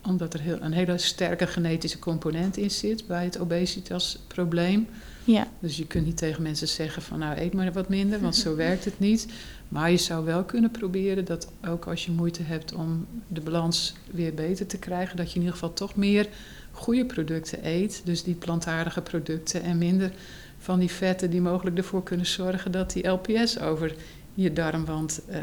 omdat 0.07 0.35
er 0.35 0.41
heel, 0.41 0.59
een 0.61 0.73
hele 0.73 0.99
sterke 0.99 1.47
genetische 1.47 1.99
component 1.99 2.57
in 2.57 2.71
zit 2.71 3.07
bij 3.07 3.25
het 3.25 3.39
obesitasprobleem. 3.39 4.89
Ja, 5.25 5.49
Dus 5.59 5.77
je 5.77 5.87
kunt 5.87 6.05
niet 6.05 6.17
tegen 6.17 6.43
mensen 6.43 6.69
zeggen 6.69 7.03
van 7.03 7.19
nou 7.19 7.39
eet 7.39 7.53
maar 7.53 7.73
wat 7.73 7.89
minder, 7.89 8.21
want 8.21 8.37
zo 8.37 8.57
werkt 8.67 8.85
het 8.85 8.99
niet. 8.99 9.27
Maar 9.69 9.91
je 9.91 9.97
zou 9.97 10.25
wel 10.25 10.45
kunnen 10.45 10.71
proberen 10.71 11.25
dat 11.25 11.49
ook 11.67 11.87
als 11.87 12.05
je 12.05 12.11
moeite 12.13 12.43
hebt 12.43 12.75
om 12.75 13.07
de 13.29 13.41
balans 13.41 13.95
weer 14.11 14.35
beter 14.35 14.67
te 14.67 14.79
krijgen, 14.79 15.17
dat 15.17 15.29
je 15.29 15.35
in 15.35 15.41
ieder 15.41 15.53
geval 15.55 15.73
toch 15.73 15.97
meer 15.97 16.29
goede 16.75 17.05
producten 17.05 17.67
eet. 17.67 18.03
Dus 18.05 18.23
die 18.23 18.35
plantaardige 18.35 19.01
producten 19.01 19.63
en 19.63 19.79
minder 19.79 20.13
van 20.59 20.79
die 20.79 20.91
vetten 20.91 21.31
die 21.31 21.41
mogelijk 21.41 21.77
ervoor 21.77 22.03
kunnen 22.03 22.27
zorgen 22.27 22.73
dat 22.73 22.93
die 22.93 23.09
LPS 23.09 23.61
over 23.61 23.95
je 24.35 24.53
darmwand 24.53 25.21
eh, 25.29 25.39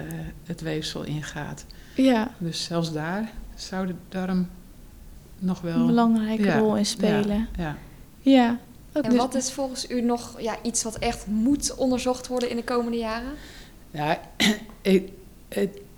het 0.46 0.62
weefsel 0.62 1.04
ingaat. 1.04 1.66
ja. 1.96 2.32
Dus 2.38 2.64
zelfs 2.64 2.94
daar 2.94 3.32
zou 3.56 3.88
de 3.88 3.94
darm 4.10 4.50
nog 5.40 5.62
wel. 5.62 5.76
een 5.76 5.86
belangrijke 5.86 6.44
ja, 6.44 6.58
rol 6.58 6.78
in 6.78 6.86
spelen. 6.86 7.48
Ja. 7.58 7.78
Ja. 8.20 8.60
Ook 8.94 9.04
En 9.04 9.10
dus- 9.10 9.20
wat 9.20 9.36
is 9.36 9.52
volgens 9.52 9.90
u 9.90 10.02
nog 10.02 10.42
ja, 10.42 10.58
iets 10.64 10.84
wat 10.84 10.98
echt 10.98 11.28
moet 11.28 11.76
onderzocht 11.76 12.28
worden 12.28 12.50
in 12.50 12.56
de 12.56 12.64
komende 12.64 12.98
jaren? 12.98 13.32
Ja, 13.92 14.22
ik, 14.82 15.10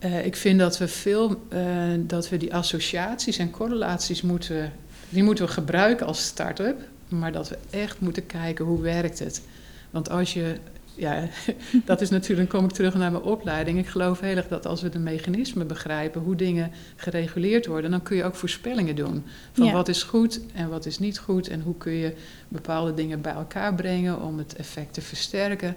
eh, 0.04 0.26
ik 0.26 0.36
vind 0.36 0.60
dat 0.60 0.78
we 0.78 0.88
veel, 0.88 1.42
eh, 1.50 1.62
dat 1.98 2.30
we 2.30 2.38
die 2.38 2.54
associaties 2.54 3.38
en 3.38 3.52
correlaties 3.52 4.22
moeten, 4.22 4.74
die 5.14 5.24
moeten 5.24 5.46
we 5.46 5.52
gebruiken 5.52 6.06
als 6.06 6.26
start-up, 6.26 6.82
maar 7.08 7.32
dat 7.32 7.50
we 7.50 7.58
echt 7.70 8.00
moeten 8.00 8.26
kijken 8.26 8.66
hoe 8.66 8.82
werkt 8.82 9.20
het. 9.20 9.42
Want 9.90 10.10
als 10.10 10.34
je, 10.34 10.56
ja, 10.96 11.28
dat 11.86 12.02
is 12.02 12.10
natuurlijk, 12.10 12.50
dan 12.50 12.60
kom 12.60 12.70
ik 12.70 12.76
terug 12.76 12.94
naar 12.94 13.12
mijn 13.12 13.24
opleiding. 13.24 13.78
Ik 13.80 13.88
geloof 13.88 14.20
heel 14.20 14.36
erg 14.36 14.48
dat 14.48 14.66
als 14.66 14.82
we 14.82 14.90
de 14.90 15.00
mechanismen 15.00 15.68
begrijpen, 15.68 16.22
hoe 16.22 16.36
dingen 16.36 16.72
gereguleerd 16.96 17.66
worden, 17.66 17.92
dan 17.92 18.04
kun 18.04 18.16
je 18.16 18.24
ook 18.24 18.36
voorspellingen 18.36 18.96
doen. 18.96 19.24
Van 19.52 19.66
Ja. 19.66 19.72
wat 19.72 19.88
is 19.88 20.04
goed 20.04 20.40
en 20.54 20.70
wat 20.70 20.86
is 20.86 21.00
niet 21.00 21.20
goed 21.20 21.48
en 21.48 21.62
hoe 21.62 21.78
kun 21.78 21.94
je 21.94 22.14
bepaalde 22.48 22.94
dingen 22.94 23.22
bij 23.22 23.34
elkaar 23.34 23.76
brengen 23.76 24.22
om 24.22 24.38
het 24.38 24.56
effect 24.56 24.94
te 24.94 25.02
versterken. 25.02 25.76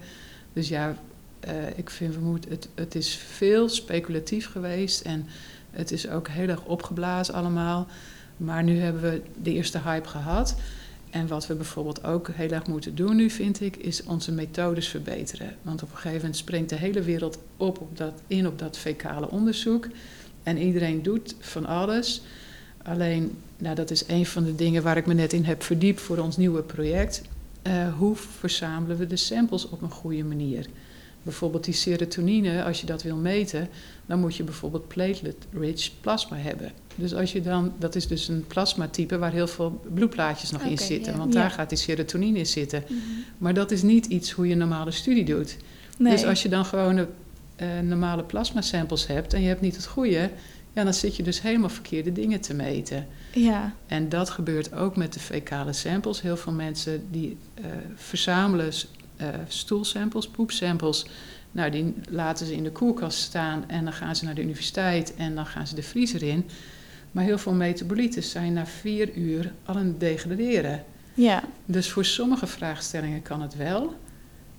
Dus 0.52 0.68
ja, 0.68 0.96
eh, 1.40 1.54
ik 1.76 1.90
vind 1.90 2.14
we 2.14 2.20
moeten, 2.20 2.50
het, 2.50 2.68
het 2.74 2.94
is 2.94 3.14
veel 3.14 3.68
speculatief 3.68 4.50
geweest 4.50 5.00
en 5.00 5.26
het 5.70 5.90
is 5.92 6.08
ook 6.08 6.28
heel 6.28 6.48
erg 6.48 6.64
opgeblazen 6.64 7.34
allemaal. 7.34 7.86
Maar 8.36 8.62
nu 8.62 8.78
hebben 8.78 9.02
we 9.02 9.22
de 9.42 9.52
eerste 9.52 9.80
hype 9.84 10.08
gehad. 10.08 10.56
En 11.10 11.26
wat 11.26 11.46
we 11.46 11.54
bijvoorbeeld 11.54 12.04
ook 12.04 12.28
heel 12.32 12.50
erg 12.50 12.66
moeten 12.66 12.94
doen 12.94 13.16
nu, 13.16 13.30
vind 13.30 13.60
ik, 13.60 13.76
is 13.76 14.02
onze 14.02 14.32
methodes 14.32 14.88
verbeteren. 14.88 15.56
Want 15.62 15.82
op 15.82 15.90
een 15.90 15.96
gegeven 15.96 16.16
moment 16.16 16.36
springt 16.36 16.68
de 16.68 16.76
hele 16.76 17.02
wereld 17.02 17.38
op, 17.56 17.80
op 17.80 17.96
dat, 17.96 18.12
in 18.26 18.46
op 18.46 18.58
dat 18.58 18.78
fecale 18.78 19.30
onderzoek. 19.30 19.88
En 20.42 20.58
iedereen 20.58 21.02
doet 21.02 21.34
van 21.38 21.66
alles. 21.66 22.22
Alleen, 22.82 23.36
nou, 23.58 23.74
dat 23.74 23.90
is 23.90 24.08
een 24.08 24.26
van 24.26 24.44
de 24.44 24.54
dingen 24.54 24.82
waar 24.82 24.96
ik 24.96 25.06
me 25.06 25.14
net 25.14 25.32
in 25.32 25.44
heb 25.44 25.62
verdiept 25.62 26.00
voor 26.00 26.18
ons 26.18 26.36
nieuwe 26.36 26.62
project. 26.62 27.22
Eh, 27.62 27.94
hoe 27.96 28.16
verzamelen 28.16 28.96
we 28.96 29.06
de 29.06 29.16
samples 29.16 29.68
op 29.68 29.82
een 29.82 29.90
goede 29.90 30.24
manier? 30.24 30.66
Bijvoorbeeld 31.26 31.64
die 31.64 31.74
serotonine, 31.74 32.64
als 32.64 32.80
je 32.80 32.86
dat 32.86 33.02
wil 33.02 33.16
meten, 33.16 33.68
dan 34.06 34.20
moet 34.20 34.36
je 34.36 34.42
bijvoorbeeld 34.42 34.88
platelet-rich 34.88 35.90
plasma 36.00 36.36
hebben. 36.36 36.72
Dus 36.94 37.14
als 37.14 37.32
je 37.32 37.42
dan, 37.42 37.72
dat 37.78 37.94
is 37.94 38.06
dus 38.06 38.28
een 38.28 38.44
plasmatype 38.46 39.18
waar 39.18 39.32
heel 39.32 39.46
veel 39.46 39.80
bloedplaatjes 39.94 40.50
nog 40.50 40.62
in 40.62 40.78
zitten, 40.78 41.16
want 41.16 41.32
daar 41.32 41.50
gaat 41.50 41.68
die 41.68 41.78
serotonine 41.78 42.38
in 42.38 42.46
zitten. 42.46 42.84
Maar 43.38 43.54
dat 43.54 43.70
is 43.70 43.82
niet 43.82 44.06
iets 44.06 44.30
hoe 44.30 44.46
je 44.46 44.52
een 44.52 44.58
normale 44.58 44.90
studie 44.90 45.24
doet. 45.24 45.56
nee. 45.98 46.12
Dus 46.12 46.24
als 46.24 46.42
je 46.42 46.48
dan 46.48 46.64
gewoon 46.64 46.96
een, 46.96 47.08
eh, 47.56 47.66
normale 47.82 48.22
plasmasamples 48.22 49.06
hebt 49.06 49.34
en 49.34 49.40
je 49.40 49.48
hebt 49.48 49.60
niet 49.60 49.76
het 49.76 49.86
goede, 49.86 50.30
ja, 50.72 50.84
dan 50.84 50.94
zit 50.94 51.16
je 51.16 51.22
dus 51.22 51.42
helemaal 51.42 51.68
verkeerde 51.68 52.12
dingen 52.12 52.40
te 52.40 52.54
meten. 52.54 53.06
Ja, 53.32 53.74
En 53.86 54.08
dat 54.08 54.30
gebeurt 54.30 54.72
ook 54.74 54.96
met 54.96 55.12
de 55.12 55.20
fecale 55.20 55.72
samples. 55.72 56.20
Heel 56.20 56.36
veel 56.36 56.52
mensen 56.52 57.06
die 57.10 57.36
eh, 57.54 57.64
verzamelen 57.94 58.72
eh, 59.16 59.28
stoelsamples, 59.48 60.28
poepsamples. 60.28 61.06
Nou, 61.52 61.70
die 61.70 61.94
laten 62.08 62.46
ze 62.46 62.54
in 62.54 62.62
de 62.62 62.72
koelkast 62.72 63.18
staan 63.18 63.64
en 63.68 63.84
dan 63.84 63.92
gaan 63.92 64.16
ze 64.16 64.24
naar 64.24 64.34
de 64.34 64.42
universiteit 64.42 65.14
en 65.14 65.34
dan 65.34 65.46
gaan 65.46 65.66
ze 65.66 65.74
de 65.74 65.82
vriezer 65.82 66.22
in. 66.22 66.44
Maar 67.12 67.24
heel 67.24 67.38
veel 67.38 67.52
metabolieten 67.52 68.22
zijn 68.22 68.52
na 68.52 68.66
vier 68.66 69.14
uur 69.14 69.52
al 69.64 69.74
aan 69.74 69.86
het 69.86 70.00
degraderen. 70.00 70.84
ja, 71.14 71.42
Dus 71.64 71.90
voor 71.90 72.04
sommige 72.04 72.46
vraagstellingen 72.46 73.22
kan 73.22 73.42
het 73.42 73.56
wel. 73.56 73.94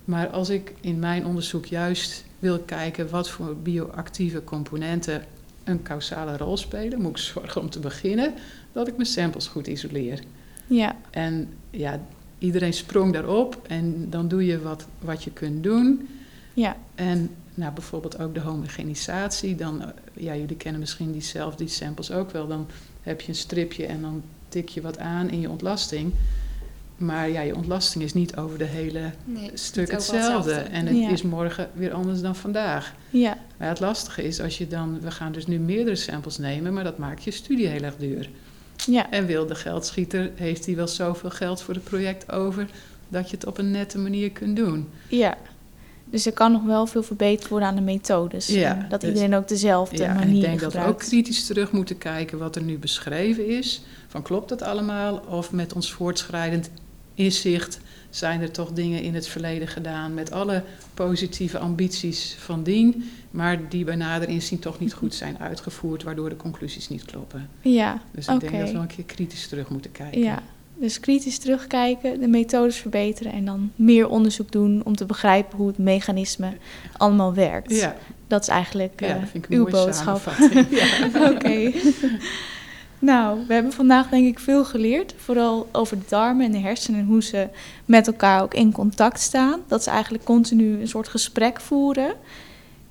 Maar 0.06 0.28
als 0.28 0.50
ik 0.50 0.74
in 0.82 1.00
mijn 1.00 1.26
onderzoek 1.26 1.65
juist 1.65 2.24
wil 2.39 2.60
kijken 2.60 3.10
wat 3.10 3.30
voor 3.30 3.58
bioactieve 3.58 4.43
componenten 4.43 5.26
een 5.63 5.84
causale 5.84 6.38
rol 6.38 6.58
spelen, 6.58 7.02
moet 7.02 7.12
ik 7.12 7.17
zorgen 7.17 7.62
om 7.62 7.70
te 7.70 7.80
beginnen 7.80 8.34
dat 8.72 8.88
ik 8.88 8.96
mijn 8.96 9.10
samples 9.10 9.48
goed 9.48 9.67
isoleer. 9.67 10.20
ja, 10.67 10.96
En 11.10 11.50
ja, 11.70 12.00
iedereen 12.39 12.73
sprong 12.73 13.13
daarop 13.13 13.62
en 13.67 14.10
dan 14.10 14.28
doe 14.28 14.45
je 14.45 14.62
wat, 14.62 14.88
wat 15.00 15.23
je 15.23 15.32
kunt 15.32 15.63
doen. 15.63 16.08
ja, 16.54 16.76
En 16.95 17.30
nou, 17.54 17.73
bijvoorbeeld 17.73 18.19
ook 18.19 18.34
de 18.34 18.39
homogenisatie. 18.39 19.56
Dan, 19.56 19.82
eh, 19.82 19.88
ja, 20.13 20.36
jullie 20.36 20.56
kennen 20.56 20.80
misschien 20.80 21.12
die 21.12 21.21
zelf, 21.21 21.56
die 21.56 21.67
samples 21.67 22.12
ook 22.12 22.32
wel. 22.32 22.47
Dan 22.47 22.67
heb 23.02 23.21
je 23.21 23.28
een 23.30 23.36
stripje 23.36 23.86
en 23.86 24.02
dan 24.02 24.21
tik 24.50 24.69
je 24.69 24.82
wat 24.82 24.97
aan 25.00 25.30
in 25.30 25.39
je 25.39 25.50
ontlasting. 25.50 26.13
Maar 26.97 27.30
ja, 27.30 27.41
je 27.41 27.56
ontlasting 27.56 28.04
is 28.04 28.13
niet 28.13 28.36
over 28.36 28.58
de 28.58 28.63
hele 28.65 29.12
Nee, 29.26 29.52
stuk 29.54 29.91
hetzelfde. 29.91 30.52
En 30.54 30.86
het 30.86 30.97
Ja. 30.97 31.10
is 31.10 31.21
morgen 31.21 31.69
weer 31.73 31.93
anders 31.93 32.21
dan 32.21 32.36
vandaag. 32.36 32.93
ja, 33.10 33.38
Maar 33.58 33.67
het 33.69 33.80
lastige 33.80 34.23
is 34.23 34.41
als 34.41 34.58
je 34.58 34.67
dan, 34.67 35.00
we 35.02 35.12
gaan 35.12 35.32
dus 35.32 35.47
nu 35.47 35.60
meerdere 35.60 35.95
samples 35.95 36.38
nemen, 36.38 36.73
maar 36.73 36.84
dat 36.84 36.97
maakt 36.97 37.23
je 37.23 37.32
studie 37.32 37.67
heel 37.67 37.81
erg 37.81 37.96
duur. 37.98 38.29
Ja, 38.86 39.12
En 39.12 39.25
wil 39.25 39.46
de 39.48 39.56
geldschieter, 39.56 40.32
heeft 40.36 40.65
hij 40.65 40.75
wel 40.75 40.88
zoveel 40.88 41.30
geld 41.30 41.62
voor 41.62 41.73
het 41.73 41.84
project 41.84 42.32
over, 42.32 42.67
dat 43.10 43.30
je 43.30 43.36
het 43.36 43.46
op 43.46 43.58
een 43.58 43.71
nette 43.71 43.98
manier 43.98 44.32
kunt 44.32 44.56
doen. 44.56 44.90
ja. 45.10 45.38
Dus 46.10 46.25
er 46.25 46.32
kan 46.32 46.52
nog 46.52 46.63
wel 46.63 46.86
veel 46.88 47.04
verbeterd 47.04 47.48
worden 47.50 47.67
aan 47.67 47.75
de 47.75 47.82
methodes. 47.82 48.48
Ja, 48.48 48.86
dat 48.90 49.02
dus- 49.02 49.10
iedereen 49.10 49.36
ook 49.36 49.48
dezelfde 49.48 49.98
Ja, 49.98 50.08
en 50.10 50.15
manier 50.15 50.36
ik 50.36 50.42
denk 50.42 50.60
dat 50.60 50.73
we 50.73 50.78
ook 50.80 50.84
gebruikt. 50.86 51.08
kritisch 51.08 51.46
terug 51.46 51.71
moeten 51.71 51.98
kijken 51.98 52.38
wat 52.38 52.56
er 52.56 52.62
nu 52.62 52.78
beschreven 52.78 53.48
is. 53.48 53.82
Van 54.08 54.21
klopt 54.21 54.50
dat 54.50 54.62
allemaal? 54.62 55.21
Of 55.30 55.52
met 55.52 55.73
ons 55.73 55.92
voortschrijdend 55.92 56.69
inzicht 57.15 57.80
zijn 58.10 58.42
er 58.42 58.52
toch 58.52 58.71
dingen 58.71 59.02
in 59.02 59.15
het 59.15 59.28
verleden 59.28 59.67
gedaan 59.67 60.13
met 60.13 60.32
alle 60.32 60.63
positieve 61.06 61.58
ambities 61.60 62.35
van 62.39 62.63
dien, 62.63 63.10
maar 63.31 63.69
die 63.69 63.83
bij 63.83 63.95
nader 63.95 64.29
inzien 64.29 64.60
toch 64.60 64.79
niet 64.79 64.93
goed 64.93 65.13
zijn 65.13 65.37
uitgevoerd, 65.39 66.04
waardoor 66.04 66.29
de 66.29 66.35
conclusies 66.35 66.89
niet 66.89 67.06
kloppen. 67.06 67.50
Ja, 67.62 68.02
Dus 68.12 68.27
ik 68.27 68.39
denk 68.39 68.58
dat 68.60 68.71
we 68.71 68.77
een 68.77 68.87
keer 68.87 69.04
kritisch 69.04 69.48
terug 69.48 69.69
moeten 69.69 69.91
kijken. 69.91 70.21
ja. 70.21 70.43
Dus 70.79 71.00
kritisch 71.00 71.37
terugkijken, 71.37 72.19
de 72.19 72.27
methodes 72.27 72.77
verbeteren 72.77 73.31
en 73.31 73.45
dan 73.45 73.71
meer 73.75 74.08
onderzoek 74.08 74.52
doen 74.52 74.81
om 74.85 74.95
te 74.95 75.06
begrijpen 75.06 75.58
hoe 75.58 75.67
het 75.67 75.77
mechanisme 75.77 76.52
allemaal 76.98 77.33
werkt. 77.33 77.75
Ja, 77.75 77.95
Dat 78.27 78.41
is 78.41 78.48
eigenlijk 78.48 79.00
ja 79.00 79.08
eh, 79.08 79.21
dat 79.33 79.45
uw 79.50 79.67
boodschap. 79.69 80.21
Ja. 80.69 81.08
Oké. 81.31 81.71
nou, 83.00 83.39
we 83.48 83.54
hebben 83.54 83.71
vandaag 83.71 84.10
denk 84.10 84.27
ik 84.27 84.39
veel 84.39 84.65
geleerd. 84.65 85.13
Vooral 85.17 85.67
over 85.71 86.00
de 86.00 86.06
darmen 86.08 86.45
en 86.45 86.52
de 86.52 86.58
hersenen 86.58 87.00
en 87.00 87.06
hoe 87.06 87.23
ze 87.23 87.48
met 87.85 88.08
elkaar 88.08 88.41
ook 88.41 88.54
in 88.54 88.71
contact 88.71 89.19
staan. 89.19 89.60
Dat 89.67 89.83
ze 89.83 89.89
eigenlijk 89.89 90.23
continu 90.23 90.81
een 90.81 90.87
soort 90.87 91.08
gesprek 91.08 91.62
voeren. 91.62 92.13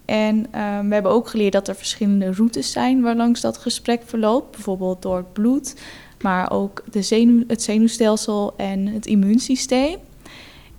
En 0.05 0.47
ehm, 0.51 0.89
we 0.89 0.95
hebben 0.95 1.13
ook 1.13 1.29
geleerd 1.29 1.53
dat 1.53 1.69
er 1.69 1.75
verschillende 1.75 2.33
routes 2.33 2.73
zijn 2.73 3.03
waarlangs 3.03 3.41
dat 3.41 3.57
gesprek 3.57 4.03
verloopt. 4.05 4.51
Bijvoorbeeld 4.51 5.03
door 5.03 5.17
het 5.17 5.33
bloed, 5.33 5.77
maar 6.21 6.51
ook 6.51 6.85
de 6.91 7.45
het 7.47 7.63
zenuwstelsel 7.63 8.55
en 8.57 8.87
het 8.87 9.07
immuunsysteem. 9.07 9.99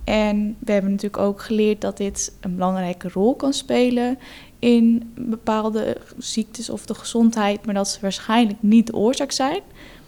En 0.04 0.56
we 0.58 0.72
hebben 0.72 0.90
natuurlijk 0.90 1.22
ook 1.22 1.40
geleerd 1.42 1.80
dat 1.80 1.96
dit 1.96 2.32
een 2.40 2.54
belangrijke 2.54 3.08
rol 3.12 3.34
kan 3.34 3.52
spelen 3.52 4.18
in 4.58 5.12
bepaalde 5.14 5.96
ziektes 6.18 6.70
of 6.70 6.86
de 6.86 6.94
gezondheid, 6.94 7.66
maar 7.66 7.74
dat 7.74 7.88
ze 7.88 8.00
waarschijnlijk 8.00 8.58
niet 8.62 8.86
de 8.86 8.94
oorzaak 8.94 9.30
zijn, 9.30 9.60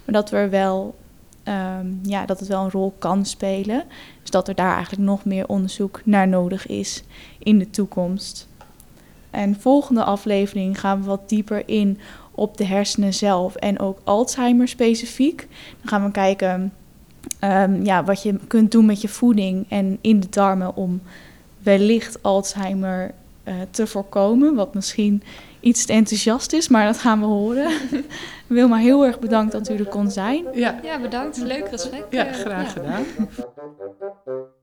maar 0.04 0.14
dat, 0.14 0.30
we 0.30 0.36
er 0.36 0.50
wel, 0.50 0.94
ehm, 1.42 1.86
ja, 2.02 2.26
dat 2.26 2.40
het 2.40 2.48
wel 2.48 2.64
een 2.64 2.70
rol 2.70 2.94
kan 2.98 3.26
spelen. 3.26 3.84
Dus 4.20 4.30
dat 4.30 4.48
er 4.48 4.54
daar 4.54 4.74
eigenlijk 4.74 5.02
nog 5.02 5.24
meer 5.24 5.48
onderzoek 5.48 6.00
naar 6.04 6.28
nodig 6.28 6.66
is 6.66 7.02
in 7.38 7.58
de 7.58 7.70
toekomst. 7.70 8.48
En 9.30 9.60
volgende 9.60 10.04
aflevering 10.04 10.80
gaan 10.80 11.00
we 11.00 11.06
wat 11.06 11.28
dieper 11.28 11.68
in 11.68 11.98
op 12.30 12.56
de 12.56 12.64
hersenen 12.64 13.14
zelf 13.14 13.54
en 13.54 13.78
ook 13.78 13.98
Alzheimer 14.04 14.68
specifiek. 14.68 15.48
Dan 15.80 15.88
gaan 15.88 16.04
we 16.04 16.10
kijken 16.10 16.72
ehm, 17.38 17.84
ja, 17.84 18.04
wat 18.04 18.22
je 18.22 18.38
kunt 18.46 18.70
doen 18.72 18.86
met 18.86 19.00
je 19.00 19.08
voeding 19.08 19.66
en 19.68 19.98
in 20.00 20.20
de 20.20 20.28
darmen 20.28 20.76
om 20.76 21.00
wellicht 21.62 22.22
Alzheimer 22.22 23.14
te 23.70 23.86
voorkomen. 23.86 24.54
Wat 24.54 24.74
misschien 24.74 25.22
iets 25.60 25.84
te 25.86 25.92
enthousiast 25.92 26.52
is, 26.52 26.68
maar 26.68 26.86
dat 26.86 26.98
gaan 26.98 27.20
we 27.20 27.26
horen. 27.26 27.70
Wilma, 28.46 28.76
heel 28.76 29.06
erg 29.06 29.18
bedankt 29.18 29.52
dat 29.52 29.70
u 29.70 29.76
er 29.76 29.86
kon 29.88 30.10
zijn. 30.10 30.44
Ja, 30.54 30.80
Ja, 30.82 31.00
bedankt. 31.00 31.36
Leuk 31.36 31.68
gesprek. 31.68 32.04
ja, 32.10 32.26
Eh, 32.26 32.32
graag 32.34 32.62
ja. 32.62 32.68
gedaan. 32.68 33.04